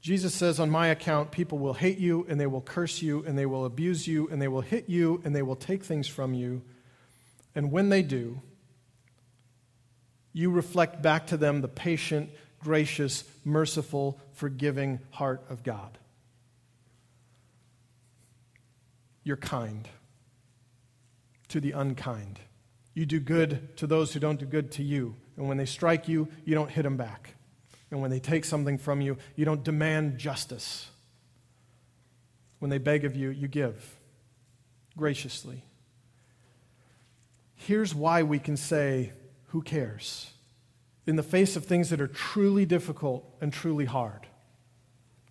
Jesus 0.03 0.35
says, 0.35 0.59
On 0.59 0.69
my 0.69 0.87
account, 0.87 1.31
people 1.31 1.57
will 1.57 1.73
hate 1.73 1.97
you, 1.97 2.25
and 2.27 2.37
they 2.37 2.45
will 2.45 2.61
curse 2.61 3.01
you, 3.01 3.23
and 3.25 3.37
they 3.37 3.45
will 3.45 3.63
abuse 3.63 4.05
you, 4.05 4.27
and 4.29 4.41
they 4.41 4.49
will 4.49 4.61
hit 4.61 4.89
you, 4.89 5.21
and 5.23 5.33
they 5.33 5.41
will 5.41 5.55
take 5.55 5.81
things 5.81 6.09
from 6.09 6.33
you. 6.33 6.61
And 7.55 7.71
when 7.71 7.87
they 7.87 8.01
do, 8.01 8.41
you 10.33 10.51
reflect 10.51 11.01
back 11.01 11.27
to 11.27 11.37
them 11.37 11.61
the 11.61 11.69
patient, 11.69 12.31
gracious, 12.59 13.23
merciful, 13.45 14.19
forgiving 14.33 14.99
heart 15.11 15.45
of 15.49 15.63
God. 15.63 15.97
You're 19.23 19.37
kind 19.37 19.87
to 21.47 21.61
the 21.61 21.71
unkind. 21.71 22.41
You 22.93 23.05
do 23.05 23.21
good 23.21 23.77
to 23.77 23.87
those 23.87 24.11
who 24.11 24.19
don't 24.19 24.39
do 24.39 24.45
good 24.45 24.69
to 24.73 24.83
you. 24.83 25.15
And 25.37 25.47
when 25.47 25.55
they 25.55 25.65
strike 25.65 26.09
you, 26.09 26.27
you 26.43 26.55
don't 26.55 26.69
hit 26.69 26.83
them 26.83 26.97
back. 26.97 27.35
And 27.93 28.01
when 28.01 28.09
they 28.09 28.19
take 28.19 28.43
something 28.43 28.79
from 28.79 29.01
you, 29.01 29.17
you 29.35 29.45
don't 29.45 29.63
demand 29.63 30.17
justice. 30.17 30.89
When 32.57 32.71
they 32.71 32.79
beg 32.79 33.05
of 33.05 33.15
you, 33.15 33.29
you 33.29 33.47
give 33.47 33.99
graciously. 34.97 35.63
Here's 37.53 37.93
why 37.93 38.23
we 38.23 38.39
can 38.39 38.57
say, 38.57 39.11
Who 39.49 39.61
cares? 39.61 40.31
in 41.05 41.17
the 41.17 41.23
face 41.23 41.55
of 41.55 41.65
things 41.65 41.91
that 41.91 42.01
are 42.01 42.07
truly 42.07 42.65
difficult 42.65 43.31
and 43.41 43.53
truly 43.53 43.85
hard. 43.85 44.25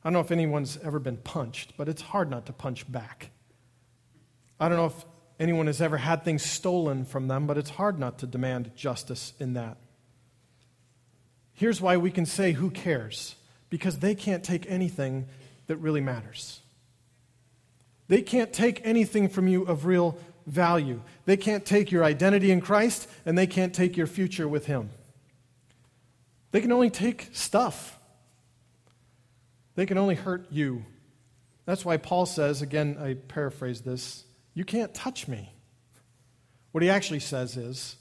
I 0.05 0.07
don't 0.07 0.13
know 0.13 0.21
if 0.21 0.31
anyone's 0.31 0.79
ever 0.85 1.01
been 1.01 1.17
punched, 1.17 1.77
but 1.77 1.89
it's 1.89 2.03
hard 2.03 2.31
not 2.31 2.47
to 2.47 2.53
punch 2.53 2.91
back. 2.91 3.31
I 4.61 4.69
don't 4.69 4.79
know 4.79 4.87
if 4.87 5.05
anyone 5.41 5.67
has 5.67 5.81
ever 5.81 5.97
had 5.97 6.25
things 6.25 6.45
stolen 6.45 7.07
from 7.07 7.27
them, 7.27 7.49
but 7.49 7.59
it's 7.59 7.71
hard 7.71 7.99
not 7.99 8.19
to 8.19 8.27
demand 8.29 8.71
justice 8.77 9.33
in 9.41 9.55
that. 9.55 9.79
Here's 11.63 11.81
why 11.81 11.97
we 11.97 12.11
can 12.11 12.27
say, 12.27 12.51
Who 12.51 12.73
cares? 12.73 13.37
Because 13.71 14.01
they 14.01 14.17
can't 14.17 14.43
take 14.43 14.69
anything 14.69 15.29
that 15.69 15.77
really 15.77 16.01
matters. 16.01 16.59
They 18.09 18.21
can't 18.21 18.53
take 18.53 18.81
anything 18.83 19.29
from 19.29 19.47
you 19.47 19.63
of 19.63 19.87
real 19.87 20.19
value. 20.45 21.03
They 21.25 21.37
can't 21.37 21.65
take 21.65 21.93
your 21.93 22.03
identity 22.03 22.51
in 22.51 22.63
Christ, 22.63 23.09
and 23.25 23.39
they 23.39 23.47
can't 23.47 23.73
take 23.73 23.97
your 23.97 24.09
future 24.09 24.49
with 24.49 24.67
Him. 24.67 24.91
They 26.51 26.61
can 26.61 26.73
only 26.73 26.91
take 26.91 27.29
stuff, 27.33 27.97
they 29.77 29.87
can 29.87 29.99
only 29.99 30.17
hurt 30.17 30.49
you. 30.51 30.85
That's 31.65 31.85
why 31.85 31.97
Paul 31.97 32.27
says, 32.27 32.61
again, 32.61 32.97
I 33.01 33.15
paraphrase 33.15 33.83
this, 33.83 34.25
you 34.53 34.65
can't 34.65 34.93
touch 34.93 35.29
me. 35.29 35.55
What 36.73 36.83
he 36.83 36.91
actually 36.91 37.21
says 37.21 37.57
is, 37.57 37.99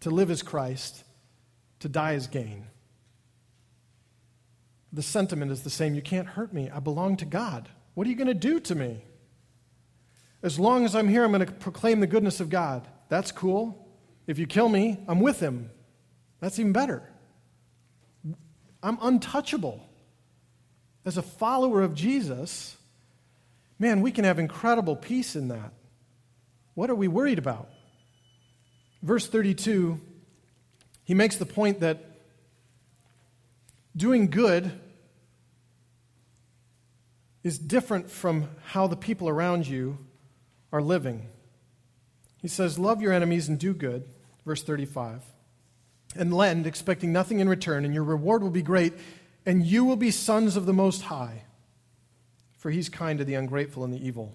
to 0.00 0.10
live 0.10 0.30
is 0.30 0.42
Christ, 0.42 1.04
to 1.80 1.88
die 1.88 2.12
is 2.12 2.26
gain. 2.26 2.66
The 4.92 5.02
sentiment 5.02 5.50
is 5.50 5.62
the 5.62 5.70
same. 5.70 5.94
You 5.94 6.02
can't 6.02 6.26
hurt 6.26 6.52
me. 6.52 6.68
I 6.70 6.80
belong 6.80 7.16
to 7.18 7.24
God. 7.24 7.68
What 7.94 8.06
are 8.06 8.10
you 8.10 8.16
going 8.16 8.26
to 8.26 8.34
do 8.34 8.60
to 8.60 8.74
me? 8.74 9.04
As 10.42 10.58
long 10.58 10.84
as 10.84 10.94
I'm 10.94 11.08
here, 11.08 11.24
I'm 11.24 11.32
going 11.32 11.46
to 11.46 11.52
proclaim 11.52 12.00
the 12.00 12.06
goodness 12.06 12.40
of 12.40 12.50
God. 12.50 12.86
That's 13.08 13.32
cool. 13.32 13.88
If 14.26 14.38
you 14.38 14.46
kill 14.46 14.68
me, 14.68 14.98
I'm 15.08 15.20
with 15.20 15.40
him. 15.40 15.70
That's 16.40 16.58
even 16.58 16.72
better. 16.72 17.02
I'm 18.82 18.98
untouchable. 19.00 19.88
As 21.04 21.16
a 21.16 21.22
follower 21.22 21.82
of 21.82 21.94
Jesus, 21.94 22.76
man, 23.78 24.02
we 24.02 24.10
can 24.10 24.24
have 24.24 24.38
incredible 24.38 24.96
peace 24.96 25.36
in 25.36 25.48
that. 25.48 25.72
What 26.74 26.90
are 26.90 26.94
we 26.94 27.08
worried 27.08 27.38
about? 27.38 27.68
Verse 29.02 29.26
32, 29.26 30.00
he 31.04 31.14
makes 31.14 31.36
the 31.36 31.46
point 31.46 31.80
that 31.80 32.04
doing 33.96 34.30
good 34.30 34.72
is 37.42 37.58
different 37.58 38.10
from 38.10 38.48
how 38.66 38.86
the 38.86 38.96
people 38.96 39.28
around 39.28 39.66
you 39.66 39.98
are 40.72 40.82
living. 40.82 41.28
He 42.38 42.48
says, 42.48 42.78
Love 42.78 43.02
your 43.02 43.12
enemies 43.12 43.48
and 43.48 43.58
do 43.58 43.74
good. 43.74 44.08
Verse 44.44 44.62
35 44.62 45.22
and 46.16 46.32
lend, 46.32 46.66
expecting 46.66 47.12
nothing 47.12 47.40
in 47.40 47.48
return, 47.48 47.84
and 47.84 47.94
your 47.94 48.04
reward 48.04 48.42
will 48.42 48.50
be 48.50 48.62
great, 48.62 48.92
and 49.46 49.64
you 49.64 49.84
will 49.84 49.96
be 49.96 50.10
sons 50.10 50.56
of 50.56 50.66
the 50.66 50.72
Most 50.72 51.02
High, 51.02 51.44
for 52.58 52.70
he's 52.70 52.88
kind 52.88 53.18
to 53.18 53.24
the 53.24 53.34
ungrateful 53.34 53.84
and 53.84 53.92
the 53.92 54.04
evil. 54.04 54.34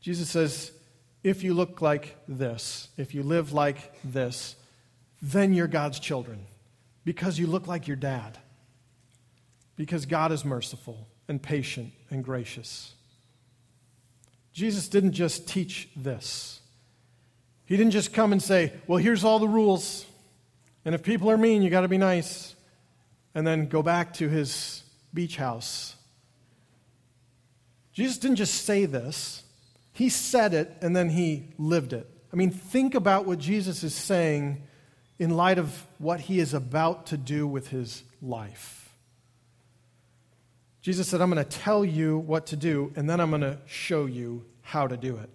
Jesus 0.00 0.28
says, 0.28 0.72
if 1.22 1.42
you 1.42 1.54
look 1.54 1.82
like 1.82 2.16
this, 2.28 2.88
if 2.96 3.14
you 3.14 3.22
live 3.22 3.52
like 3.52 3.92
this, 4.02 4.56
then 5.20 5.52
you're 5.52 5.66
God's 5.66 5.98
children, 5.98 6.46
because 7.04 7.38
you 7.38 7.46
look 7.46 7.66
like 7.66 7.86
your 7.86 7.96
dad, 7.96 8.38
because 9.76 10.06
God 10.06 10.32
is 10.32 10.44
merciful 10.44 11.08
and 11.30 11.40
patient 11.40 11.92
and 12.10 12.24
gracious. 12.24 12.92
Jesus 14.52 14.88
didn't 14.88 15.12
just 15.12 15.48
teach 15.48 15.88
this. 15.94 16.60
He 17.64 17.76
didn't 17.76 17.92
just 17.92 18.12
come 18.12 18.32
and 18.32 18.42
say, 18.42 18.72
Well, 18.88 18.98
here's 18.98 19.22
all 19.22 19.38
the 19.38 19.48
rules. 19.48 20.04
And 20.84 20.94
if 20.94 21.02
people 21.04 21.30
are 21.30 21.38
mean, 21.38 21.62
you 21.62 21.70
got 21.70 21.82
to 21.82 21.88
be 21.88 21.98
nice. 21.98 22.56
And 23.32 23.46
then 23.46 23.68
go 23.68 23.80
back 23.80 24.14
to 24.14 24.28
his 24.28 24.82
beach 25.14 25.36
house. 25.36 25.94
Jesus 27.92 28.18
didn't 28.18 28.36
just 28.36 28.64
say 28.64 28.86
this, 28.86 29.44
he 29.92 30.08
said 30.08 30.52
it 30.52 30.76
and 30.82 30.96
then 30.96 31.10
he 31.10 31.44
lived 31.58 31.92
it. 31.92 32.08
I 32.32 32.36
mean, 32.36 32.50
think 32.50 32.94
about 32.94 33.24
what 33.24 33.38
Jesus 33.38 33.84
is 33.84 33.94
saying 33.94 34.62
in 35.18 35.36
light 35.36 35.58
of 35.58 35.86
what 35.98 36.20
he 36.20 36.40
is 36.40 36.54
about 36.54 37.06
to 37.06 37.16
do 37.16 37.46
with 37.46 37.68
his 37.68 38.02
life. 38.20 38.79
Jesus 40.82 41.08
said, 41.08 41.20
I'm 41.20 41.30
going 41.30 41.44
to 41.44 41.58
tell 41.58 41.84
you 41.84 42.18
what 42.18 42.46
to 42.46 42.56
do, 42.56 42.92
and 42.96 43.08
then 43.08 43.20
I'm 43.20 43.30
going 43.30 43.42
to 43.42 43.58
show 43.66 44.06
you 44.06 44.44
how 44.62 44.86
to 44.86 44.96
do 44.96 45.16
it. 45.16 45.28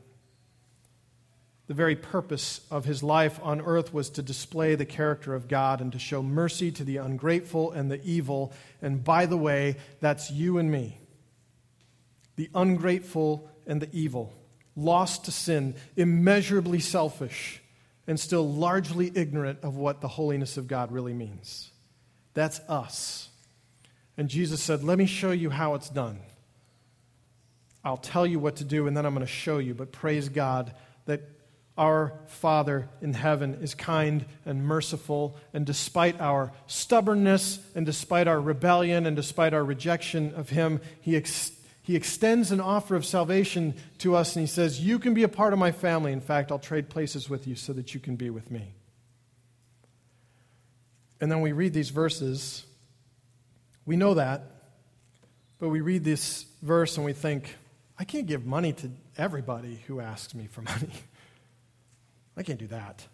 The 1.68 1.74
very 1.74 1.96
purpose 1.96 2.62
of 2.70 2.86
his 2.86 3.02
life 3.04 3.40
on 3.42 3.62
earth 3.62 3.94
was 3.94 4.10
to 4.12 4.22
display 4.22 4.76
the 4.76 4.86
character 4.86 5.34
of 5.34 5.48
God 5.48 5.82
and 5.82 5.92
to 5.94 6.00
show 6.00 6.22
mercy 6.22 6.72
to 6.72 6.84
the 6.84 6.98
ungrateful 6.98 7.72
and 7.72 7.90
the 7.90 8.04
evil. 8.04 8.54
And 8.82 9.04
by 9.04 9.26
the 9.26 9.38
way, 9.38 9.78
that's 10.00 10.30
you 10.30 10.58
and 10.58 10.72
me. 10.72 11.00
the 12.36 12.50
ungrateful 12.54 13.50
and 13.66 13.82
the 13.82 13.90
evil, 13.92 14.34
lost 14.76 15.26
to 15.26 15.32
sin, 15.32 15.76
immeasurably 15.96 16.80
selfish, 16.80 17.62
and 18.08 18.20
still 18.20 18.48
largely 18.48 19.12
ignorant 19.16 19.60
of 19.64 19.78
what 19.78 20.02
the 20.02 20.08
holiness 20.08 20.58
of 20.58 20.68
God 20.68 20.92
really 20.92 21.14
means. 21.14 21.72
That's 22.34 22.60
us. 22.62 23.30
And 24.18 24.30
Jesus 24.30 24.62
said, 24.62 24.84
Let 24.84 24.98
me 24.98 25.06
show 25.06 25.32
you 25.32 25.50
how 25.50 25.76
it's 25.76 25.90
done. 25.90 26.20
I'll 27.84 27.98
tell 27.98 28.26
you 28.26 28.40
what 28.40 28.58
to 28.58 28.64
do, 28.64 28.88
and 28.88 28.98
then 28.98 29.06
I'm 29.06 29.14
going 29.14 29.26
to 29.26 29.32
show 29.32 29.60
you. 29.60 29.74
But 29.76 29.92
praise 29.92 30.30
God 30.30 30.74
that 31.06 31.22
our 31.78 32.14
Father 32.28 32.90
in 33.02 33.14
heaven 33.14 33.56
is 33.62 33.76
kind 33.76 34.26
and 34.46 34.66
merciful, 34.66 35.36
and 35.54 35.66
despite 35.66 36.20
our 36.22 36.52
stubbornness, 36.68 37.60
and 37.76 37.86
despite 37.86 38.28
our 38.28 38.40
rebellion, 38.40 39.06
and 39.06 39.16
despite 39.16 39.54
our 39.54 39.64
rejection 39.64 40.34
of 40.36 40.50
Him, 40.50 40.82
He, 41.02 41.16
ex- 41.16 41.52
he 41.84 41.96
extends 41.96 42.52
an 42.52 42.62
offer 42.62 42.96
of 42.96 43.06
salvation 43.06 43.76
to 44.00 44.16
us, 44.16 44.36
and 44.36 44.42
He 44.42 44.48
says, 44.48 44.80
You 44.80 44.98
can 44.98 45.14
be 45.14 45.24
a 45.24 45.28
part 45.28 45.54
of 45.54 45.60
my 45.60 45.72
family. 45.72 46.12
In 46.12 46.22
fact, 46.22 46.52
I'll 46.52 46.60
trade 46.60 46.90
places 46.90 47.30
with 47.30 47.46
you 47.46 47.56
so 47.56 47.74
that 47.74 47.94
you 47.94 48.00
can 48.00 48.16
be 48.16 48.30
with 48.30 48.50
me. 48.50 48.74
And 51.22 51.32
then 51.32 51.42
we 51.42 51.52
read 51.52 51.74
these 51.74 51.90
verses. 51.90 52.66
We 53.86 53.96
know 53.96 54.16
that, 54.16 54.44
but 55.60 55.70
we 55.70 55.82
read 55.82 56.04
this 56.04 56.46
verse 56.62 56.98
and 56.98 57.06
we 57.06 57.14
think, 57.14 57.56
I 57.98 58.04
can't 58.04 58.28
give 58.28 58.46
money 58.46 58.74
to 58.74 58.92
everybody 59.18 59.82
who 59.88 60.00
asks 60.00 60.34
me 60.34 60.48
for 60.48 60.62
money. 60.64 60.92
I 62.36 62.44
can't 62.44 62.60
do 62.60 62.68
that. 62.68 63.06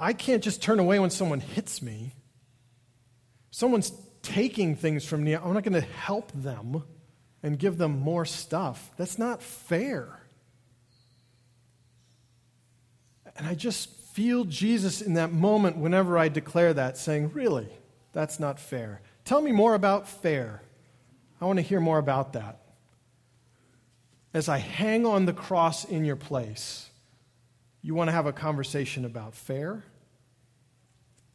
I 0.00 0.12
can't 0.12 0.42
just 0.42 0.62
turn 0.62 0.80
away 0.80 0.98
when 0.98 1.10
someone 1.10 1.40
hits 1.40 1.80
me. 1.80 2.14
Someone's 3.50 3.92
taking 4.22 4.74
things 4.74 5.04
from 5.04 5.22
me. 5.22 5.34
I'm 5.34 5.52
not 5.52 5.62
going 5.62 5.80
to 5.80 5.80
help 5.80 6.32
them 6.32 6.82
and 7.42 7.58
give 7.58 7.78
them 7.78 8.00
more 8.00 8.24
stuff. 8.24 8.90
That's 8.96 9.18
not 9.18 9.42
fair. 9.42 10.20
And 13.36 13.46
I 13.46 13.54
just 13.54 13.90
feel 14.12 14.44
Jesus 14.44 15.00
in 15.00 15.14
that 15.14 15.32
moment 15.32 15.76
whenever 15.76 16.18
I 16.18 16.28
declare 16.28 16.74
that, 16.74 16.96
saying, 16.98 17.32
Really, 17.32 17.68
that's 18.12 18.38
not 18.38 18.60
fair. 18.60 19.00
Tell 19.24 19.40
me 19.40 19.52
more 19.52 19.74
about 19.74 20.08
fair. 20.08 20.62
I 21.40 21.44
want 21.46 21.58
to 21.58 21.62
hear 21.62 21.80
more 21.80 21.98
about 21.98 22.34
that. 22.34 22.60
As 24.34 24.48
I 24.48 24.58
hang 24.58 25.04
on 25.04 25.26
the 25.26 25.32
cross 25.32 25.84
in 25.84 26.04
your 26.04 26.16
place, 26.16 26.90
you 27.82 27.94
want 27.94 28.08
to 28.08 28.12
have 28.12 28.26
a 28.26 28.32
conversation 28.32 29.04
about 29.04 29.34
fair? 29.34 29.84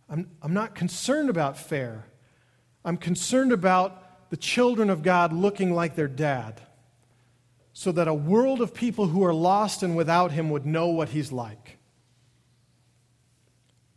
I'm, 0.09 0.31
I'm 0.41 0.53
not 0.53 0.75
concerned 0.75 1.29
about 1.29 1.57
fair. 1.57 2.05
I'm 2.85 2.97
concerned 2.97 3.51
about 3.51 4.29
the 4.29 4.37
children 4.37 4.89
of 4.89 5.03
God 5.03 5.33
looking 5.33 5.73
like 5.73 5.95
their 5.95 6.07
dad, 6.07 6.61
so 7.73 7.91
that 7.91 8.07
a 8.07 8.13
world 8.13 8.61
of 8.61 8.73
people 8.73 9.07
who 9.07 9.23
are 9.23 9.33
lost 9.33 9.83
and 9.83 9.95
without 9.95 10.31
him 10.31 10.49
would 10.49 10.65
know 10.65 10.87
what 10.87 11.09
he's 11.09 11.31
like. 11.31 11.76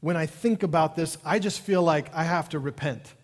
When 0.00 0.16
I 0.16 0.26
think 0.26 0.62
about 0.62 0.96
this, 0.96 1.18
I 1.24 1.38
just 1.38 1.60
feel 1.60 1.82
like 1.82 2.14
I 2.14 2.24
have 2.24 2.48
to 2.50 2.58
repent. 2.58 3.14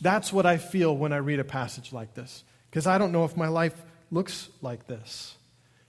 That's 0.00 0.32
what 0.32 0.46
I 0.46 0.58
feel 0.58 0.96
when 0.96 1.12
I 1.12 1.18
read 1.18 1.38
a 1.38 1.44
passage 1.44 1.92
like 1.92 2.14
this, 2.14 2.42
because 2.70 2.86
I 2.86 2.98
don't 2.98 3.12
know 3.12 3.24
if 3.24 3.36
my 3.36 3.48
life 3.48 3.80
looks 4.10 4.48
like 4.60 4.86
this. 4.86 5.36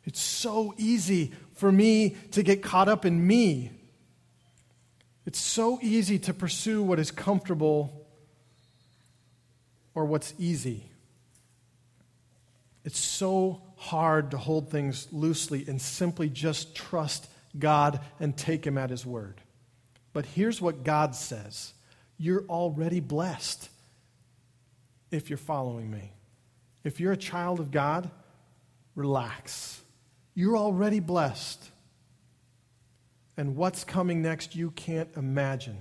It's 0.03 0.19
so 0.19 0.73
easy 0.77 1.33
for 1.53 1.71
me 1.71 2.15
to 2.31 2.43
get 2.43 2.61
caught 2.61 2.87
up 2.87 3.05
in 3.05 3.25
me. 3.25 3.71
It's 5.25 5.39
so 5.39 5.79
easy 5.81 6.19
to 6.19 6.33
pursue 6.33 6.83
what 6.83 6.99
is 6.99 7.09
comfortable 7.09 8.05
or 9.95 10.05
what's 10.05 10.35
easy. 10.37 10.91
It's 12.83 12.99
so 12.99 13.63
hard 13.77 14.31
to 14.31 14.37
hold 14.37 14.69
things 14.69 15.07
loosely 15.11 15.65
and 15.67 15.81
simply 15.81 16.29
just 16.29 16.75
trust 16.75 17.27
God 17.57 17.99
and 18.19 18.37
take 18.37 18.65
Him 18.67 18.77
at 18.77 18.91
His 18.91 19.05
word. 19.05 19.41
But 20.15 20.25
here's 20.27 20.61
what 20.61 20.85
God 20.85 21.13
says 21.13 21.73
You're 22.17 22.45
already 22.49 23.01
blessed 23.01 23.69
if 25.11 25.29
you're 25.29 25.35
following 25.35 25.91
me. 25.91 26.13
If 26.85 27.01
you're 27.01 27.11
a 27.11 27.17
child 27.17 27.59
of 27.59 27.69
God, 27.69 28.09
relax. 28.95 29.81
You're 30.33 30.55
already 30.55 31.01
blessed. 31.01 31.69
And 33.35 33.57
what's 33.57 33.83
coming 33.83 34.21
next, 34.21 34.55
you 34.55 34.71
can't 34.71 35.09
imagine. 35.17 35.79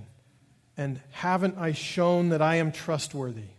And 0.76 1.00
haven't 1.12 1.56
I 1.56 1.70
shown 1.70 2.30
that 2.30 2.42
I 2.42 2.56
am 2.56 2.72
trustworthy? 2.72 3.52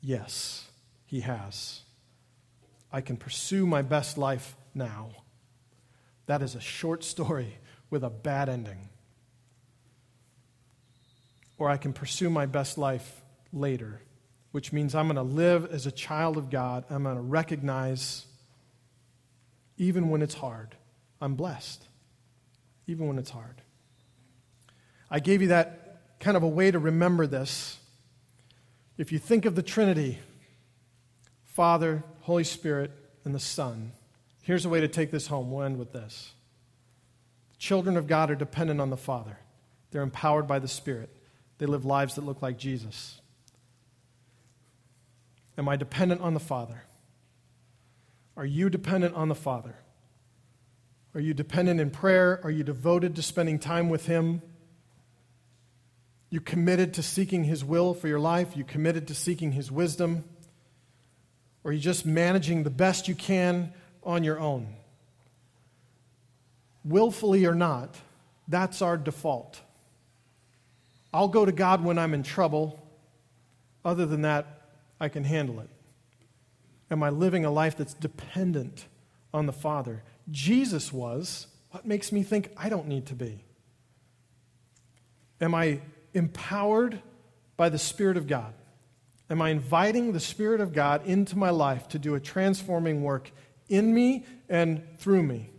Yes, 0.00 0.70
He 1.04 1.20
has. 1.20 1.82
I 2.90 3.02
can 3.02 3.18
pursue 3.18 3.66
my 3.66 3.82
best 3.82 4.16
life 4.16 4.56
now. 4.74 5.10
That 6.24 6.40
is 6.40 6.54
a 6.54 6.60
short 6.60 7.04
story 7.04 7.58
with 7.90 8.04
a 8.04 8.10
bad 8.10 8.48
ending. 8.48 8.88
Or 11.58 11.70
I 11.70 11.76
can 11.76 11.92
pursue 11.92 12.28
my 12.30 12.46
best 12.46 12.76
life 12.78 13.22
later, 13.52 14.00
which 14.52 14.72
means 14.72 14.94
I'm 14.94 15.06
going 15.06 15.16
to 15.16 15.22
live 15.22 15.72
as 15.72 15.86
a 15.86 15.92
child 15.92 16.36
of 16.36 16.50
God. 16.50 16.84
I'm 16.90 17.04
going 17.04 17.16
to 17.16 17.22
recognize 17.22 18.26
even 19.78 20.08
when 20.10 20.22
it's 20.22 20.34
hard. 20.34 20.74
I'm 21.20 21.34
blessed, 21.34 21.82
even 22.86 23.06
when 23.06 23.18
it's 23.18 23.30
hard. 23.30 23.62
I 25.10 25.20
gave 25.20 25.42
you 25.42 25.48
that 25.48 26.00
kind 26.20 26.36
of 26.36 26.42
a 26.42 26.48
way 26.48 26.70
to 26.70 26.78
remember 26.78 27.26
this. 27.26 27.78
If 28.98 29.12
you 29.12 29.18
think 29.18 29.44
of 29.44 29.54
the 29.54 29.62
Trinity, 29.62 30.18
Father, 31.44 32.02
Holy 32.20 32.44
Spirit, 32.44 32.90
and 33.24 33.34
the 33.34 33.40
Son, 33.40 33.92
here's 34.42 34.64
a 34.64 34.68
way 34.68 34.80
to 34.80 34.88
take 34.88 35.10
this 35.10 35.26
home. 35.26 35.50
We'll 35.50 35.64
end 35.64 35.78
with 35.78 35.92
this. 35.92 36.32
Children 37.58 37.96
of 37.96 38.06
God 38.06 38.30
are 38.30 38.34
dependent 38.34 38.80
on 38.80 38.90
the 38.90 38.96
Father, 38.96 39.38
they're 39.90 40.02
empowered 40.02 40.46
by 40.46 40.58
the 40.58 40.68
Spirit. 40.68 41.10
They 41.58 41.66
live 41.66 41.84
lives 41.84 42.14
that 42.14 42.24
look 42.24 42.42
like 42.42 42.58
Jesus. 42.58 43.20
Am 45.58 45.68
I 45.68 45.76
dependent 45.76 46.20
on 46.20 46.34
the 46.34 46.40
Father? 46.40 46.82
Are 48.36 48.44
you 48.44 48.68
dependent 48.68 49.14
on 49.14 49.28
the 49.28 49.34
Father? 49.34 49.76
Are 51.14 51.20
you 51.20 51.32
dependent 51.32 51.80
in 51.80 51.90
prayer? 51.90 52.40
Are 52.44 52.50
you 52.50 52.62
devoted 52.62 53.16
to 53.16 53.22
spending 53.22 53.58
time 53.58 53.88
with 53.88 54.04
Him? 54.04 54.42
You 56.28 56.40
committed 56.40 56.94
to 56.94 57.02
seeking 57.02 57.44
His 57.44 57.64
will 57.64 57.94
for 57.94 58.08
your 58.08 58.20
life? 58.20 58.54
You 58.54 58.64
committed 58.64 59.08
to 59.08 59.14
seeking 59.14 59.52
His 59.52 59.72
wisdom? 59.72 60.24
Or 61.64 61.70
are 61.70 61.72
you 61.72 61.80
just 61.80 62.04
managing 62.04 62.62
the 62.62 62.70
best 62.70 63.08
you 63.08 63.14
can 63.14 63.72
on 64.02 64.24
your 64.24 64.38
own? 64.38 64.68
Willfully 66.84 67.46
or 67.46 67.54
not, 67.54 67.96
that's 68.46 68.82
our 68.82 68.98
default. 68.98 69.60
I'll 71.12 71.28
go 71.28 71.44
to 71.44 71.52
God 71.52 71.84
when 71.84 71.98
I'm 71.98 72.14
in 72.14 72.22
trouble. 72.22 72.82
Other 73.84 74.06
than 74.06 74.22
that, 74.22 74.68
I 75.00 75.08
can 75.08 75.24
handle 75.24 75.60
it. 75.60 75.68
Am 76.90 77.02
I 77.02 77.10
living 77.10 77.44
a 77.44 77.50
life 77.50 77.76
that's 77.76 77.94
dependent 77.94 78.86
on 79.32 79.46
the 79.46 79.52
Father? 79.52 80.02
Jesus 80.30 80.92
was. 80.92 81.46
What 81.70 81.86
makes 81.86 82.12
me 82.12 82.22
think 82.22 82.50
I 82.56 82.68
don't 82.68 82.88
need 82.88 83.06
to 83.06 83.14
be? 83.14 83.44
Am 85.40 85.54
I 85.54 85.80
empowered 86.14 87.00
by 87.56 87.68
the 87.68 87.78
Spirit 87.78 88.16
of 88.16 88.26
God? 88.26 88.54
Am 89.28 89.42
I 89.42 89.50
inviting 89.50 90.12
the 90.12 90.20
Spirit 90.20 90.60
of 90.60 90.72
God 90.72 91.04
into 91.06 91.36
my 91.36 91.50
life 91.50 91.88
to 91.88 91.98
do 91.98 92.14
a 92.14 92.20
transforming 92.20 93.02
work 93.02 93.30
in 93.68 93.92
me 93.92 94.24
and 94.48 94.82
through 94.98 95.22
me? 95.22 95.50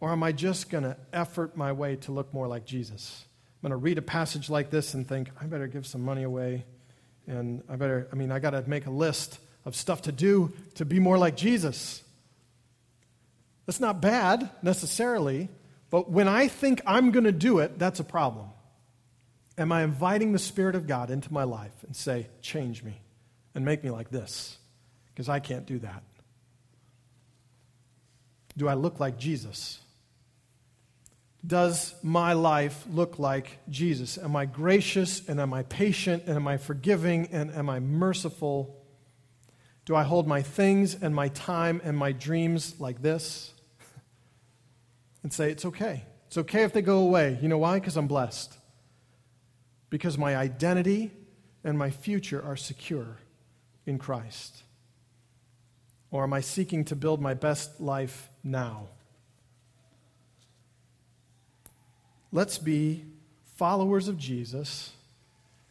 Or 0.00 0.10
am 0.12 0.22
I 0.22 0.32
just 0.32 0.68
going 0.68 0.84
to 0.84 0.96
effort 1.12 1.56
my 1.56 1.72
way 1.72 1.96
to 1.96 2.12
look 2.12 2.34
more 2.34 2.46
like 2.46 2.66
Jesus? 2.66 3.24
I'm 3.62 3.70
going 3.70 3.70
to 3.70 3.76
read 3.76 3.98
a 3.98 4.02
passage 4.02 4.50
like 4.50 4.70
this 4.70 4.94
and 4.94 5.08
think, 5.08 5.30
I 5.40 5.46
better 5.46 5.66
give 5.66 5.86
some 5.86 6.02
money 6.02 6.22
away. 6.22 6.64
And 7.26 7.62
I 7.68 7.76
better, 7.76 8.08
I 8.12 8.16
mean, 8.16 8.30
I 8.30 8.38
got 8.38 8.50
to 8.50 8.62
make 8.68 8.86
a 8.86 8.90
list 8.90 9.38
of 9.64 9.74
stuff 9.74 10.02
to 10.02 10.12
do 10.12 10.52
to 10.74 10.84
be 10.84 11.00
more 11.00 11.18
like 11.18 11.36
Jesus. 11.36 12.02
That's 13.64 13.80
not 13.80 14.00
bad 14.00 14.48
necessarily, 14.62 15.48
but 15.90 16.10
when 16.10 16.28
I 16.28 16.48
think 16.48 16.80
I'm 16.86 17.10
going 17.10 17.24
to 17.24 17.32
do 17.32 17.58
it, 17.58 17.78
that's 17.78 17.98
a 17.98 18.04
problem. 18.04 18.46
Am 19.58 19.72
I 19.72 19.82
inviting 19.82 20.32
the 20.32 20.38
Spirit 20.38 20.76
of 20.76 20.86
God 20.86 21.10
into 21.10 21.32
my 21.32 21.44
life 21.44 21.72
and 21.84 21.96
say, 21.96 22.28
change 22.42 22.84
me 22.84 23.00
and 23.54 23.64
make 23.64 23.82
me 23.82 23.90
like 23.90 24.10
this? 24.10 24.58
Because 25.06 25.28
I 25.28 25.40
can't 25.40 25.66
do 25.66 25.78
that. 25.80 26.02
Do 28.56 28.68
I 28.68 28.74
look 28.74 29.00
like 29.00 29.18
Jesus? 29.18 29.80
Does 31.46 31.94
my 32.02 32.32
life 32.32 32.84
look 32.90 33.18
like 33.18 33.58
Jesus? 33.68 34.18
Am 34.18 34.34
I 34.34 34.46
gracious 34.46 35.26
and 35.28 35.38
am 35.38 35.54
I 35.54 35.62
patient 35.62 36.24
and 36.26 36.34
am 36.34 36.48
I 36.48 36.56
forgiving 36.56 37.28
and 37.30 37.52
am 37.54 37.70
I 37.70 37.78
merciful? 37.78 38.82
Do 39.84 39.94
I 39.94 40.02
hold 40.02 40.26
my 40.26 40.42
things 40.42 40.96
and 41.00 41.14
my 41.14 41.28
time 41.28 41.80
and 41.84 41.96
my 41.96 42.10
dreams 42.10 42.80
like 42.80 43.00
this? 43.00 43.52
and 45.22 45.32
say, 45.32 45.50
It's 45.52 45.64
okay. 45.64 46.04
It's 46.26 46.38
okay 46.38 46.64
if 46.64 46.72
they 46.72 46.82
go 46.82 46.98
away. 46.98 47.38
You 47.40 47.48
know 47.48 47.58
why? 47.58 47.78
Because 47.78 47.96
I'm 47.96 48.08
blessed. 48.08 48.58
Because 49.88 50.18
my 50.18 50.34
identity 50.34 51.12
and 51.62 51.78
my 51.78 51.90
future 51.90 52.42
are 52.42 52.56
secure 52.56 53.18
in 53.86 53.98
Christ. 53.98 54.64
Or 56.10 56.24
am 56.24 56.32
I 56.32 56.40
seeking 56.40 56.84
to 56.86 56.96
build 56.96 57.20
my 57.20 57.34
best 57.34 57.80
life 57.80 58.30
now? 58.42 58.88
Let's 62.32 62.58
be 62.58 63.04
followers 63.56 64.08
of 64.08 64.18
Jesus 64.18 64.92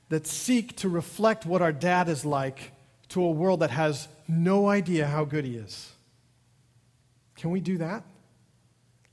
that 0.10 0.28
seek 0.28 0.76
to 0.78 0.89
reflect 0.89 1.45
what 1.45 1.62
our 1.62 1.72
dad 1.72 2.10
is 2.10 2.26
like 2.26 2.72
to 3.10 3.24
a 3.24 3.32
world 3.32 3.60
that 3.60 3.72
has 3.72 4.08
no 4.28 4.68
idea 4.68 5.06
how 5.08 5.26
good 5.26 5.45
he 5.45 5.56
is. 5.56 5.91
Can 7.36 7.51
we 7.51 7.60
do 7.60 7.78
that? 7.78 8.03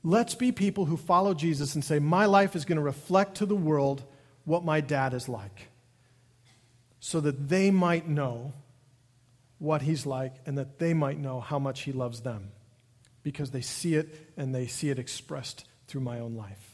Let's 0.03 0.35
be 0.35 0.51
people 0.51 0.85
who 0.85 0.97
follow 0.97 1.33
Jesus 1.33 1.75
and 1.75 1.83
say, 1.83 1.99
My 1.99 2.25
life 2.25 2.55
is 2.55 2.65
going 2.65 2.77
to 2.77 2.83
reflect 2.83 3.35
to 3.35 3.45
the 3.45 3.55
world 3.55 4.03
what 4.45 4.65
my 4.65 4.81
dad 4.81 5.13
is 5.13 5.29
like, 5.29 5.69
so 6.99 7.21
that 7.21 7.47
they 7.47 7.71
might 7.71 8.07
know 8.07 8.53
what 9.59 9.81
he's 9.81 10.05
like 10.05 10.35
and 10.45 10.57
that 10.57 10.79
they 10.79 10.93
might 10.93 11.17
know 11.17 11.39
how 11.39 11.57
much 11.57 11.81
he 11.81 11.93
loves 11.93 12.21
them 12.21 12.51
because 13.23 13.51
they 13.51 13.61
see 13.61 13.95
it 13.95 14.31
and 14.35 14.53
they 14.53 14.67
see 14.67 14.89
it 14.89 14.99
expressed 14.99 15.65
through 15.87 16.01
my 16.01 16.19
own 16.19 16.35
life. 16.35 16.72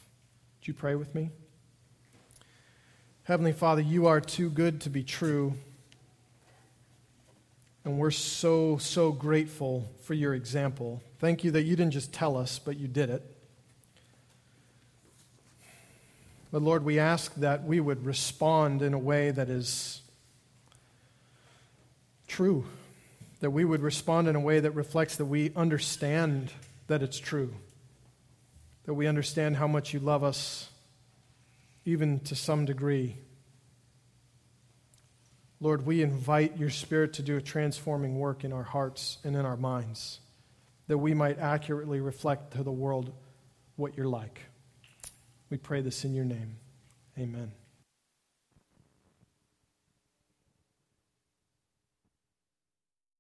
You 0.70 0.76
pray 0.76 0.94
with 0.94 1.16
me? 1.16 1.32
Heavenly 3.24 3.54
Father, 3.54 3.82
you 3.82 4.06
are 4.06 4.22
too 4.22 4.52
good 4.52 4.82
to 4.82 4.92
be 4.92 5.02
true. 5.02 5.56
And 7.84 7.98
we're 7.98 8.12
so, 8.12 8.78
so 8.78 9.12
grateful 9.12 9.90
for 10.04 10.14
your 10.14 10.36
example. 10.36 11.02
Thank 11.18 11.44
you 11.44 11.50
that 11.50 11.64
you 11.64 11.76
didn't 11.76 11.94
just 11.94 12.14
tell 12.14 12.38
us, 12.38 12.60
but 12.60 12.78
you 12.78 12.88
did 12.88 13.10
it. 13.10 13.24
But 16.52 16.62
Lord, 16.62 16.86
we 16.86 17.00
ask 17.00 17.34
that 17.38 17.64
we 17.64 17.80
would 17.80 18.06
respond 18.06 18.84
in 18.84 18.94
a 18.94 19.00
way 19.00 19.32
that 19.32 19.50
is 19.50 20.04
true, 22.28 22.64
that 23.40 23.50
we 23.50 23.66
would 23.66 23.82
respond 23.82 24.28
in 24.28 24.36
a 24.36 24.40
way 24.40 24.60
that 24.60 24.76
reflects 24.76 25.16
that 25.16 25.26
we 25.26 25.52
understand 25.56 26.52
that 26.86 27.02
it's 27.02 27.18
true, 27.18 27.56
that 28.90 28.96
we 28.96 29.06
understand 29.06 29.56
how 29.56 29.68
much 29.68 29.94
you 29.94 30.00
love 30.00 30.24
us, 30.24 30.68
even 31.86 32.20
to 32.22 32.34
some 32.34 32.66
degree. 32.66 33.16
Lord, 35.62 35.86
we 35.86 36.02
invite 36.02 36.58
your 36.58 36.72
Spirit 36.72 37.14
to 37.14 37.22
do 37.22 37.38
a 37.38 37.42
transforming 37.42 38.18
work 38.18 38.44
in 38.44 38.52
our 38.52 38.64
hearts 38.64 39.20
and 39.24 39.36
in 39.36 39.46
our 39.46 39.58
minds, 39.58 40.22
that 40.88 40.98
we 40.98 41.14
might 41.14 41.38
accurately 41.38 42.00
reflect 42.00 42.54
to 42.54 42.64
the 42.64 42.72
world 42.72 43.14
what 43.76 43.96
you're 43.96 44.08
like. 44.08 44.42
We 45.52 45.58
pray 45.58 45.82
this 45.82 46.04
in 46.04 46.16
your 46.16 46.26
name. 46.26 46.56
Amen. 47.16 47.59